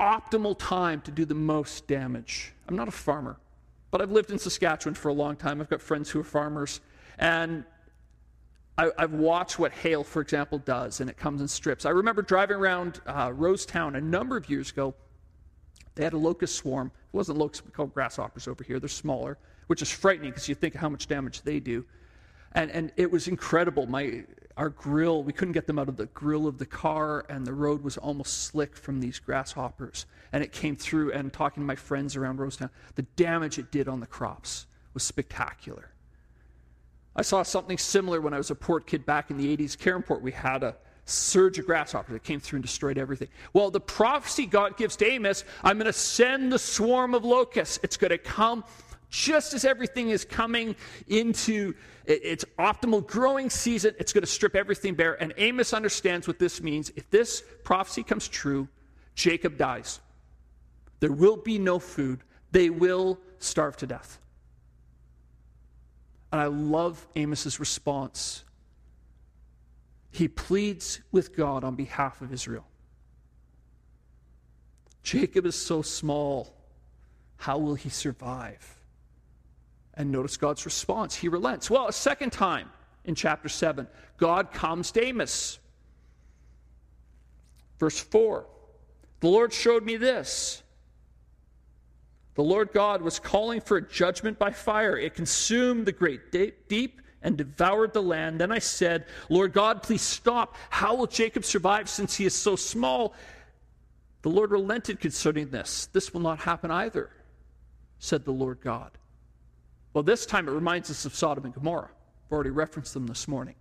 optimal 0.00 0.56
time 0.58 1.02
to 1.02 1.10
do 1.10 1.24
the 1.24 1.34
most 1.34 1.86
damage. 1.86 2.52
I'm 2.68 2.76
not 2.76 2.88
a 2.88 2.92
farmer, 2.92 3.36
but 3.90 4.00
I've 4.00 4.10
lived 4.10 4.30
in 4.30 4.38
Saskatchewan 4.38 4.94
for 4.94 5.08
a 5.08 5.12
long 5.12 5.36
time. 5.36 5.60
I've 5.60 5.68
got 5.68 5.82
friends 5.82 6.10
who 6.10 6.20
are 6.20 6.24
farmers, 6.24 6.80
and 7.18 7.64
I, 8.78 8.90
have 8.98 9.12
watched 9.12 9.58
what 9.58 9.72
hail, 9.72 10.02
for 10.02 10.22
example, 10.22 10.58
does, 10.58 11.00
and 11.00 11.10
it 11.10 11.18
comes 11.18 11.42
in 11.42 11.48
strips. 11.48 11.84
I 11.84 11.90
remember 11.90 12.22
driving 12.22 12.56
around 12.56 13.00
uh, 13.06 13.28
Rosetown 13.28 13.96
a 13.96 14.00
number 14.00 14.38
of 14.38 14.48
years 14.48 14.70
ago. 14.70 14.94
They 15.96 16.04
had 16.04 16.14
a 16.14 16.18
locust 16.18 16.56
swarm. 16.56 16.90
It 17.12 17.16
wasn't 17.16 17.38
locusts, 17.38 17.64
we 17.64 17.72
call 17.72 17.86
grasshoppers 17.86 18.48
over 18.48 18.64
here. 18.64 18.80
They're 18.80 18.88
smaller, 18.88 19.36
which 19.66 19.82
is 19.82 19.90
frightening 19.90 20.30
because 20.30 20.48
you 20.48 20.54
think 20.54 20.74
how 20.74 20.88
much 20.88 21.08
damage 21.08 21.42
they 21.42 21.60
do. 21.60 21.84
And, 22.52 22.70
and 22.70 22.90
it 22.96 23.10
was 23.10 23.28
incredible. 23.28 23.86
My, 23.86 24.24
our 24.60 24.68
grill, 24.68 25.22
we 25.22 25.32
couldn't 25.32 25.52
get 25.52 25.66
them 25.66 25.78
out 25.78 25.88
of 25.88 25.96
the 25.96 26.04
grill 26.04 26.46
of 26.46 26.58
the 26.58 26.66
car, 26.66 27.24
and 27.30 27.46
the 27.46 27.52
road 27.54 27.82
was 27.82 27.96
almost 27.96 28.44
slick 28.44 28.76
from 28.76 29.00
these 29.00 29.18
grasshoppers. 29.18 30.04
And 30.34 30.44
it 30.44 30.52
came 30.52 30.76
through, 30.76 31.12
and 31.12 31.32
talking 31.32 31.62
to 31.62 31.66
my 31.66 31.76
friends 31.76 32.14
around 32.14 32.38
Rosetown, 32.38 32.68
the 32.94 33.06
damage 33.16 33.58
it 33.58 33.72
did 33.72 33.88
on 33.88 34.00
the 34.00 34.06
crops 34.06 34.66
was 34.92 35.02
spectacular. 35.02 35.92
I 37.16 37.22
saw 37.22 37.42
something 37.42 37.78
similar 37.78 38.20
when 38.20 38.34
I 38.34 38.36
was 38.36 38.50
a 38.50 38.54
port 38.54 38.86
kid 38.86 39.06
back 39.06 39.30
in 39.30 39.38
the 39.38 39.56
80s. 39.56 39.78
Caronport, 39.78 40.20
we 40.20 40.30
had 40.30 40.62
a 40.62 40.76
surge 41.06 41.58
of 41.58 41.64
grasshoppers 41.64 42.12
that 42.12 42.22
came 42.22 42.38
through 42.38 42.58
and 42.58 42.62
destroyed 42.62 42.98
everything. 42.98 43.28
Well, 43.54 43.70
the 43.70 43.80
prophecy 43.80 44.44
God 44.44 44.76
gives 44.76 44.94
to 44.96 45.06
Amos 45.06 45.42
I'm 45.64 45.78
going 45.78 45.86
to 45.86 45.92
send 45.94 46.52
the 46.52 46.58
swarm 46.58 47.14
of 47.14 47.24
locusts. 47.24 47.80
It's 47.82 47.96
going 47.96 48.10
to 48.10 48.18
come 48.18 48.62
just 49.08 49.54
as 49.54 49.64
everything 49.64 50.10
is 50.10 50.24
coming 50.24 50.76
into 51.08 51.74
its 52.06 52.44
optimal 52.58 53.06
growing 53.06 53.50
season, 53.50 53.94
it's 53.98 54.12
going 54.12 54.22
to 54.22 54.30
strip 54.30 54.56
everything 54.56 54.94
bare. 54.94 55.20
And 55.20 55.32
Amos 55.36 55.72
understands 55.72 56.26
what 56.26 56.38
this 56.38 56.62
means. 56.62 56.90
If 56.96 57.10
this 57.10 57.42
prophecy 57.64 58.02
comes 58.02 58.28
true, 58.28 58.68
Jacob 59.14 59.56
dies. 59.56 60.00
There 61.00 61.12
will 61.12 61.36
be 61.36 61.58
no 61.58 61.78
food, 61.78 62.20
they 62.52 62.70
will 62.70 63.18
starve 63.38 63.76
to 63.78 63.86
death. 63.86 64.18
And 66.32 66.40
I 66.40 66.46
love 66.46 67.06
Amos's 67.16 67.58
response. 67.58 68.44
He 70.10 70.28
pleads 70.28 71.00
with 71.12 71.36
God 71.36 71.64
on 71.64 71.74
behalf 71.74 72.20
of 72.20 72.32
Israel. 72.32 72.66
Jacob 75.02 75.46
is 75.46 75.54
so 75.54 75.82
small. 75.82 76.54
How 77.36 77.58
will 77.58 77.74
he 77.74 77.88
survive? 77.88 78.79
And 80.00 80.10
notice 80.10 80.38
God's 80.38 80.64
response. 80.64 81.14
He 81.14 81.28
relents. 81.28 81.68
Well, 81.68 81.86
a 81.86 81.92
second 81.92 82.30
time 82.30 82.70
in 83.04 83.14
chapter 83.14 83.50
7, 83.50 83.86
God 84.16 84.50
comes 84.50 84.92
to 84.92 85.04
Amos. 85.04 85.58
Verse 87.78 88.00
4 88.00 88.46
The 89.20 89.28
Lord 89.28 89.52
showed 89.52 89.84
me 89.84 89.98
this. 89.98 90.62
The 92.34 92.42
Lord 92.42 92.72
God 92.72 93.02
was 93.02 93.18
calling 93.18 93.60
for 93.60 93.76
a 93.76 93.86
judgment 93.86 94.38
by 94.38 94.52
fire. 94.52 94.96
It 94.96 95.12
consumed 95.12 95.84
the 95.84 95.92
great 95.92 96.32
deep 96.32 97.02
and 97.20 97.36
devoured 97.36 97.92
the 97.92 98.02
land. 98.02 98.40
Then 98.40 98.50
I 98.50 98.58
said, 98.58 99.04
Lord 99.28 99.52
God, 99.52 99.82
please 99.82 100.00
stop. 100.00 100.56
How 100.70 100.94
will 100.94 101.08
Jacob 101.08 101.44
survive 101.44 101.90
since 101.90 102.16
he 102.16 102.24
is 102.24 102.34
so 102.34 102.56
small? 102.56 103.12
The 104.22 104.30
Lord 104.30 104.50
relented 104.50 104.98
concerning 104.98 105.50
this. 105.50 105.90
This 105.92 106.14
will 106.14 106.22
not 106.22 106.38
happen 106.38 106.70
either, 106.70 107.10
said 107.98 108.24
the 108.24 108.32
Lord 108.32 108.62
God. 108.62 108.92
Well, 109.92 110.04
this 110.04 110.26
time 110.26 110.48
it 110.48 110.52
reminds 110.52 110.90
us 110.90 111.04
of 111.04 111.14
Sodom 111.14 111.44
and 111.44 111.54
Gomorrah. 111.54 111.90
I've 112.26 112.32
already 112.32 112.50
referenced 112.50 112.94
them 112.94 113.06
this 113.06 113.26
morning. 113.26 113.54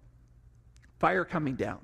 Fire 1.00 1.26
coming 1.26 1.56
down. 1.56 1.80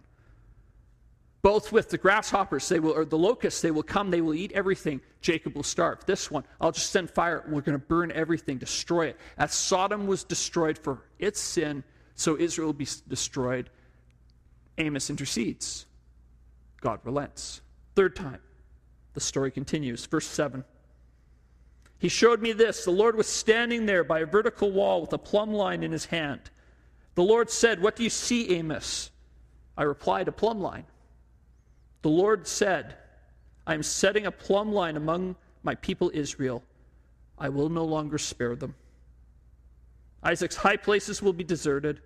Both 1.42 1.72
with 1.72 1.90
the 1.90 1.98
grasshoppers, 1.98 2.68
they 2.70 2.80
will, 2.80 2.94
or 2.94 3.06
the 3.06 3.18
locusts, 3.18 3.62
they 3.62 3.70
will 3.70 3.84
come, 3.84 4.10
they 4.10 4.22
will 4.22 4.34
eat 4.34 4.52
everything. 4.54 5.00
Jacob 5.22 5.56
will 5.56 5.64
starve. 5.64 6.04
This 6.06 6.32
one, 6.32 6.44
I'll 6.60 6.72
just 6.72 6.92
send 6.92 7.10
fire. 7.10 7.44
We're 7.48 7.62
going 7.62 7.80
to 7.80 7.86
burn 7.86 8.12
everything, 8.12 8.58
destroy 8.58 9.08
it. 9.08 9.20
As 9.38 9.54
Sodom 9.54 10.08
was 10.08 10.24
destroyed 10.24 10.78
for 10.78 11.04
its 11.20 11.40
sin, 11.40 11.84
so 12.16 12.36
Israel 12.38 12.68
will 12.68 12.74
be 12.74 12.88
destroyed. 13.08 13.70
Amos 14.80 15.10
intercedes. 15.10 15.86
God 16.82 17.00
relents. 17.04 17.62
Third 17.96 18.16
time, 18.16 18.40
the 19.14 19.22
story 19.22 19.52
continues. 19.52 20.06
Verse 20.06 20.28
7. 20.28 20.64
He 22.06 22.10
showed 22.10 22.40
me 22.40 22.52
this. 22.52 22.86
The 22.86 22.92
Lord 22.92 23.16
was 23.16 23.26
standing 23.26 23.88
there 23.88 24.04
by 24.04 24.20
a 24.20 24.28
vertical 24.28 24.72
wall 24.72 25.02
with 25.02 25.12
a 25.14 25.18
plumb 25.18 25.52
line 25.52 25.82
in 25.82 25.92
his 25.92 26.06
hand. 26.06 26.40
The 27.16 27.24
Lord 27.24 27.50
said, 27.50 27.82
What 27.82 27.96
do 27.96 28.04
you 28.04 28.12
see, 28.12 28.52
Amos? 28.52 29.10
I 29.76 29.82
replied, 29.86 30.28
A 30.28 30.32
plumb 30.32 30.62
line. 30.62 30.86
The 32.04 32.10
Lord 32.10 32.46
said, 32.46 32.94
I 33.66 33.74
am 33.74 33.82
setting 33.82 34.28
a 34.28 34.32
plumb 34.32 34.72
line 34.72 34.98
among 34.98 35.36
my 35.64 35.74
people 35.74 36.12
Israel. 36.14 36.62
I 37.40 37.50
will 37.50 37.70
no 37.70 37.86
longer 37.86 38.20
spare 38.20 38.56
them. 38.56 38.76
Isaac's 40.22 40.58
high 40.58 40.78
places 40.78 41.24
will 41.24 41.34
be 41.34 41.44
deserted. 41.44 42.02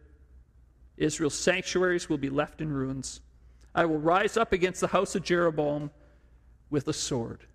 Israel's 0.95 1.37
sanctuaries 1.37 2.07
will 2.07 2.17
be 2.17 2.29
left 2.29 2.61
in 2.61 2.71
ruins. 2.71 3.19
I 3.75 3.83
will 3.83 3.99
rise 3.99 4.37
up 4.37 4.53
against 4.53 4.79
the 4.79 4.87
house 4.87 5.15
of 5.15 5.23
Jeroboam 5.23 5.91
with 6.69 6.87
a 6.87 6.93
sword. 6.93 7.48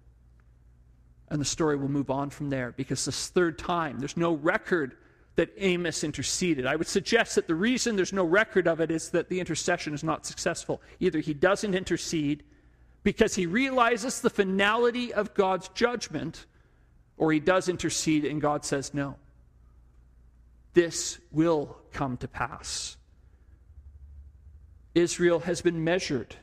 And 1.35 1.41
the 1.41 1.45
story 1.45 1.74
will 1.74 1.89
move 1.89 2.11
on 2.11 2.30
from 2.30 2.49
there 2.49 2.70
because 2.76 3.07
this 3.07 3.26
third 3.26 3.59
time, 3.59 3.99
there's 3.99 4.16
no 4.16 4.35
record 4.35 4.97
that 5.35 5.53
Amos 5.57 6.05
interceded. 6.05 6.64
I 6.64 6.76
would 6.76 6.87
suggest 6.87 7.35
that 7.35 7.49
the 7.49 7.57
reason 7.57 7.97
there's 7.97 8.12
no 8.12 8.22
record 8.22 8.68
of 8.68 8.80
it 8.80 8.93
is 8.93 9.11
that 9.11 9.28
the 9.28 9.41
intercession 9.41 9.95
is 9.95 10.05
not 10.05 10.24
successful. 10.24 10.80
Either 11.01 11.18
he 11.18 11.35
doesn't 11.35 11.74
intercede 11.74 12.45
because 13.03 13.35
he 13.35 13.47
realizes 13.47 14.20
the 14.20 14.30
finality 14.30 15.12
of 15.12 15.35
God's 15.35 15.68
judgment, 15.70 16.47
or 17.16 17.32
he 17.32 17.41
does 17.41 17.68
intercede 17.68 18.24
and 18.24 18.41
God 18.41 18.64
says 18.64 18.95
no. 18.95 19.16
This 20.74 21.18
will 21.32 21.76
come 21.93 22.16
to 22.18 22.28
pass. 22.28 22.97
Israel 24.95 25.41
has 25.41 25.62
been 25.62 25.82
measured 25.82 26.37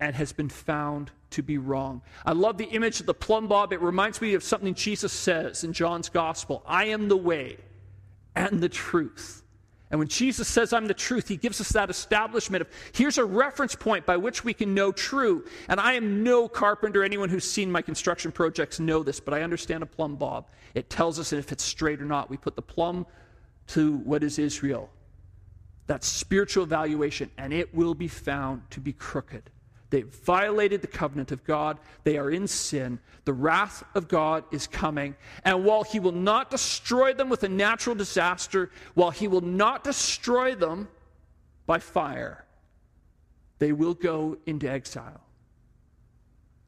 and 0.00 0.16
has 0.16 0.32
been 0.32 0.48
found 0.48 1.12
to 1.30 1.42
be 1.42 1.58
wrong. 1.58 2.02
I 2.24 2.32
love 2.32 2.58
the 2.58 2.66
image 2.66 3.00
of 3.00 3.06
the 3.06 3.14
plumb 3.14 3.48
bob. 3.48 3.72
It 3.72 3.80
reminds 3.80 4.20
me 4.20 4.34
of 4.34 4.42
something 4.42 4.74
Jesus 4.74 5.12
says 5.12 5.64
in 5.64 5.72
John's 5.72 6.08
gospel 6.08 6.62
I 6.66 6.86
am 6.86 7.08
the 7.08 7.16
way 7.16 7.58
and 8.34 8.60
the 8.60 8.68
truth. 8.68 9.42
And 9.90 9.98
when 9.98 10.08
Jesus 10.08 10.46
says, 10.46 10.74
I'm 10.74 10.86
the 10.86 10.92
truth, 10.92 11.28
he 11.28 11.36
gives 11.36 11.62
us 11.62 11.70
that 11.70 11.88
establishment 11.88 12.60
of 12.60 12.68
here's 12.92 13.16
a 13.16 13.24
reference 13.24 13.74
point 13.74 14.04
by 14.04 14.18
which 14.18 14.44
we 14.44 14.52
can 14.52 14.74
know 14.74 14.92
true. 14.92 15.44
And 15.66 15.80
I 15.80 15.94
am 15.94 16.22
no 16.22 16.46
carpenter. 16.46 17.02
Anyone 17.02 17.30
who's 17.30 17.50
seen 17.50 17.72
my 17.72 17.80
construction 17.80 18.30
projects 18.30 18.80
know 18.80 19.02
this, 19.02 19.18
but 19.18 19.32
I 19.32 19.42
understand 19.42 19.82
a 19.82 19.86
plumb 19.86 20.16
bob. 20.16 20.46
It 20.74 20.90
tells 20.90 21.18
us 21.18 21.32
if 21.32 21.52
it's 21.52 21.64
straight 21.64 22.02
or 22.02 22.04
not. 22.04 22.28
We 22.28 22.36
put 22.36 22.54
the 22.54 22.62
plumb 22.62 23.06
to 23.68 23.96
what 23.98 24.22
is 24.22 24.38
Israel. 24.38 24.90
That 25.86 26.04
spiritual 26.04 26.64
evaluation, 26.64 27.30
and 27.38 27.50
it 27.54 27.74
will 27.74 27.94
be 27.94 28.08
found 28.08 28.70
to 28.72 28.80
be 28.80 28.92
crooked. 28.92 29.48
They 29.90 30.02
violated 30.02 30.82
the 30.82 30.88
covenant 30.88 31.32
of 31.32 31.44
God. 31.44 31.78
They 32.04 32.18
are 32.18 32.30
in 32.30 32.46
sin. 32.46 32.98
The 33.24 33.32
wrath 33.32 33.82
of 33.94 34.06
God 34.06 34.44
is 34.50 34.66
coming. 34.66 35.16
And 35.44 35.64
while 35.64 35.82
He 35.82 35.98
will 35.98 36.12
not 36.12 36.50
destroy 36.50 37.14
them 37.14 37.30
with 37.30 37.42
a 37.42 37.48
natural 37.48 37.96
disaster, 37.96 38.70
while 38.94 39.10
He 39.10 39.28
will 39.28 39.40
not 39.40 39.84
destroy 39.84 40.54
them 40.54 40.88
by 41.66 41.78
fire, 41.78 42.44
they 43.58 43.72
will 43.72 43.94
go 43.94 44.36
into 44.46 44.70
exile. 44.70 45.20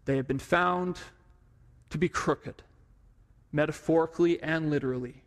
They 0.07 0.17
have 0.17 0.27
been 0.27 0.39
found 0.39 0.99
to 1.91 1.99
be 1.99 2.09
crooked, 2.09 2.63
metaphorically 3.53 4.43
and 4.43 4.71
literally. 4.71 5.23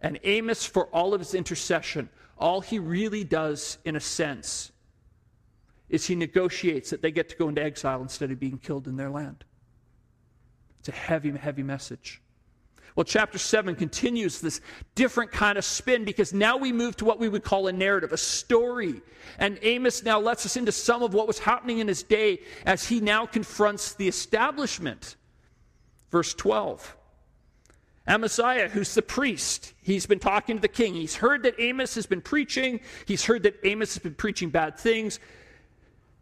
And 0.00 0.18
Amos, 0.24 0.66
for 0.66 0.86
all 0.86 1.14
of 1.14 1.20
his 1.20 1.34
intercession, 1.34 2.08
all 2.36 2.60
he 2.60 2.78
really 2.78 3.22
does, 3.22 3.78
in 3.84 3.94
a 3.94 4.00
sense, 4.00 4.72
is 5.88 6.06
he 6.06 6.14
negotiates 6.14 6.90
that 6.90 7.02
they 7.02 7.10
get 7.10 7.28
to 7.28 7.36
go 7.36 7.48
into 7.48 7.62
exile 7.62 8.02
instead 8.02 8.30
of 8.30 8.40
being 8.40 8.58
killed 8.58 8.88
in 8.88 8.96
their 8.96 9.10
land. 9.10 9.44
It's 10.80 10.88
a 10.88 10.92
heavy, 10.92 11.30
heavy 11.30 11.62
message. 11.62 12.20
Well, 12.94 13.04
chapter 13.04 13.38
7 13.38 13.74
continues 13.74 14.40
this 14.40 14.60
different 14.94 15.32
kind 15.32 15.56
of 15.56 15.64
spin 15.64 16.04
because 16.04 16.34
now 16.34 16.58
we 16.58 16.72
move 16.72 16.96
to 16.96 17.04
what 17.04 17.18
we 17.18 17.28
would 17.28 17.42
call 17.42 17.66
a 17.66 17.72
narrative, 17.72 18.12
a 18.12 18.18
story. 18.18 19.00
And 19.38 19.58
Amos 19.62 20.02
now 20.02 20.20
lets 20.20 20.44
us 20.44 20.56
into 20.56 20.72
some 20.72 21.02
of 21.02 21.14
what 21.14 21.26
was 21.26 21.38
happening 21.38 21.78
in 21.78 21.88
his 21.88 22.02
day 22.02 22.40
as 22.66 22.86
he 22.86 23.00
now 23.00 23.24
confronts 23.24 23.94
the 23.94 24.08
establishment. 24.08 25.16
Verse 26.10 26.34
12. 26.34 26.96
Amaziah, 28.06 28.68
who's 28.68 28.94
the 28.94 29.02
priest, 29.02 29.72
he's 29.80 30.06
been 30.06 30.18
talking 30.18 30.56
to 30.56 30.62
the 30.62 30.68
king. 30.68 30.94
He's 30.94 31.14
heard 31.14 31.44
that 31.44 31.54
Amos 31.58 31.94
has 31.94 32.04
been 32.04 32.20
preaching. 32.20 32.80
He's 33.06 33.24
heard 33.24 33.44
that 33.44 33.54
Amos 33.64 33.94
has 33.94 34.02
been 34.02 34.14
preaching 34.14 34.50
bad 34.50 34.78
things. 34.78 35.20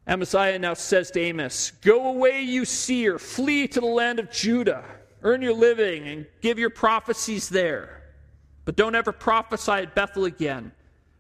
Amaziah 0.07 0.59
now 0.59 0.75
says 0.75 1.11
to 1.13 1.21
Amos, 1.21 1.73
Go 1.83 2.09
away, 2.09 2.43
you 2.43 2.65
seer, 2.65 3.19
flee 3.19 3.69
to 3.69 3.81
the 3.81 3.87
land 3.87 4.19
of 4.19 4.31
Judah, 4.31 4.85
earn 5.23 5.43
your 5.43 5.55
living, 5.55 6.09
and 6.09 6.27
give 6.41 6.59
your 6.59 6.71
prophecies 6.71 7.49
there. 7.49 8.03
But 8.65 8.77
don't 8.77 8.95
ever 8.95 9.13
prophesy 9.13 9.73
at 9.73 9.95
Bethel 9.95 10.25
again, 10.25 10.73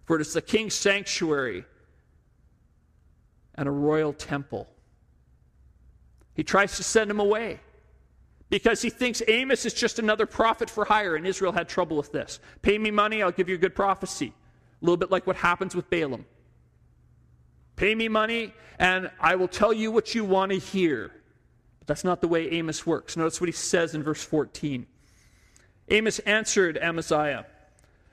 for 0.04 0.16
it 0.16 0.22
is 0.22 0.32
the 0.32 0.42
king's 0.42 0.74
sanctuary 0.74 1.64
and 3.54 3.68
a 3.68 3.72
royal 3.72 4.12
temple. 4.12 4.68
He 6.34 6.42
tries 6.42 6.76
to 6.76 6.82
send 6.82 7.10
him 7.10 7.20
away 7.20 7.60
because 8.48 8.82
he 8.82 8.90
thinks 8.90 9.22
Amos 9.28 9.64
is 9.64 9.74
just 9.74 9.98
another 9.98 10.26
prophet 10.26 10.68
for 10.68 10.84
hire, 10.84 11.14
and 11.14 11.26
Israel 11.26 11.52
had 11.52 11.68
trouble 11.68 11.96
with 11.96 12.12
this. 12.12 12.40
Pay 12.62 12.78
me 12.78 12.90
money, 12.90 13.22
I'll 13.22 13.30
give 13.30 13.48
you 13.48 13.54
a 13.54 13.58
good 13.58 13.74
prophecy. 13.74 14.32
A 14.80 14.84
little 14.84 14.96
bit 14.96 15.10
like 15.10 15.26
what 15.26 15.36
happens 15.36 15.74
with 15.76 15.88
Balaam. 15.90 16.24
Pay 17.80 17.94
me 17.94 18.08
money, 18.08 18.52
and 18.78 19.10
I 19.18 19.36
will 19.36 19.48
tell 19.48 19.72
you 19.72 19.90
what 19.90 20.14
you 20.14 20.22
want 20.22 20.52
to 20.52 20.58
hear. 20.58 21.10
But 21.78 21.88
that's 21.88 22.04
not 22.04 22.20
the 22.20 22.28
way 22.28 22.46
Amos 22.50 22.86
works. 22.86 23.16
Notice 23.16 23.40
what 23.40 23.48
he 23.48 23.54
says 23.54 23.94
in 23.94 24.02
verse 24.02 24.22
14. 24.22 24.86
Amos 25.88 26.18
answered 26.18 26.76
Amaziah, 26.76 27.46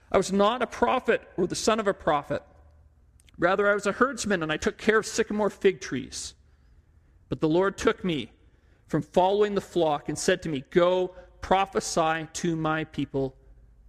I 0.10 0.16
was 0.16 0.32
not 0.32 0.62
a 0.62 0.68
prophet 0.68 1.22
or 1.36 1.48
the 1.48 1.56
son 1.56 1.82
of 1.82 1.88
a 1.90 1.94
prophet. 1.94 2.44
Rather, 3.38 3.70
I 3.70 3.74
was 3.74 3.86
a 3.86 3.92
herdsman, 3.92 4.42
and 4.42 4.54
I 4.54 4.56
took 4.56 4.78
care 4.78 5.00
of 5.00 5.06
sycamore 5.06 5.50
fig 5.50 5.82
trees. 5.82 6.34
But 7.28 7.42
the 7.42 7.50
Lord 7.50 7.78
took 7.78 8.06
me 8.06 8.32
from 8.86 9.02
following 9.02 9.54
the 9.54 9.60
flock 9.60 10.08
and 10.08 10.18
said 10.18 10.42
to 10.44 10.50
me, 10.50 10.64
Go 10.70 11.14
prophesy 11.42 12.30
to 12.32 12.56
my 12.56 12.86
people 12.86 13.36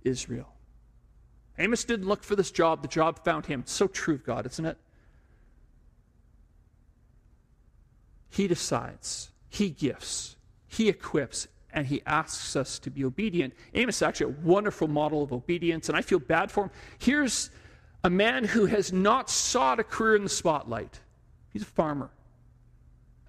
Israel. 0.02 0.52
Amos 1.56 1.84
didn't 1.84 2.08
look 2.08 2.24
for 2.24 2.34
this 2.34 2.50
job, 2.50 2.82
the 2.82 2.88
job 2.88 3.24
found 3.24 3.46
him. 3.46 3.62
So 3.64 3.86
true 3.86 4.14
of 4.14 4.24
God, 4.24 4.44
isn't 4.44 4.66
it? 4.66 4.76
He 8.30 8.48
decides, 8.48 9.30
He 9.48 9.70
gifts, 9.70 10.36
He 10.66 10.88
equips, 10.88 11.48
and 11.72 11.86
He 11.86 12.02
asks 12.06 12.56
us 12.56 12.78
to 12.80 12.90
be 12.90 13.04
obedient. 13.04 13.54
Amos 13.74 13.96
is 13.96 14.02
actually 14.02 14.32
a 14.32 14.36
wonderful 14.46 14.88
model 14.88 15.22
of 15.22 15.32
obedience, 15.32 15.88
and 15.88 15.96
I 15.96 16.02
feel 16.02 16.18
bad 16.18 16.50
for 16.50 16.64
him. 16.64 16.70
Here's 16.98 17.50
a 18.04 18.10
man 18.10 18.44
who 18.44 18.66
has 18.66 18.92
not 18.92 19.30
sought 19.30 19.80
a 19.80 19.84
career 19.84 20.16
in 20.16 20.22
the 20.22 20.28
spotlight, 20.28 21.00
he's 21.52 21.62
a 21.62 21.66
farmer. 21.66 22.10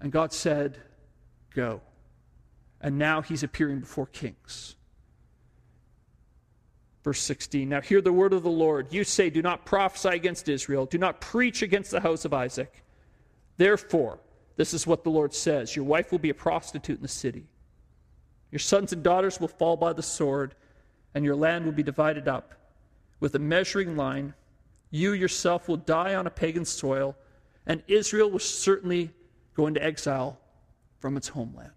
And 0.00 0.10
God 0.10 0.32
said, 0.32 0.78
Go. 1.54 1.82
And 2.80 2.98
now 2.98 3.20
he's 3.20 3.42
appearing 3.42 3.80
before 3.80 4.06
kings. 4.06 4.76
Verse 7.02 7.20
16 7.20 7.68
Now 7.68 7.80
hear 7.80 8.00
the 8.00 8.12
word 8.12 8.32
of 8.32 8.42
the 8.42 8.50
Lord. 8.50 8.92
You 8.92 9.04
say, 9.04 9.30
Do 9.30 9.42
not 9.42 9.64
prophesy 9.64 10.08
against 10.08 10.48
Israel, 10.48 10.86
do 10.86 10.98
not 10.98 11.20
preach 11.20 11.62
against 11.62 11.90
the 11.90 12.00
house 12.00 12.24
of 12.24 12.32
Isaac. 12.32 12.82
Therefore, 13.56 14.18
this 14.60 14.74
is 14.74 14.86
what 14.86 15.04
the 15.04 15.10
Lord 15.10 15.32
says 15.32 15.74
Your 15.74 15.86
wife 15.86 16.12
will 16.12 16.18
be 16.18 16.28
a 16.28 16.34
prostitute 16.34 16.98
in 16.98 17.02
the 17.02 17.08
city, 17.08 17.46
Your 18.50 18.58
sons 18.58 18.92
and 18.92 19.02
daughters 19.02 19.40
will 19.40 19.48
fall 19.48 19.74
by 19.74 19.94
the 19.94 20.02
sword, 20.02 20.54
and 21.14 21.24
your 21.24 21.34
land 21.34 21.64
will 21.64 21.72
be 21.72 21.82
divided 21.82 22.28
up 22.28 22.52
with 23.20 23.34
a 23.34 23.38
measuring 23.38 23.96
line. 23.96 24.34
You 24.90 25.12
yourself 25.12 25.66
will 25.66 25.78
die 25.78 26.14
on 26.14 26.26
a 26.26 26.30
pagan 26.30 26.66
soil, 26.66 27.16
and 27.64 27.82
Israel 27.88 28.30
will 28.30 28.38
certainly 28.38 29.10
go 29.54 29.66
into 29.66 29.82
exile 29.82 30.38
from 30.98 31.16
its 31.16 31.28
homeland. 31.28 31.70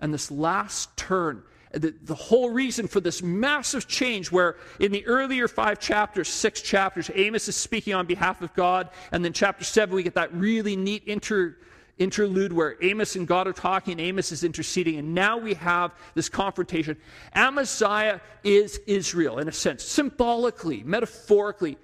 And 0.00 0.14
this 0.14 0.30
last 0.30 0.96
turn, 0.96 1.42
the, 1.72 1.94
the 2.02 2.14
whole 2.14 2.50
reason 2.50 2.86
for 2.86 3.00
this 3.00 3.22
massive 3.22 3.88
change, 3.88 4.30
where 4.30 4.56
in 4.80 4.92
the 4.92 5.06
earlier 5.06 5.48
five 5.48 5.78
chapters, 5.78 6.28
six 6.28 6.62
chapters, 6.62 7.10
Amos 7.14 7.48
is 7.48 7.56
speaking 7.56 7.94
on 7.94 8.06
behalf 8.06 8.42
of 8.42 8.54
God, 8.54 8.90
and 9.12 9.24
then 9.24 9.32
chapter 9.32 9.64
seven, 9.64 9.94
we 9.94 10.02
get 10.02 10.14
that 10.14 10.32
really 10.32 10.76
neat 10.76 11.04
inter 11.06 11.56
interlude 11.98 12.52
where 12.52 12.76
Amos 12.82 13.16
and 13.16 13.26
God 13.26 13.48
are 13.48 13.54
talking 13.54 13.92
and 13.92 14.00
Amos 14.02 14.30
is 14.30 14.44
interceding. 14.44 14.98
And 14.98 15.14
now 15.14 15.38
we 15.38 15.54
have 15.54 15.94
this 16.14 16.28
confrontation. 16.28 16.96
Amaziah 17.34 18.20
is 18.44 18.78
Israel, 18.86 19.38
in 19.38 19.48
a 19.48 19.52
sense, 19.52 19.82
symbolically, 19.82 20.82
metaphorically. 20.84 21.78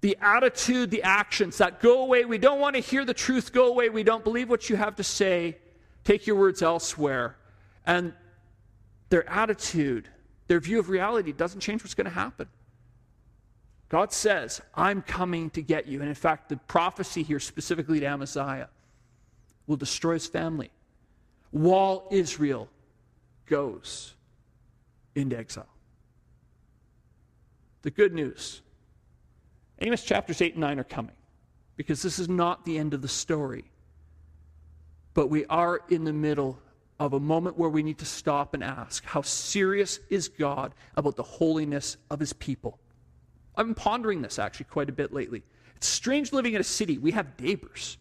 The 0.00 0.16
attitude, 0.20 0.90
the 0.90 1.02
actions 1.02 1.58
that 1.58 1.80
go 1.80 2.02
away. 2.02 2.24
We 2.24 2.38
don't 2.38 2.60
want 2.60 2.76
to 2.76 2.80
hear 2.80 3.04
the 3.04 3.12
truth. 3.12 3.52
Go 3.52 3.66
away. 3.66 3.88
We 3.88 4.04
don't 4.04 4.24
believe 4.24 4.48
what 4.48 4.70
you 4.70 4.76
have 4.76 4.96
to 4.96 5.04
say. 5.04 5.58
Take 6.04 6.26
your 6.26 6.36
words 6.36 6.62
elsewhere. 6.62 7.36
And 7.84 8.14
their 9.08 9.28
attitude, 9.28 10.08
their 10.46 10.60
view 10.60 10.78
of 10.78 10.88
reality 10.88 11.32
doesn't 11.32 11.60
change 11.60 11.82
what's 11.82 11.94
going 11.94 12.06
to 12.06 12.10
happen. 12.10 12.48
God 13.88 14.12
says, 14.12 14.60
I'm 14.74 15.02
coming 15.02 15.50
to 15.50 15.62
get 15.62 15.86
you. 15.86 16.00
And 16.00 16.08
in 16.08 16.14
fact, 16.14 16.50
the 16.50 16.56
prophecy 16.56 17.22
here 17.22 17.40
specifically 17.40 18.00
to 18.00 18.06
Amaziah 18.06 18.68
will 19.66 19.76
destroy 19.76 20.14
his 20.14 20.26
family 20.26 20.70
while 21.50 22.06
Israel 22.10 22.68
goes 23.46 24.14
into 25.14 25.38
exile. 25.38 25.68
The 27.82 27.90
good 27.90 28.12
news 28.12 28.62
Amos 29.80 30.02
chapters 30.02 30.42
8 30.42 30.54
and 30.54 30.60
9 30.60 30.78
are 30.80 30.84
coming 30.84 31.14
because 31.76 32.02
this 32.02 32.18
is 32.18 32.28
not 32.28 32.64
the 32.64 32.76
end 32.78 32.94
of 32.94 33.02
the 33.02 33.08
story. 33.08 33.70
But 35.14 35.28
we 35.28 35.46
are 35.46 35.80
in 35.88 36.04
the 36.04 36.12
middle 36.12 36.58
of 36.98 37.12
a 37.12 37.20
moment 37.20 37.56
where 37.56 37.70
we 37.70 37.82
need 37.82 37.98
to 37.98 38.06
stop 38.06 38.54
and 38.54 38.64
ask 38.64 39.04
how 39.04 39.22
serious 39.22 40.00
is 40.10 40.28
God 40.28 40.74
about 40.96 41.16
the 41.16 41.22
holiness 41.22 41.96
of 42.10 42.20
his 42.20 42.32
people? 42.32 42.78
I've 43.56 43.66
been 43.66 43.74
pondering 43.74 44.22
this 44.22 44.38
actually 44.38 44.66
quite 44.66 44.88
a 44.88 44.92
bit 44.92 45.12
lately. 45.12 45.42
It's 45.76 45.86
strange 45.86 46.32
living 46.32 46.54
in 46.54 46.60
a 46.60 46.64
city. 46.64 46.98
We 46.98 47.12
have 47.12 47.40
neighbors 47.40 47.98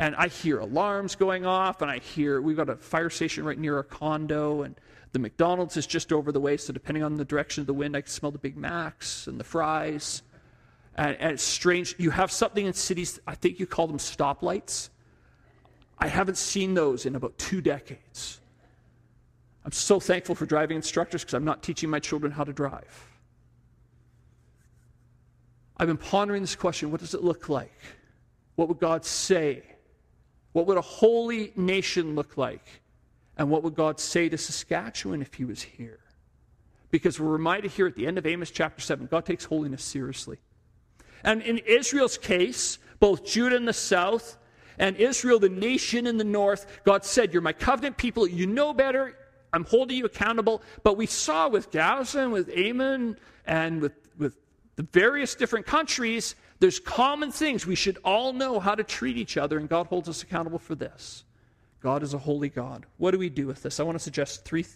and 0.00 0.16
I 0.16 0.28
hear 0.28 0.60
alarms 0.60 1.14
going 1.14 1.44
off, 1.44 1.82
and 1.82 1.90
I 1.90 1.98
hear 1.98 2.40
we've 2.40 2.56
got 2.56 2.70
a 2.70 2.76
fire 2.76 3.10
station 3.10 3.44
right 3.44 3.58
near 3.58 3.76
our 3.76 3.82
condo, 3.82 4.62
and 4.62 4.74
the 5.12 5.18
McDonald's 5.18 5.76
is 5.76 5.86
just 5.86 6.10
over 6.10 6.32
the 6.32 6.40
way, 6.40 6.56
so 6.56 6.72
depending 6.72 7.04
on 7.04 7.16
the 7.16 7.24
direction 7.24 7.60
of 7.60 7.66
the 7.66 7.74
wind, 7.74 7.94
I 7.94 8.00
can 8.00 8.10
smell 8.10 8.30
the 8.30 8.38
Big 8.38 8.56
Macs 8.56 9.26
and 9.26 9.38
the 9.38 9.44
fries. 9.44 10.22
And, 10.94 11.16
and 11.20 11.32
it's 11.32 11.42
strange. 11.42 11.96
You 11.98 12.08
have 12.10 12.32
something 12.32 12.64
in 12.64 12.72
cities, 12.72 13.20
I 13.26 13.34
think 13.34 13.60
you 13.60 13.66
call 13.66 13.88
them 13.88 13.98
stoplights. 13.98 14.88
I 16.00 16.08
haven't 16.08 16.38
seen 16.38 16.74
those 16.74 17.06
in 17.06 17.14
about 17.14 17.36
two 17.38 17.60
decades. 17.60 18.40
I'm 19.64 19.72
so 19.72 20.00
thankful 20.00 20.34
for 20.34 20.46
driving 20.46 20.76
instructors 20.76 21.22
because 21.22 21.34
I'm 21.34 21.44
not 21.44 21.62
teaching 21.62 21.90
my 21.90 21.98
children 21.98 22.32
how 22.32 22.44
to 22.44 22.52
drive. 22.52 23.06
I've 25.76 25.88
been 25.88 25.98
pondering 25.98 26.42
this 26.42 26.56
question 26.56 26.90
what 26.90 27.00
does 27.00 27.14
it 27.14 27.22
look 27.22 27.48
like? 27.48 27.78
What 28.56 28.68
would 28.68 28.78
God 28.78 29.04
say 29.04 29.62
what 30.52 30.66
would 30.66 30.76
a 30.76 30.82
holy 30.82 31.52
nation 31.56 32.14
look 32.14 32.36
like? 32.36 32.82
And 33.36 33.48
what 33.50 33.62
would 33.62 33.74
God 33.74 34.00
say 34.00 34.28
to 34.28 34.36
Saskatchewan 34.36 35.22
if 35.22 35.34
he 35.34 35.44
was 35.44 35.62
here? 35.62 36.00
Because 36.90 37.20
we're 37.20 37.30
reminded 37.30 37.70
here 37.70 37.86
at 37.86 37.94
the 37.94 38.06
end 38.06 38.18
of 38.18 38.26
Amos 38.26 38.50
chapter 38.50 38.80
7, 38.80 39.06
God 39.06 39.24
takes 39.24 39.44
holiness 39.44 39.82
seriously. 39.82 40.38
And 41.22 41.40
in 41.42 41.58
Israel's 41.58 42.18
case, 42.18 42.78
both 42.98 43.24
Judah 43.24 43.56
in 43.56 43.64
the 43.64 43.72
south 43.72 44.36
and 44.80 44.96
Israel, 44.96 45.38
the 45.38 45.48
nation 45.48 46.08
in 46.08 46.16
the 46.16 46.24
north, 46.24 46.80
God 46.84 47.04
said, 47.04 47.32
You're 47.32 47.42
my 47.42 47.52
covenant 47.52 47.96
people. 47.96 48.26
You 48.26 48.46
know 48.46 48.74
better. 48.74 49.16
I'm 49.52 49.64
holding 49.64 49.96
you 49.96 50.06
accountable. 50.06 50.62
But 50.82 50.96
we 50.96 51.06
saw 51.06 51.48
with 51.48 51.70
Gaza 51.70 52.20
and 52.20 52.32
with 52.32 52.48
Ammon 52.48 53.16
and 53.46 53.80
with, 53.80 53.92
with 54.18 54.36
the 54.76 54.82
various 54.82 55.34
different 55.34 55.66
countries 55.66 56.34
there's 56.60 56.78
common 56.78 57.32
things. 57.32 57.66
We 57.66 57.74
should 57.74 57.98
all 58.04 58.34
know 58.34 58.60
how 58.60 58.74
to 58.74 58.84
treat 58.84 59.16
each 59.16 59.36
other, 59.36 59.58
and 59.58 59.68
God 59.68 59.86
holds 59.86 60.08
us 60.08 60.22
accountable 60.22 60.58
for 60.58 60.74
this. 60.74 61.24
God 61.80 62.02
is 62.02 62.12
a 62.12 62.18
holy 62.18 62.50
God. 62.50 62.84
What 62.98 63.12
do 63.12 63.18
we 63.18 63.30
do 63.30 63.46
with 63.46 63.62
this? 63.62 63.80
I 63.80 63.82
want 63.82 63.96
to 63.96 64.04
suggest 64.04 64.44
three, 64.44 64.66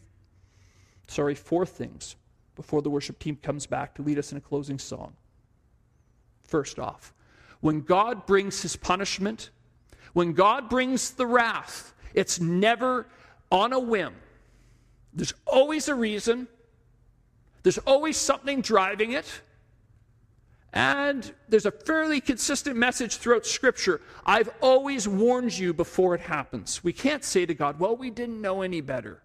sorry, 1.07 1.35
four 1.35 1.67
things 1.67 2.17
before 2.57 2.81
the 2.81 2.89
worship 2.89 3.19
team 3.19 3.37
comes 3.37 3.67
back 3.67 3.95
to 3.97 4.03
lead 4.03 4.19
us 4.19 4.33
in 4.33 4.39
a 4.39 4.41
closing 4.41 4.79
song. 4.79 5.13
First 6.43 6.79
off, 6.79 7.13
when 7.61 7.83
God 7.83 8.25
brings 8.25 8.63
his 8.63 8.77
punishment, 8.77 9.51
when 10.15 10.33
God 10.33 10.71
brings 10.71 11.11
the 11.11 11.27
wrath, 11.27 11.93
it's 12.15 12.41
never 12.41 13.07
on 13.51 13.73
a 13.73 13.79
whim. 13.79 14.15
There's 15.13 15.35
always 15.47 15.89
a 15.89 15.95
reason, 15.95 16.49
there's 17.63 17.79
always 17.79 18.17
something 18.17 18.63
driving 18.63 19.13
it. 19.13 19.43
And 20.73 21.33
there's 21.49 21.67
a 21.67 21.71
fairly 21.71 22.21
consistent 22.21 22.77
message 22.77 23.19
throughout 23.19 23.47
Scripture. 23.47 24.01
I've 24.27 24.51
always 24.61 25.07
warned 25.07 25.57
you 25.57 25.73
before 25.73 26.17
it 26.17 26.21
happens. 26.21 26.83
We 26.83 26.93
can't 26.93 27.23
say 27.23 27.47
to 27.47 27.55
God, 27.55 27.79
well, 27.79 27.97
we 27.97 28.11
didn't 28.11 28.41
know 28.41 28.63
any 28.63 28.81
better. 28.81 29.23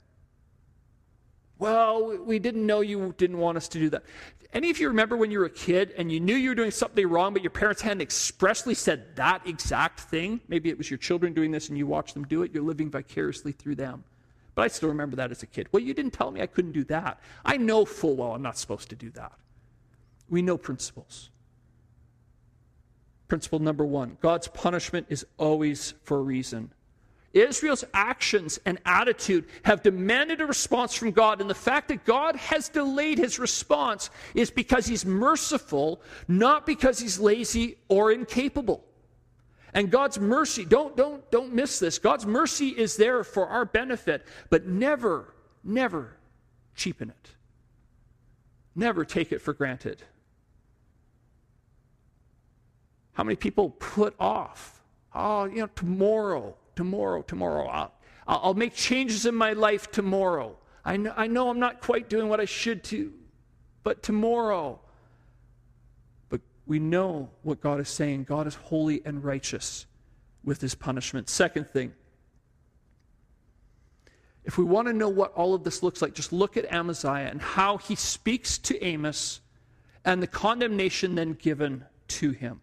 Well, 1.60 2.18
we 2.18 2.40
didn't 2.40 2.66
know 2.66 2.80
you 2.80 3.14
didn't 3.18 3.38
want 3.38 3.58
us 3.58 3.68
to 3.70 3.80
do 3.80 3.90
that. 3.90 4.04
Any 4.54 4.72
of 4.72 4.80
you 4.80 4.88
remember 4.88 5.16
when 5.16 5.30
you 5.30 5.40
were 5.40 5.46
a 5.46 5.50
kid 5.50 5.94
and 5.98 6.12
you 6.12 6.20
knew 6.20 6.36
you 6.36 6.50
were 6.50 6.56
doing 6.56 6.72
something 6.72 7.06
wrong, 7.08 7.34
but 7.34 7.44
your 7.44 7.52
parents 7.52 7.82
hadn't 7.82 8.02
expressly 8.02 8.74
said 8.74 9.16
that 9.18 9.46
exact 9.46 10.00
thing? 10.00 10.40
Maybe 10.48 10.70
it 10.70 10.78
was 10.78 10.90
your 10.90 10.98
children 10.98 11.34
doing 11.34 11.52
this 11.52 11.70
and 11.70 11.78
you 11.78 11.86
watched 11.86 12.16
them 12.16 12.24
do 12.24 12.42
it. 12.42 12.52
You're 12.54 12.64
living 12.64 12.90
vicariously 12.90 13.52
through 13.52 13.76
them. 13.76 14.06
But 14.56 14.64
I 14.64 14.68
still 14.70 14.90
remember 14.90 15.18
that 15.18 15.32
as 15.32 15.44
a 15.44 15.48
kid. 15.48 15.68
Well, 15.72 15.84
you 15.84 15.94
didn't 15.94 16.14
tell 16.14 16.32
me 16.32 16.42
I 16.42 16.48
couldn't 16.48 16.72
do 16.72 16.86
that. 16.86 17.20
I 17.46 17.58
know 17.58 17.86
full 17.86 18.16
well 18.16 18.34
I'm 18.34 18.42
not 18.42 18.58
supposed 18.58 18.90
to 18.90 18.96
do 18.96 19.12
that. 19.12 19.34
We 20.30 20.42
know 20.42 20.58
principles. 20.58 21.30
Principle 23.28 23.60
number 23.60 23.86
one 23.86 24.18
God's 24.22 24.48
punishment 24.48 25.08
is 25.10 25.26
always 25.38 25.94
for 26.04 26.18
a 26.18 26.22
reason. 26.22 26.72
Israel's 27.34 27.84
actions 27.94 28.60
and 28.66 28.80
attitude 28.86 29.46
have 29.64 29.84
demanded 29.84 30.42
a 30.42 30.46
response 30.46 30.96
from 30.96 31.12
God, 31.12 31.42
and 31.42 31.50
the 31.50 31.56
fact 31.56 31.90
that 31.90 32.06
God 32.06 32.36
has 32.36 32.70
delayed 32.70 33.18
his 33.20 33.38
response 33.38 34.10
is 34.34 34.50
because 34.50 34.88
he's 34.88 35.06
merciful, 35.06 36.02
not 36.28 36.66
because 36.66 37.00
he's 37.00 37.20
lazy 37.20 37.78
or 37.88 38.12
incapable. 38.12 38.84
And 39.74 39.92
God's 39.92 40.20
mercy, 40.20 40.66
don't, 40.66 40.98
don't, 40.98 41.30
don't 41.30 41.54
miss 41.54 41.78
this. 41.78 42.00
God's 42.00 42.26
mercy 42.26 42.70
is 42.70 42.98
there 42.98 43.24
for 43.24 43.48
our 43.48 43.66
benefit, 43.66 44.26
but 44.50 44.66
never, 44.66 45.34
never 45.64 46.18
cheapen 46.76 47.10
it. 47.10 47.30
Never 48.76 49.06
take 49.06 49.32
it 49.32 49.42
for 49.42 49.54
granted. 49.54 50.02
How 53.14 53.24
many 53.24 53.36
people 53.36 53.72
put 53.72 54.16
off? 54.20 54.82
Oh, 55.14 55.46
you 55.46 55.58
know, 55.58 55.70
tomorrow, 55.76 56.56
tomorrow, 56.80 57.22
tomorrow. 57.22 57.68
I'll, 57.68 57.92
I'll 58.26 58.54
make 58.54 58.74
changes 58.74 59.26
in 59.26 59.36
my 59.36 59.52
life 59.52 59.92
tomorrow. 59.92 60.56
I 60.86 60.96
know, 60.96 61.14
I 61.18 61.28
know 61.28 61.50
I'm 61.50 61.60
not 61.60 61.82
quite 61.82 62.08
doing 62.08 62.30
what 62.30 62.40
I 62.40 62.46
should 62.46 62.84
do, 62.84 63.12
but 63.84 64.02
tomorrow. 64.02 64.80
But 66.30 66.40
we 66.66 66.80
know 66.80 67.32
what 67.42 67.60
God 67.60 67.82
is 67.82 67.90
saying. 67.90 68.24
God 68.24 68.48
is 68.48 68.56
holy 68.56 69.02
and 69.04 69.22
righteous 69.22 69.88
with 70.46 70.62
his 70.62 70.74
punishment. 70.74 71.28
Second 71.28 71.68
thing, 71.68 71.92
if 74.46 74.58
we 74.58 74.64
want 74.64 74.88
to 74.88 74.94
know 74.94 75.10
what 75.10 75.34
all 75.34 75.54
of 75.54 75.66
this 75.66 75.84
looks 75.84 76.02
like, 76.02 76.14
just 76.14 76.32
look 76.32 76.56
at 76.56 76.72
Amaziah 76.72 77.28
and 77.30 77.42
how 77.42 77.76
he 77.76 77.96
speaks 77.96 78.58
to 78.60 78.82
Amos 78.82 79.42
and 80.06 80.24
the 80.24 80.28
condemnation 80.28 81.16
then 81.16 81.34
given 81.34 81.84
to 82.08 82.32
him 82.32 82.62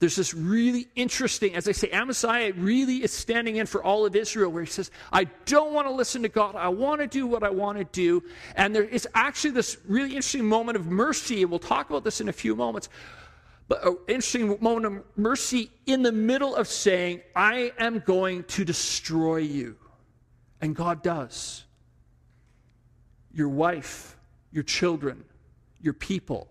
there's 0.00 0.16
this 0.16 0.32
really 0.32 0.88
interesting, 0.96 1.54
as 1.54 1.68
I 1.68 1.72
say, 1.72 1.90
Amaziah 1.90 2.54
really 2.54 3.04
is 3.04 3.12
standing 3.12 3.56
in 3.56 3.66
for 3.66 3.84
all 3.84 4.06
of 4.06 4.16
Israel, 4.16 4.50
where 4.50 4.64
he 4.64 4.70
says, 4.70 4.90
I 5.12 5.24
don't 5.44 5.74
want 5.74 5.86
to 5.86 5.92
listen 5.92 6.22
to 6.22 6.30
God. 6.30 6.56
I 6.56 6.68
want 6.68 7.02
to 7.02 7.06
do 7.06 7.26
what 7.26 7.42
I 7.42 7.50
want 7.50 7.76
to 7.76 7.84
do. 7.84 8.24
And 8.56 8.74
there 8.74 8.82
is 8.82 9.06
actually 9.14 9.50
this 9.50 9.76
really 9.86 10.08
interesting 10.08 10.46
moment 10.46 10.76
of 10.76 10.86
mercy, 10.86 11.42
and 11.42 11.50
we'll 11.50 11.60
talk 11.60 11.90
about 11.90 12.02
this 12.02 12.22
in 12.22 12.30
a 12.30 12.32
few 12.32 12.56
moments. 12.56 12.88
But 13.68 13.86
an 13.86 13.98
interesting 14.08 14.56
moment 14.62 14.86
of 14.86 15.04
mercy 15.16 15.70
in 15.84 16.02
the 16.02 16.12
middle 16.12 16.56
of 16.56 16.66
saying, 16.66 17.20
I 17.36 17.72
am 17.78 17.98
going 18.00 18.44
to 18.44 18.64
destroy 18.64 19.36
you. 19.36 19.76
And 20.62 20.74
God 20.74 21.02
does. 21.02 21.64
Your 23.34 23.50
wife, 23.50 24.16
your 24.50 24.64
children, 24.64 25.24
your 25.78 25.92
people, 25.92 26.48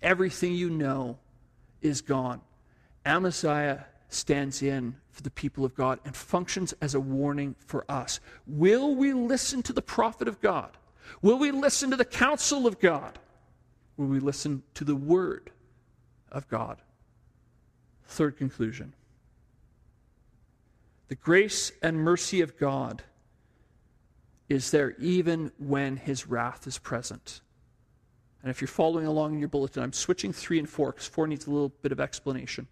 everything 0.00 0.54
you 0.54 0.70
know 0.70 1.18
is 1.82 2.00
gone. 2.00 2.40
Amaziah 3.04 3.86
stands 4.08 4.62
in 4.62 4.96
for 5.10 5.22
the 5.22 5.30
people 5.30 5.64
of 5.64 5.74
God 5.74 5.98
and 6.04 6.14
functions 6.14 6.74
as 6.80 6.94
a 6.94 7.00
warning 7.00 7.54
for 7.66 7.84
us. 7.90 8.20
Will 8.46 8.94
we 8.94 9.12
listen 9.12 9.62
to 9.64 9.72
the 9.72 9.82
prophet 9.82 10.28
of 10.28 10.40
God? 10.40 10.76
Will 11.22 11.38
we 11.38 11.50
listen 11.50 11.90
to 11.90 11.96
the 11.96 12.04
counsel 12.04 12.66
of 12.66 12.80
God? 12.80 13.18
Will 13.96 14.06
we 14.06 14.20
listen 14.20 14.62
to 14.74 14.84
the 14.84 14.96
word 14.96 15.50
of 16.30 16.48
God? 16.48 16.80
Third 18.06 18.36
conclusion 18.36 18.94
the 21.08 21.14
grace 21.14 21.70
and 21.82 21.98
mercy 21.98 22.40
of 22.40 22.58
God 22.58 23.02
is 24.48 24.70
there 24.70 24.92
even 24.98 25.52
when 25.58 25.96
his 25.96 26.26
wrath 26.26 26.66
is 26.66 26.78
present. 26.78 27.40
And 28.42 28.50
if 28.50 28.60
you're 28.60 28.68
following 28.68 29.06
along 29.06 29.34
in 29.34 29.38
your 29.38 29.48
bulletin, 29.48 29.82
I'm 29.82 29.92
switching 29.92 30.32
three 30.32 30.58
and 30.58 30.68
four 30.68 30.92
because 30.92 31.06
four 31.06 31.26
needs 31.26 31.46
a 31.46 31.50
little 31.50 31.70
bit 31.82 31.92
of 31.92 32.00
explanation. 32.00 32.66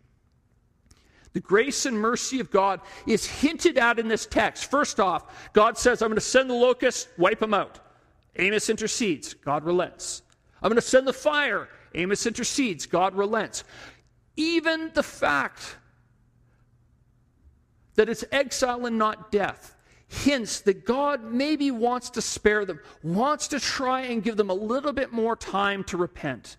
The 1.32 1.40
grace 1.40 1.86
and 1.86 1.98
mercy 1.98 2.40
of 2.40 2.50
God 2.50 2.80
is 3.06 3.26
hinted 3.26 3.78
at 3.78 3.98
in 3.98 4.08
this 4.08 4.26
text. 4.26 4.70
First 4.70 5.00
off, 5.00 5.50
God 5.52 5.78
says, 5.78 6.02
I'm 6.02 6.08
going 6.08 6.16
to 6.16 6.20
send 6.20 6.50
the 6.50 6.54
locust, 6.54 7.08
wipe 7.16 7.40
them 7.40 7.54
out. 7.54 7.80
Amos 8.36 8.68
intercedes, 8.68 9.34
God 9.34 9.64
relents. 9.64 10.22
I'm 10.62 10.68
going 10.68 10.76
to 10.76 10.82
send 10.82 11.06
the 11.06 11.12
fire. 11.12 11.68
Amos 11.94 12.26
intercedes, 12.26 12.86
God 12.86 13.14
relents. 13.14 13.64
Even 14.36 14.90
the 14.94 15.02
fact 15.02 15.76
that 17.94 18.08
it's 18.08 18.24
exile 18.30 18.86
and 18.86 18.98
not 18.98 19.30
death 19.30 19.76
hints 20.08 20.60
that 20.60 20.84
God 20.84 21.24
maybe 21.24 21.70
wants 21.70 22.10
to 22.10 22.22
spare 22.22 22.66
them, 22.66 22.78
wants 23.02 23.48
to 23.48 23.58
try 23.58 24.02
and 24.02 24.22
give 24.22 24.36
them 24.36 24.50
a 24.50 24.54
little 24.54 24.92
bit 24.92 25.10
more 25.12 25.34
time 25.34 25.82
to 25.84 25.96
repent. 25.96 26.58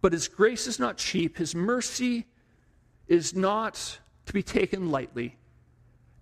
But 0.00 0.12
His 0.12 0.28
grace 0.28 0.66
is 0.66 0.78
not 0.78 0.98
cheap, 0.98 1.38
His 1.38 1.54
mercy 1.54 2.26
is 3.08 3.34
not 3.34 3.98
to 4.26 4.32
be 4.32 4.42
taken 4.42 4.90
lightly. 4.90 5.36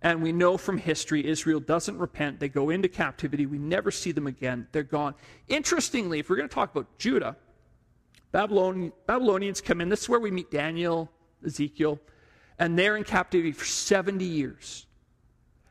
And 0.03 0.23
we 0.23 0.33
know 0.33 0.59
from 0.59 0.77
history, 0.77 1.27
Israel 1.27 1.61
doesn't 1.61 1.97
repent. 1.97 2.39
They 2.39 2.51
go 2.51 2.69
into 2.69 2.89
captivity. 2.89 3.47
We 3.47 3.57
never 3.57 3.91
see 3.91 4.13
them 4.13 4.27
again. 4.27 4.69
They're 4.71 4.83
gone. 4.83 5.15
Interestingly, 5.49 6.19
if 6.19 6.29
we're 6.29 6.37
going 6.37 6.49
to 6.49 6.55
talk 6.55 6.71
about 6.71 6.99
Judah, 6.99 7.37
Babylon, 8.31 8.93
Babylonians 9.07 9.63
come 9.63 9.81
in. 9.81 9.89
This 9.89 10.03
is 10.03 10.09
where 10.11 10.21
we 10.21 10.31
meet 10.31 10.51
Daniel, 10.51 11.11
Ezekiel, 11.47 12.01
and 12.59 12.79
they're 12.79 12.97
in 12.97 13.05
captivity 13.05 13.53
for 13.53 13.65
70 13.65 14.25
years. 14.25 14.87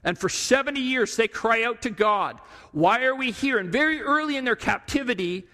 And 0.04 0.18
for 0.18 0.30
70 0.30 0.80
years, 0.80 1.16
they 1.16 1.28
cry 1.28 1.64
out 1.64 1.84
to 1.84 1.92
God, 1.92 2.40
Why 2.72 3.04
are 3.04 3.16
we 3.16 3.32
here? 3.32 3.60
And 3.60 3.72
very 3.72 4.02
early 4.02 4.36
in 4.36 4.46
their 4.46 4.56
captivity, 4.56 5.48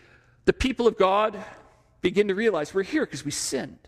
the 0.45 0.53
people 0.53 0.87
of 0.87 0.97
God 0.97 1.37
begin 2.01 2.27
to 2.27 2.35
realize 2.35 2.73
we're 2.73 2.83
here 2.83 3.05
because 3.05 3.25
we 3.25 3.31
sinned. 3.31 3.79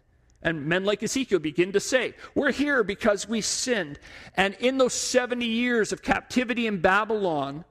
And 0.43 0.65
men 0.65 0.85
like 0.85 1.03
Ezekiel 1.03 1.39
begin 1.39 1.71
to 1.73 1.79
say, 1.79 2.15
We're 2.33 2.51
here 2.51 2.83
because 2.83 3.27
we 3.27 3.41
sinned. 3.41 3.99
And 4.35 4.55
in 4.55 4.77
those 4.77 4.93
70 4.93 5.45
years 5.45 5.91
of 5.91 6.01
captivity 6.01 6.67
in 6.67 6.81
Babylon, 6.81 7.63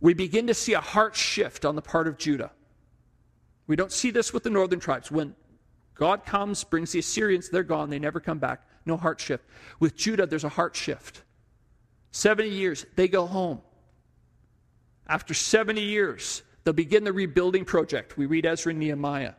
we 0.00 0.12
begin 0.12 0.48
to 0.48 0.54
see 0.54 0.74
a 0.74 0.80
heart 0.80 1.14
shift 1.14 1.64
on 1.64 1.76
the 1.76 1.82
part 1.82 2.08
of 2.08 2.18
Judah. 2.18 2.50
We 3.66 3.76
don't 3.76 3.92
see 3.92 4.10
this 4.10 4.32
with 4.32 4.42
the 4.42 4.50
northern 4.50 4.80
tribes. 4.80 5.10
When 5.10 5.34
God 5.94 6.24
comes, 6.24 6.62
brings 6.64 6.92
the 6.92 6.98
Assyrians, 6.98 7.48
they're 7.48 7.62
gone, 7.62 7.90
they 7.90 7.98
never 7.98 8.20
come 8.20 8.38
back. 8.38 8.62
No 8.84 8.96
heart 8.96 9.20
shift. 9.20 9.44
With 9.80 9.96
Judah, 9.96 10.26
there's 10.26 10.44
a 10.44 10.48
heart 10.48 10.76
shift. 10.76 11.22
70 12.12 12.48
years, 12.48 12.86
they 12.94 13.08
go 13.08 13.26
home. 13.26 13.60
After 15.08 15.34
70 15.34 15.80
years, 15.80 16.42
they'll 16.66 16.74
begin 16.74 17.04
the 17.04 17.12
rebuilding 17.12 17.64
project. 17.64 18.18
We 18.18 18.26
read 18.26 18.44
Ezra 18.44 18.70
and 18.70 18.80
Nehemiah. 18.80 19.34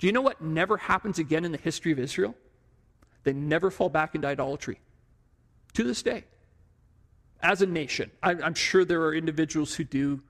Do 0.00 0.08
you 0.08 0.12
know 0.12 0.20
what 0.20 0.42
never 0.42 0.76
happens 0.76 1.20
again 1.20 1.44
in 1.44 1.52
the 1.52 1.58
history 1.58 1.92
of 1.92 2.00
Israel? 2.00 2.34
They 3.22 3.32
never 3.32 3.70
fall 3.70 3.88
back 3.88 4.16
into 4.16 4.26
idolatry. 4.26 4.80
To 5.74 5.84
this 5.84 6.02
day. 6.02 6.24
As 7.40 7.62
a 7.62 7.66
nation. 7.66 8.10
I'm 8.20 8.54
sure 8.54 8.84
there 8.84 9.02
are 9.02 9.14
individuals 9.14 9.74
who 9.76 9.84
do. 9.84 10.22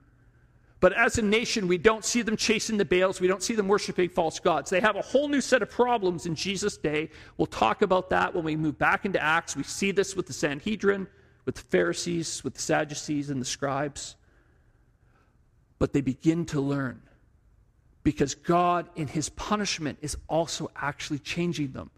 But 0.79 0.93
as 0.93 1.17
a 1.17 1.23
nation, 1.23 1.67
we 1.67 1.79
don't 1.79 2.05
see 2.05 2.21
them 2.21 2.37
chasing 2.37 2.77
the 2.77 2.85
Baals. 2.85 3.19
We 3.19 3.27
don't 3.27 3.41
see 3.41 3.55
them 3.55 3.67
worshiping 3.67 4.09
false 4.09 4.39
gods. 4.39 4.69
They 4.69 4.81
have 4.81 4.95
a 4.95 5.01
whole 5.01 5.27
new 5.27 5.41
set 5.41 5.63
of 5.63 5.71
problems 5.71 6.27
in 6.27 6.35
Jesus' 6.35 6.77
day. 6.77 7.09
We'll 7.37 7.47
talk 7.47 7.81
about 7.81 8.11
that 8.11 8.35
when 8.35 8.43
we 8.43 8.55
move 8.55 8.77
back 8.77 9.05
into 9.05 9.19
Acts. 9.19 9.55
We 9.55 9.63
see 9.63 9.91
this 9.91 10.15
with 10.15 10.27
the 10.27 10.33
Sanhedrin 10.33 11.07
with 11.45 11.55
the 11.55 11.61
Pharisees, 11.61 12.43
with 12.43 12.55
the 12.55 12.61
Sadducees, 12.61 13.29
and 13.29 13.41
the 13.41 13.45
scribes. 13.45 14.15
But 15.79 15.93
they 15.93 16.01
begin 16.01 16.45
to 16.47 16.61
learn 16.61 17.01
because 18.03 18.35
God, 18.35 18.87
in 18.95 19.07
his 19.07 19.29
punishment, 19.29 19.97
is 20.01 20.15
also 20.29 20.69
actually 20.75 21.19
changing 21.19 21.71
them. 21.71 21.89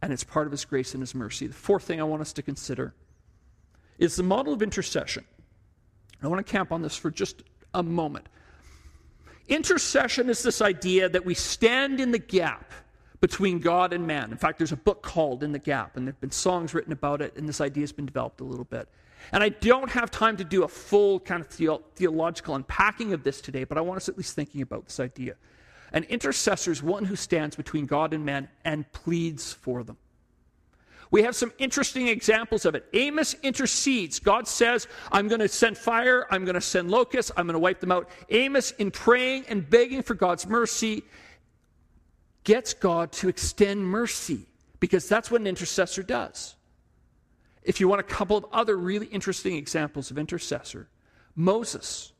And 0.00 0.12
it's 0.12 0.24
part 0.24 0.46
of 0.46 0.52
his 0.52 0.64
grace 0.64 0.94
and 0.94 1.02
his 1.02 1.14
mercy. 1.14 1.48
The 1.48 1.54
fourth 1.54 1.82
thing 1.82 2.00
I 2.00 2.04
want 2.04 2.22
us 2.22 2.32
to 2.34 2.42
consider 2.42 2.94
is 3.98 4.14
the 4.14 4.22
model 4.22 4.52
of 4.52 4.62
intercession. 4.62 5.24
I 6.22 6.28
want 6.28 6.44
to 6.44 6.50
camp 6.50 6.72
on 6.72 6.82
this 6.82 6.96
for 6.96 7.10
just 7.10 7.42
a 7.74 7.82
moment. 7.82 8.28
Intercession 9.48 10.28
is 10.28 10.42
this 10.42 10.62
idea 10.62 11.08
that 11.08 11.24
we 11.24 11.34
stand 11.34 12.00
in 12.00 12.12
the 12.12 12.18
gap 12.18 12.72
between 13.20 13.58
God 13.58 13.92
and 13.92 14.06
man. 14.06 14.30
In 14.30 14.38
fact, 14.38 14.58
there's 14.58 14.72
a 14.72 14.76
book 14.76 15.02
called 15.02 15.42
In 15.42 15.52
the 15.52 15.58
Gap, 15.58 15.96
and 15.96 16.06
there 16.06 16.12
have 16.12 16.20
been 16.20 16.30
songs 16.30 16.74
written 16.74 16.92
about 16.92 17.20
it, 17.20 17.34
and 17.36 17.48
this 17.48 17.60
idea 17.60 17.82
has 17.82 17.92
been 17.92 18.06
developed 18.06 18.40
a 18.40 18.44
little 18.44 18.64
bit. 18.64 18.88
And 19.32 19.42
I 19.42 19.50
don't 19.50 19.90
have 19.90 20.10
time 20.10 20.36
to 20.38 20.44
do 20.44 20.64
a 20.64 20.68
full 20.68 21.20
kind 21.20 21.40
of 21.40 21.48
theo- 21.48 21.82
theological 21.94 22.54
unpacking 22.54 23.12
of 23.12 23.22
this 23.22 23.40
today, 23.40 23.64
but 23.64 23.78
I 23.78 23.80
want 23.80 23.98
us 23.98 24.08
at 24.08 24.16
least 24.16 24.34
thinking 24.34 24.62
about 24.62 24.86
this 24.86 25.00
idea. 25.00 25.34
An 25.92 26.04
intercessor 26.04 26.70
is 26.70 26.82
one 26.82 27.04
who 27.04 27.16
stands 27.16 27.56
between 27.56 27.86
God 27.86 28.12
and 28.12 28.24
man 28.24 28.48
and 28.64 28.90
pleads 28.92 29.52
for 29.52 29.82
them. 29.82 29.96
We 31.10 31.22
have 31.22 31.34
some 31.34 31.52
interesting 31.58 32.08
examples 32.08 32.66
of 32.66 32.74
it. 32.74 32.86
Amos 32.92 33.34
intercedes. 33.42 34.18
God 34.18 34.46
says, 34.46 34.86
I'm 35.10 35.26
going 35.28 35.40
to 35.40 35.48
send 35.48 35.78
fire, 35.78 36.26
I'm 36.30 36.44
going 36.44 36.54
to 36.54 36.60
send 36.60 36.90
locusts, 36.90 37.32
I'm 37.36 37.46
going 37.46 37.54
to 37.54 37.58
wipe 37.58 37.80
them 37.80 37.92
out. 37.92 38.10
Amos, 38.28 38.72
in 38.72 38.90
praying 38.90 39.46
and 39.48 39.68
begging 39.68 40.02
for 40.02 40.14
God's 40.14 40.46
mercy, 40.46 41.04
gets 42.44 42.74
God 42.74 43.12
to 43.12 43.28
extend 43.28 43.86
mercy 43.86 44.46
because 44.80 45.08
that's 45.08 45.30
what 45.30 45.40
an 45.40 45.46
intercessor 45.46 46.02
does. 46.02 46.56
If 47.68 47.80
you 47.80 47.86
want 47.86 48.00
a 48.00 48.04
couple 48.04 48.34
of 48.34 48.46
other 48.50 48.78
really 48.78 49.08
interesting 49.08 49.54
examples 49.54 50.10
of 50.10 50.16
intercessor, 50.16 50.88
Moses. 51.36 52.14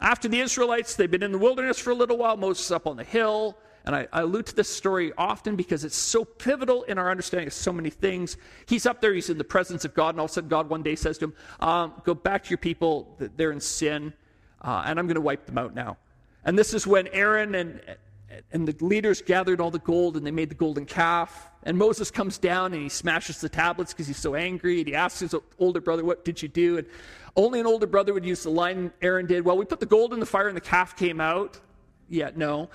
After 0.00 0.28
the 0.28 0.40
Israelites, 0.40 0.96
they've 0.96 1.10
been 1.10 1.22
in 1.22 1.30
the 1.30 1.38
wilderness 1.38 1.78
for 1.78 1.90
a 1.90 1.94
little 1.94 2.16
while. 2.16 2.38
Moses 2.38 2.70
up 2.70 2.86
on 2.86 2.96
the 2.96 3.04
hill. 3.04 3.58
And 3.84 3.94
I, 3.94 4.08
I, 4.10 4.22
allude 4.22 4.46
to 4.46 4.56
this 4.56 4.74
story 4.74 5.12
often 5.18 5.56
because 5.56 5.84
it's 5.84 5.96
so 5.96 6.24
pivotal 6.24 6.84
in 6.84 6.96
our 6.96 7.10
understanding 7.10 7.48
of 7.48 7.52
so 7.52 7.70
many 7.70 7.90
things. 7.90 8.38
He's 8.64 8.86
up 8.86 9.02
there, 9.02 9.12
he's 9.12 9.28
in 9.28 9.36
the 9.36 9.44
presence 9.44 9.84
of 9.84 9.92
God, 9.92 10.10
and 10.14 10.20
all 10.20 10.24
of 10.24 10.30
a 10.30 10.34
sudden, 10.34 10.48
God 10.48 10.70
one 10.70 10.82
day 10.82 10.96
says 10.96 11.18
to 11.18 11.26
him, 11.26 11.34
um, 11.60 11.92
Go 12.04 12.14
back 12.14 12.44
to 12.44 12.50
your 12.50 12.58
people, 12.58 13.16
they're 13.36 13.52
in 13.52 13.60
sin, 13.60 14.12
uh, 14.62 14.84
and 14.86 14.98
I'm 14.98 15.06
going 15.06 15.16
to 15.16 15.20
wipe 15.20 15.44
them 15.46 15.58
out 15.58 15.74
now. 15.74 15.98
And 16.44 16.58
this 16.58 16.72
is 16.72 16.86
when 16.86 17.08
Aaron 17.08 17.54
and 17.54 17.80
and 18.52 18.66
the 18.66 18.84
leaders 18.84 19.22
gathered 19.22 19.60
all 19.60 19.70
the 19.70 19.78
gold 19.80 20.16
and 20.16 20.26
they 20.26 20.30
made 20.30 20.50
the 20.50 20.54
golden 20.54 20.84
calf. 20.84 21.50
And 21.62 21.76
Moses 21.76 22.10
comes 22.10 22.38
down 22.38 22.72
and 22.72 22.82
he 22.82 22.88
smashes 22.88 23.40
the 23.40 23.48
tablets 23.48 23.92
because 23.92 24.06
he's 24.06 24.16
so 24.16 24.34
angry. 24.34 24.78
And 24.78 24.88
he 24.88 24.94
asks 24.94 25.20
his 25.20 25.34
older 25.58 25.80
brother, 25.80 26.04
What 26.04 26.24
did 26.24 26.40
you 26.40 26.48
do? 26.48 26.78
And 26.78 26.86
only 27.36 27.60
an 27.60 27.66
older 27.66 27.86
brother 27.86 28.14
would 28.14 28.24
use 28.24 28.42
the 28.42 28.50
line 28.50 28.92
Aaron 29.02 29.26
did. 29.26 29.44
Well, 29.44 29.56
we 29.56 29.64
put 29.64 29.80
the 29.80 29.86
gold 29.86 30.12
in 30.12 30.20
the 30.20 30.26
fire 30.26 30.48
and 30.48 30.56
the 30.56 30.62
calf 30.62 30.96
came 30.96 31.20
out. 31.20 31.60
Yeah, 32.08 32.30
no. 32.34 32.70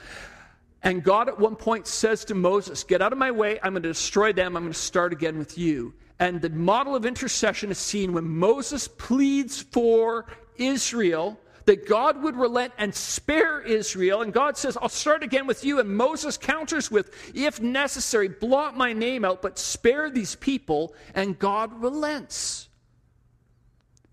And 0.83 1.03
God 1.03 1.27
at 1.29 1.39
one 1.39 1.55
point 1.55 1.87
says 1.87 2.25
to 2.25 2.35
Moses, 2.35 2.83
Get 2.83 3.01
out 3.01 3.11
of 3.11 3.17
my 3.17 3.31
way. 3.31 3.59
I'm 3.63 3.73
going 3.73 3.83
to 3.83 3.89
destroy 3.89 4.33
them. 4.33 4.55
I'm 4.55 4.63
going 4.63 4.73
to 4.73 4.79
start 4.79 5.13
again 5.13 5.37
with 5.37 5.57
you. 5.57 5.93
And 6.19 6.41
the 6.41 6.49
model 6.49 6.95
of 6.95 7.05
intercession 7.05 7.71
is 7.71 7.77
seen 7.77 8.13
when 8.13 8.27
Moses 8.27 8.87
pleads 8.87 9.61
for 9.61 10.25
Israel 10.57 11.39
that 11.65 11.87
God 11.87 12.21
would 12.21 12.35
relent 12.35 12.73
and 12.77 12.93
spare 12.93 13.61
Israel. 13.61 14.21
And 14.21 14.31
God 14.31 14.57
says, 14.57 14.77
I'll 14.81 14.89
start 14.89 15.23
again 15.23 15.47
with 15.47 15.63
you. 15.63 15.79
And 15.79 15.95
Moses 15.95 16.37
counters 16.37 16.91
with, 16.91 17.11
if 17.35 17.59
necessary, 17.59 18.27
blot 18.27 18.77
my 18.77 18.93
name 18.93 19.25
out, 19.25 19.41
but 19.41 19.57
spare 19.57 20.09
these 20.09 20.35
people. 20.35 20.93
And 21.13 21.37
God 21.37 21.81
relents. 21.81 22.69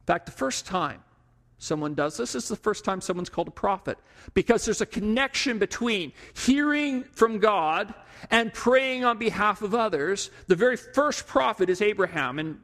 In 0.02 0.06
fact, 0.06 0.26
the 0.26 0.32
first 0.32 0.66
time 0.66 1.02
someone 1.58 1.94
does 1.94 2.16
this 2.16 2.34
is 2.34 2.48
the 2.48 2.56
first 2.56 2.84
time 2.84 3.00
someone's 3.00 3.28
called 3.28 3.46
a 3.46 3.52
prophet 3.52 3.96
because 4.34 4.64
there's 4.64 4.80
a 4.80 4.86
connection 4.86 5.58
between 5.58 6.12
hearing 6.34 7.04
from 7.04 7.38
God 7.38 7.94
and 8.30 8.52
praying 8.52 9.04
on 9.04 9.18
behalf 9.18 9.62
of 9.62 9.74
others. 9.74 10.30
The 10.48 10.56
very 10.56 10.76
first 10.76 11.26
prophet 11.26 11.70
is 11.70 11.80
Abraham. 11.80 12.38
In 12.40 12.58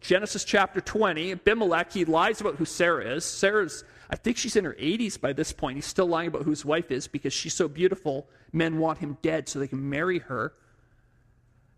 Genesis 0.00 0.44
chapter 0.44 0.80
20, 0.80 1.32
Abimelech, 1.32 1.92
he 1.92 2.04
lies 2.04 2.40
about 2.40 2.56
who 2.56 2.64
Sarah 2.64 3.16
is. 3.16 3.24
Sarah's 3.24 3.84
I 4.10 4.16
think 4.16 4.36
she's 4.36 4.56
in 4.56 4.64
her 4.64 4.76
80s 4.80 5.20
by 5.20 5.32
this 5.32 5.52
point. 5.52 5.76
He's 5.76 5.86
still 5.86 6.06
lying 6.06 6.28
about 6.28 6.42
who 6.42 6.50
his 6.50 6.64
wife 6.64 6.90
is 6.90 7.06
because 7.06 7.32
she's 7.32 7.54
so 7.54 7.68
beautiful. 7.68 8.26
Men 8.52 8.78
want 8.78 8.98
him 8.98 9.18
dead 9.20 9.48
so 9.48 9.58
they 9.58 9.68
can 9.68 9.88
marry 9.88 10.20
her. 10.20 10.54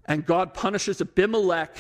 And 0.05 0.25
God 0.25 0.55
punishes 0.55 1.01
Abimelech 1.01 1.77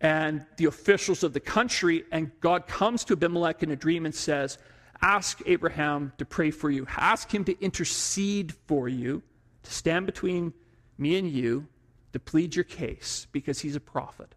and 0.00 0.46
the 0.56 0.66
officials 0.66 1.22
of 1.22 1.32
the 1.32 1.40
country. 1.40 2.04
And 2.12 2.30
God 2.40 2.66
comes 2.66 3.04
to 3.04 3.12
Abimelech 3.12 3.62
in 3.62 3.70
a 3.70 3.76
dream 3.76 4.06
and 4.06 4.14
says, 4.14 4.58
Ask 5.00 5.40
Abraham 5.46 6.12
to 6.18 6.24
pray 6.24 6.50
for 6.50 6.70
you, 6.70 6.86
ask 6.96 7.32
him 7.32 7.44
to 7.44 7.62
intercede 7.62 8.52
for 8.66 8.88
you, 8.88 9.22
to 9.62 9.72
stand 9.72 10.06
between 10.06 10.52
me 10.96 11.16
and 11.18 11.30
you. 11.30 11.68
to 12.12 12.18
plead 12.18 12.56
your 12.56 12.64
case 12.64 13.26
because 13.32 13.60
he's 13.60 13.76
a 13.76 13.80
prophet. 13.80 14.34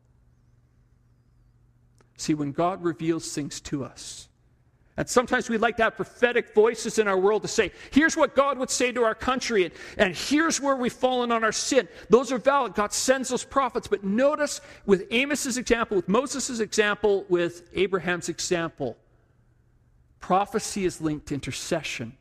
See, 2.17 2.33
when 2.33 2.51
God 2.51 2.83
reveals 2.83 3.33
things 3.33 3.61
to 3.61 3.83
us, 3.83 4.27
and 4.97 5.09
sometimes 5.09 5.49
we 5.49 5.57
like 5.57 5.77
to 5.77 5.83
have 5.83 5.95
prophetic 5.95 6.53
voices 6.53 6.99
in 6.99 7.07
our 7.07 7.17
world 7.17 7.43
to 7.43 7.47
say, 7.47 7.71
here's 7.91 8.17
what 8.17 8.35
God 8.35 8.57
would 8.57 8.69
say 8.69 8.91
to 8.91 9.03
our 9.03 9.15
country, 9.15 9.63
and, 9.63 9.73
and 9.97 10.15
here's 10.15 10.59
where 10.59 10.75
we've 10.75 10.91
fallen 10.91 11.31
on 11.31 11.43
our 11.43 11.53
sin. 11.53 11.87
Those 12.09 12.31
are 12.31 12.37
valid. 12.37 12.75
God 12.75 12.91
sends 12.91 13.29
those 13.29 13.45
prophets. 13.45 13.87
But 13.87 14.03
notice 14.03 14.59
with 14.85 15.07
Amos's 15.11 15.57
example, 15.57 15.95
with 15.95 16.09
Moses' 16.09 16.59
example, 16.59 17.25
with 17.29 17.69
Abraham's 17.73 18.27
example, 18.27 18.97
prophecy 20.19 20.83
is 20.83 20.99
linked 20.99 21.27
to 21.27 21.35
intercession. 21.35 22.17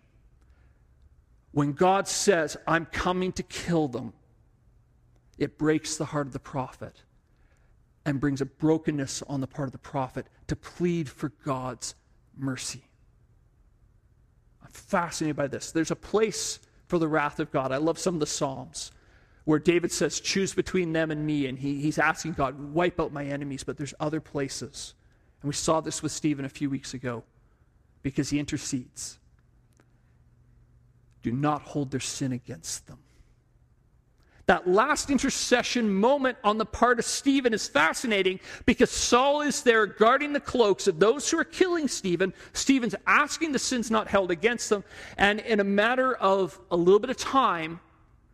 When 1.52 1.72
God 1.72 2.06
says, 2.06 2.56
I'm 2.68 2.86
coming 2.86 3.32
to 3.32 3.42
kill 3.42 3.88
them, 3.88 4.12
it 5.38 5.58
breaks 5.58 5.96
the 5.96 6.04
heart 6.04 6.28
of 6.28 6.32
the 6.32 6.38
prophet 6.38 7.02
and 8.04 8.20
brings 8.20 8.40
a 8.40 8.46
brokenness 8.46 9.22
on 9.22 9.40
the 9.40 9.46
part 9.48 9.66
of 9.66 9.72
the 9.72 9.78
prophet 9.78 10.26
to 10.46 10.54
plead 10.54 11.08
for 11.08 11.30
God's 11.44 11.96
mercy. 12.37 12.83
I'm 14.62 14.70
fascinated 14.70 15.37
by 15.37 15.47
this. 15.47 15.72
There's 15.72 15.91
a 15.91 15.97
place 15.97 16.61
for 16.87 16.99
the 16.99 17.09
wrath 17.09 17.41
of 17.41 17.51
God. 17.51 17.72
I 17.72 17.76
love 17.76 17.99
some 17.99 18.14
of 18.14 18.20
the 18.20 18.26
Psalms 18.26 18.93
where 19.45 19.59
David 19.59 19.93
says, 19.93 20.20
Choose 20.20 20.55
between 20.55 20.93
them 20.93 21.11
and 21.11 21.26
me. 21.26 21.47
And 21.47 21.59
he, 21.59 21.81
he's 21.81 21.99
asking 21.99 22.33
God, 22.35 22.72
Wipe 22.72 23.01
out 23.01 23.12
my 23.12 23.24
enemies. 23.24 23.64
But 23.64 23.76
there's 23.76 23.95
other 24.01 24.20
places. 24.20 24.95
And 25.43 25.49
we 25.49 25.55
saw 25.55 25.81
this 25.81 26.03
with 26.03 26.12
Stephen 26.12 26.45
a 26.45 26.51
few 26.51 26.68
weeks 26.68 26.95
ago 26.95 27.24
because 28.03 28.31
he 28.31 28.39
intercedes. 28.39 29.18
Do 31.22 31.33
not 31.33 31.62
hold 31.62 31.91
their 31.91 32.01
sin 32.01 32.33
against 32.33 32.87
them. 32.87 32.99
That 34.51 34.66
last 34.66 35.11
intercession 35.11 35.88
moment 35.88 36.36
on 36.42 36.59
the 36.59 36.66
part 36.66 36.98
of 36.98 37.05
Stephen 37.05 37.55
is 37.55 37.68
fascinating 37.68 38.40
because 38.66 38.90
Saul 38.90 39.42
is 39.42 39.62
there 39.62 39.86
guarding 39.86 40.32
the 40.32 40.40
cloaks 40.40 40.88
of 40.88 40.98
those 40.98 41.30
who 41.30 41.38
are 41.38 41.44
killing 41.44 41.86
Stephen. 41.86 42.34
Stephen's 42.53 42.96
asking 43.07 43.53
the 43.53 43.61
sins 43.61 43.92
not 43.92 44.09
held 44.09 44.32
against 44.32 44.68
them. 44.68 44.82
And 45.16 45.38
in 45.38 45.61
a 45.61 45.64
matter 45.64 46.16
of 46.16 46.59
a 46.72 46.76
little 46.76 46.98
bit 46.98 47.11
of 47.11 47.16
time, 47.16 47.78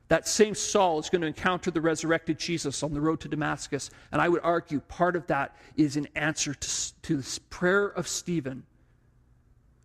that 0.08 0.26
same 0.26 0.54
Saul 0.54 0.98
is 1.00 1.10
going 1.10 1.20
to 1.20 1.26
encounter 1.26 1.70
the 1.70 1.82
resurrected 1.82 2.38
Jesus 2.38 2.82
on 2.82 2.94
the 2.94 3.00
road 3.02 3.20
to 3.20 3.28
Damascus. 3.28 3.90
And 4.10 4.22
I 4.22 4.30
would 4.30 4.40
argue 4.42 4.80
part 4.80 5.16
of 5.16 5.26
that 5.26 5.54
is 5.76 5.98
an 5.98 6.08
answer 6.16 6.54
to, 6.54 7.02
to 7.02 7.16
this 7.18 7.38
prayer 7.38 7.88
of 7.88 8.08
Stephen 8.08 8.62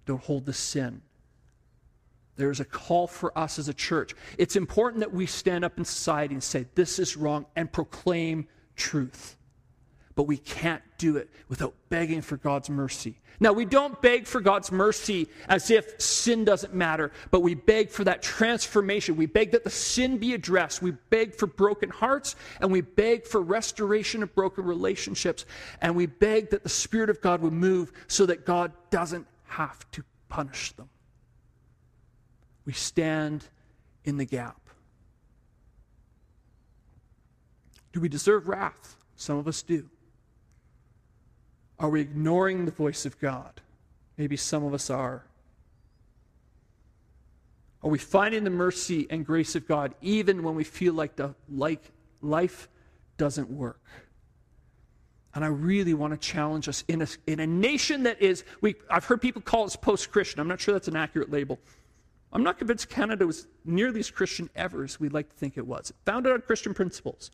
don't 0.06 0.24
hold 0.24 0.46
the 0.46 0.54
sin 0.54 1.02
there's 2.36 2.60
a 2.60 2.66
call 2.66 3.08
for 3.08 3.38
us 3.38 3.60
as 3.60 3.68
a 3.68 3.74
church. 3.74 4.16
It's 4.38 4.56
important 4.56 5.02
that 5.02 5.14
we 5.14 5.26
stand 5.26 5.66
up 5.66 5.78
in 5.78 5.86
society 5.86 6.34
and 6.34 6.44
say, 6.44 6.66
this 6.76 7.00
is 7.00 7.18
wrong, 7.18 7.46
and 7.56 7.72
proclaim 7.72 8.48
truth. 8.76 9.36
But 10.16 10.24
we 10.24 10.38
can't 10.38 10.84
do 10.98 11.18
it 11.18 11.30
without 11.48 11.74
begging 11.90 12.22
for 12.22 12.38
God's 12.38 12.70
mercy. 12.70 13.18
Now, 13.40 13.54
we 13.54 13.66
don't 13.66 14.00
beg 14.04 14.28
for 14.28 14.40
God's 14.40 14.72
mercy 14.72 15.28
as 15.50 15.72
if 15.72 16.00
sin 16.00 16.46
doesn't 16.46 16.76
matter, 16.76 17.12
but 17.32 17.40
we 17.40 17.56
beg 17.56 17.90
for 17.90 18.04
that 18.04 18.22
transformation. 18.22 19.16
We 19.16 19.26
beg 19.26 19.52
that 19.52 19.64
the 19.64 19.72
sin 19.72 20.20
be 20.20 20.36
addressed. 20.36 20.82
We 20.82 20.92
beg 21.10 21.34
for 21.34 21.48
broken 21.48 21.90
hearts, 21.90 22.36
and 22.60 22.72
we 22.72 22.82
beg 22.82 23.26
for 23.26 23.42
restoration 23.42 24.22
of 24.22 24.36
broken 24.36 24.64
relationships. 24.66 25.46
And 25.82 25.96
we 25.96 26.06
beg 26.06 26.52
that 26.52 26.62
the 26.62 26.70
Spirit 26.70 27.10
of 27.10 27.20
God 27.20 27.42
would 27.42 27.54
move 27.54 27.92
so 28.08 28.28
that 28.28 28.46
God 28.46 28.74
doesn't 28.92 29.26
have 29.48 29.90
to 29.92 30.04
punish 30.30 30.74
them 30.74 30.91
we 32.66 32.74
stand 32.74 33.46
in 34.04 34.18
the 34.18 34.26
gap. 34.26 34.58
Do 37.94 38.00
we 38.00 38.10
deserve 38.10 38.48
wrath? 38.48 38.96
Some 39.16 39.38
of 39.38 39.48
us 39.48 39.62
do. 39.62 39.90
Are 41.80 41.90
we 41.90 42.02
ignoring 42.02 42.66
the 42.66 42.72
voice 42.72 43.06
of 43.06 43.20
God? 43.20 43.62
Maybe 44.18 44.38
some 44.38 44.64
of 44.64 44.74
us 44.74 44.90
are. 44.90 45.24
Are 47.84 47.90
we 47.90 47.98
finding 47.98 48.44
the 48.44 48.52
mercy 48.52 49.08
and 49.10 49.26
grace 49.26 49.56
of 49.56 49.68
God 49.68 49.96
even 50.02 50.44
when 50.44 50.54
we 50.56 50.64
feel 50.64 50.94
like 50.94 51.16
the 51.16 51.34
like 51.50 51.82
life 52.22 52.70
doesn't 53.18 53.50
work? 53.50 53.82
And 55.34 55.44
I 55.44 55.48
really 55.48 55.94
want 55.94 56.14
to 56.14 56.18
challenge 56.18 56.68
us 56.68 56.84
in 56.88 57.02
a, 57.02 57.08
in 57.26 57.40
a 57.40 57.48
nation 57.48 58.04
that 58.04 58.22
is, 58.22 58.44
we, 58.60 58.76
I've 58.90 59.06
heard 59.06 59.22
people 59.22 59.42
call 59.42 59.64
us 59.64 59.76
post 59.76 60.12
Christian. 60.12 60.42
I'm 60.42 60.48
not 60.48 60.60
sure 60.60 60.74
that's 60.74 60.90
an 60.90 60.98
accurate 60.98 61.32
label. 61.32 61.58
I'm 62.34 62.44
not 62.44 62.58
convinced 62.58 62.90
Canada 62.90 63.28
was 63.28 63.48
nearly 63.66 64.00
as 64.00 64.10
Christian 64.10 64.50
ever 64.56 64.84
as 64.84 65.00
we'd 65.00 65.14
like 65.14 65.30
to 65.30 65.36
think 65.36 65.58
it 65.58 65.68
was. 65.68 65.92
Founded 66.06 66.32
on 66.32 66.42
Christian 66.42 66.74
principles. 66.74 67.32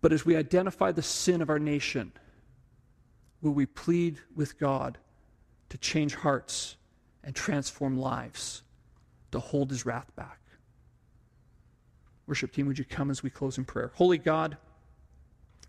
But 0.00 0.12
as 0.12 0.24
we 0.24 0.36
identify 0.36 0.92
the 0.92 1.02
sin 1.02 1.40
of 1.40 1.48
our 1.50 1.58
nation, 1.58 2.12
will 3.40 3.52
we 3.52 3.66
plead 3.66 4.18
with 4.36 4.58
God 4.58 4.98
to 5.70 5.78
change 5.78 6.14
hearts 6.14 6.76
and 7.24 7.34
transform 7.34 7.98
lives, 7.98 8.62
to 9.32 9.40
hold 9.40 9.70
his 9.70 9.86
wrath 9.86 10.14
back? 10.14 10.40
Worship 12.26 12.52
team, 12.52 12.66
would 12.66 12.78
you 12.78 12.84
come 12.84 13.10
as 13.10 13.22
we 13.22 13.30
close 13.30 13.56
in 13.56 13.64
prayer? 13.64 13.92
Holy 13.94 14.18
God, 14.18 14.58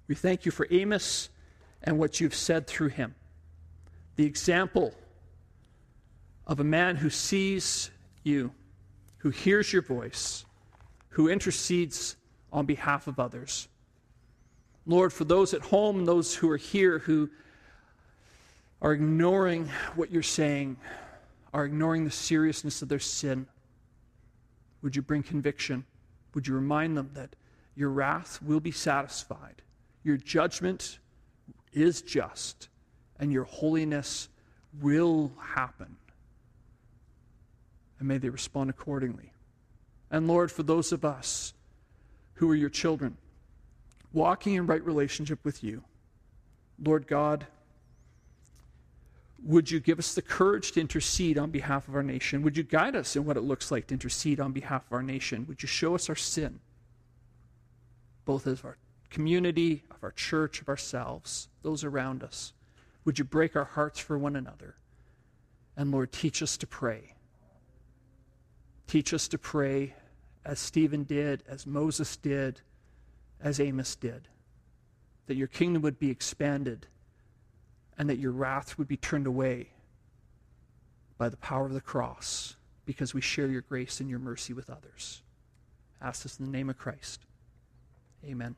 we 0.07 0.15
thank 0.15 0.45
you 0.45 0.51
for 0.51 0.67
Amos 0.69 1.29
and 1.81 1.97
what 1.97 2.19
you've 2.19 2.35
said 2.35 2.67
through 2.67 2.89
him. 2.89 3.15
The 4.17 4.25
example 4.25 4.93
of 6.49 6.59
a 6.59 6.63
man 6.63 6.95
who 6.95 7.11
sees 7.11 7.91
you, 8.23 8.51
who 9.19 9.29
hears 9.29 9.71
your 9.71 9.83
voice, 9.83 10.45
who 11.09 11.29
intercedes 11.29 12.15
on 12.51 12.65
behalf 12.65 13.05
of 13.05 13.19
others. 13.19 13.67
Lord, 14.87 15.13
for 15.13 15.25
those 15.25 15.53
at 15.53 15.61
home, 15.61 16.05
those 16.05 16.33
who 16.33 16.49
are 16.49 16.57
here 16.57 16.97
who 16.97 17.29
are 18.81 18.93
ignoring 18.93 19.69
what 19.95 20.09
you're 20.09 20.23
saying, 20.23 20.75
are 21.53 21.65
ignoring 21.65 22.03
the 22.03 22.11
seriousness 22.11 22.81
of 22.81 22.89
their 22.89 22.99
sin, 22.99 23.45
would 24.81 24.95
you 24.95 25.03
bring 25.03 25.21
conviction? 25.21 25.85
Would 26.33 26.47
you 26.47 26.55
remind 26.55 26.97
them 26.97 27.11
that 27.13 27.35
your 27.75 27.89
wrath 27.89 28.41
will 28.41 28.59
be 28.59 28.71
satisfied, 28.71 29.61
your 30.03 30.17
judgment 30.17 30.97
is 31.73 32.01
just, 32.01 32.69
and 33.19 33.31
your 33.31 33.43
holiness 33.43 34.29
will 34.81 35.31
happen? 35.39 35.98
And 37.99 38.07
may 38.07 38.17
they 38.17 38.29
respond 38.29 38.69
accordingly. 38.69 39.31
And 40.09 40.27
Lord, 40.27 40.51
for 40.51 40.63
those 40.63 40.91
of 40.91 41.05
us 41.05 41.53
who 42.35 42.49
are 42.49 42.55
your 42.55 42.69
children, 42.69 43.17
walking 44.13 44.55
in 44.55 44.65
right 44.65 44.83
relationship 44.83 45.39
with 45.43 45.63
you, 45.63 45.83
Lord 46.81 47.07
God, 47.07 47.45
would 49.43 49.69
you 49.69 49.79
give 49.79 49.99
us 49.99 50.15
the 50.15 50.21
courage 50.21 50.71
to 50.73 50.81
intercede 50.81 51.37
on 51.37 51.51
behalf 51.51 51.87
of 51.87 51.95
our 51.95 52.03
nation? 52.03 52.41
Would 52.41 52.57
you 52.57 52.63
guide 52.63 52.95
us 52.95 53.15
in 53.15 53.25
what 53.25 53.37
it 53.37 53.41
looks 53.41 53.71
like 53.71 53.87
to 53.87 53.93
intercede 53.93 54.39
on 54.39 54.51
behalf 54.51 54.85
of 54.87 54.93
our 54.93 55.03
nation? 55.03 55.45
Would 55.47 55.61
you 55.61 55.67
show 55.67 55.95
us 55.95 56.09
our 56.09 56.15
sin, 56.15 56.59
both 58.25 58.47
as 58.47 58.63
our 58.63 58.77
community, 59.09 59.83
of 59.91 60.03
our 60.03 60.11
church, 60.11 60.61
of 60.61 60.69
ourselves, 60.69 61.47
those 61.61 61.83
around 61.83 62.23
us? 62.23 62.53
Would 63.05 63.19
you 63.19 63.25
break 63.25 63.55
our 63.55 63.65
hearts 63.65 63.99
for 63.99 64.17
one 64.17 64.35
another? 64.35 64.75
And 65.77 65.91
Lord, 65.91 66.11
teach 66.11 66.43
us 66.43 66.57
to 66.57 66.67
pray. 66.67 67.13
Teach 68.89 69.13
us 69.13 69.27
to 69.27 69.37
pray 69.37 69.93
as 70.43 70.57
Stephen 70.59 71.03
did, 71.03 71.43
as 71.47 71.67
Moses 71.67 72.17
did, 72.17 72.61
as 73.39 73.59
Amos 73.59 73.95
did. 73.95 74.27
That 75.27 75.35
your 75.35 75.47
kingdom 75.47 75.83
would 75.83 75.99
be 75.99 76.09
expanded 76.09 76.87
and 77.99 78.09
that 78.09 78.17
your 78.17 78.31
wrath 78.31 78.79
would 78.79 78.87
be 78.87 78.97
turned 78.97 79.27
away 79.27 79.69
by 81.19 81.29
the 81.29 81.37
power 81.37 81.67
of 81.67 81.73
the 81.73 81.81
cross 81.81 82.55
because 82.87 83.13
we 83.13 83.21
share 83.21 83.45
your 83.45 83.61
grace 83.61 83.99
and 83.99 84.09
your 84.09 84.17
mercy 84.17 84.53
with 84.53 84.71
others. 84.71 85.21
Ask 86.01 86.23
this 86.23 86.39
in 86.39 86.45
the 86.45 86.51
name 86.51 86.71
of 86.71 86.77
Christ. 86.79 87.27
Amen. 88.25 88.55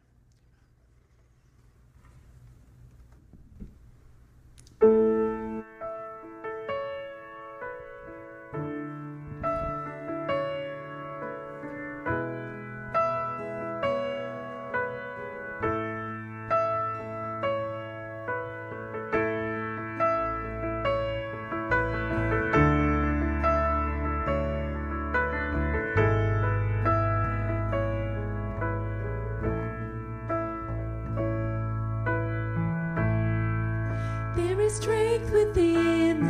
Beauty 34.80 36.22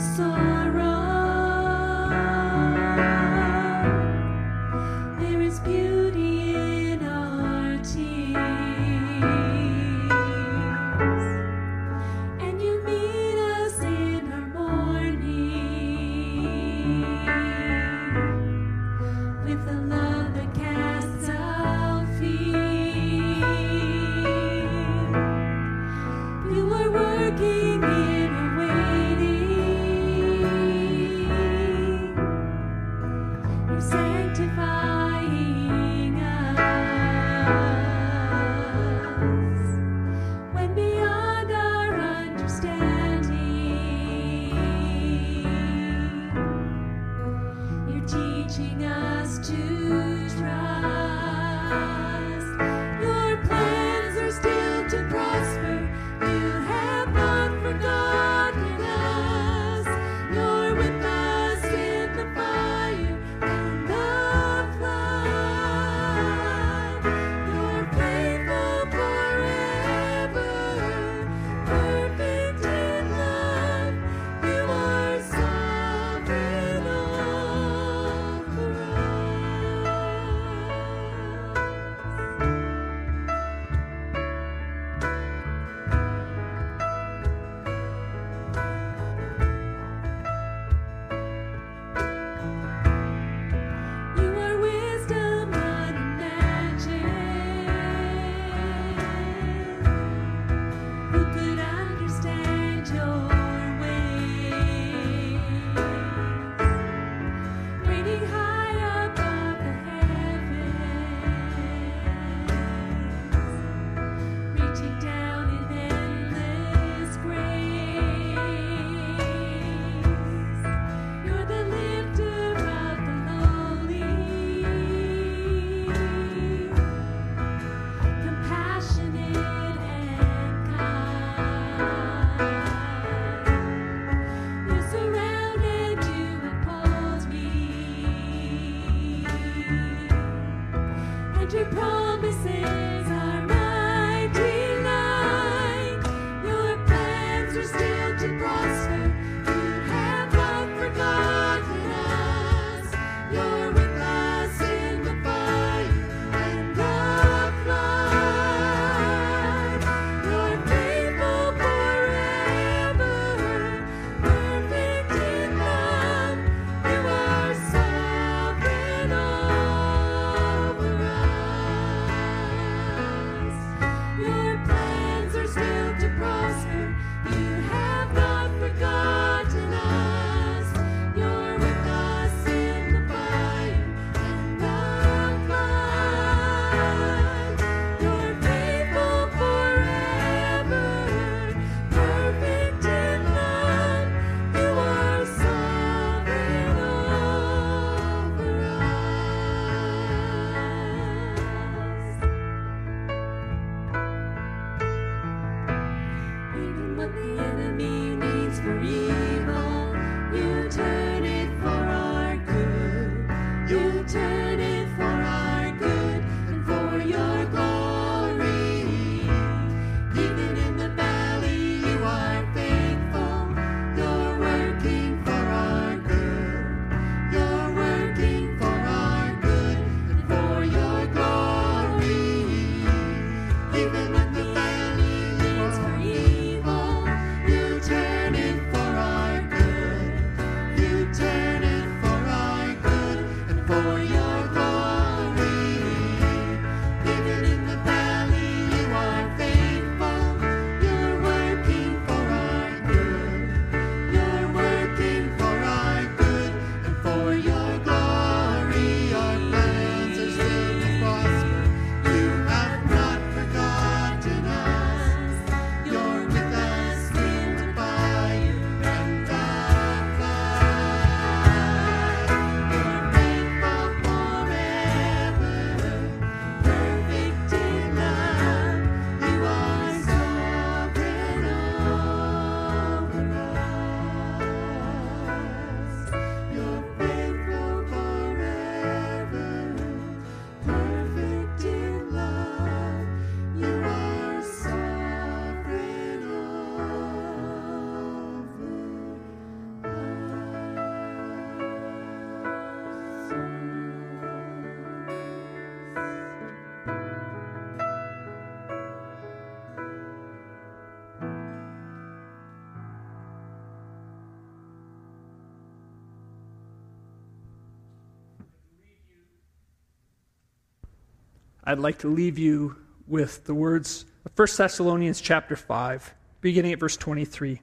I'd 321.71 321.79
like 321.79 321.99
to 321.99 322.09
leave 322.09 322.37
you 322.37 322.75
with 323.07 323.45
the 323.45 323.55
words 323.55 324.03
of 324.25 324.37
1 324.37 324.47
Thessalonians 324.57 325.21
chapter 325.21 325.55
5, 325.55 326.13
beginning 326.41 326.73
at 326.73 326.79
verse 326.81 326.97
23. 326.97 327.61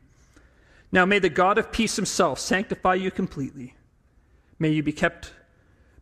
Now 0.90 1.04
may 1.04 1.18
the 1.18 1.28
God 1.28 1.58
of 1.58 1.70
peace 1.70 1.96
himself 1.96 2.38
sanctify 2.38 2.94
you 2.94 3.10
completely. 3.10 3.74
May 4.58 4.70
you 4.70 4.82
be 4.82 4.92
kept 4.92 5.34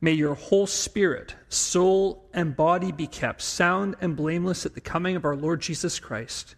may 0.01 0.13
your 0.13 0.35
whole 0.35 0.69
spirit, 0.69 1.35
soul, 1.49 2.29
and 2.33 2.55
body 2.55 2.93
be 2.93 3.09
kept 3.09 3.43
sound 3.43 3.97
and 4.01 4.15
blameless 4.15 4.65
at 4.65 4.75
the 4.75 4.81
coming 4.81 5.17
of 5.17 5.25
our 5.25 5.35
Lord 5.35 5.61
Jesus 5.61 5.99
Christ. 5.99 6.55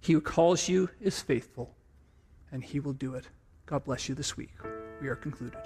He 0.00 0.12
who 0.12 0.20
calls 0.20 0.68
you 0.68 0.90
is 1.00 1.22
faithful, 1.22 1.76
and 2.50 2.64
he 2.64 2.80
will 2.80 2.94
do 2.94 3.14
it. 3.14 3.28
God 3.66 3.84
bless 3.84 4.08
you 4.08 4.16
this 4.16 4.36
week. 4.36 4.56
We 5.00 5.06
are 5.06 5.14
concluded. 5.14 5.60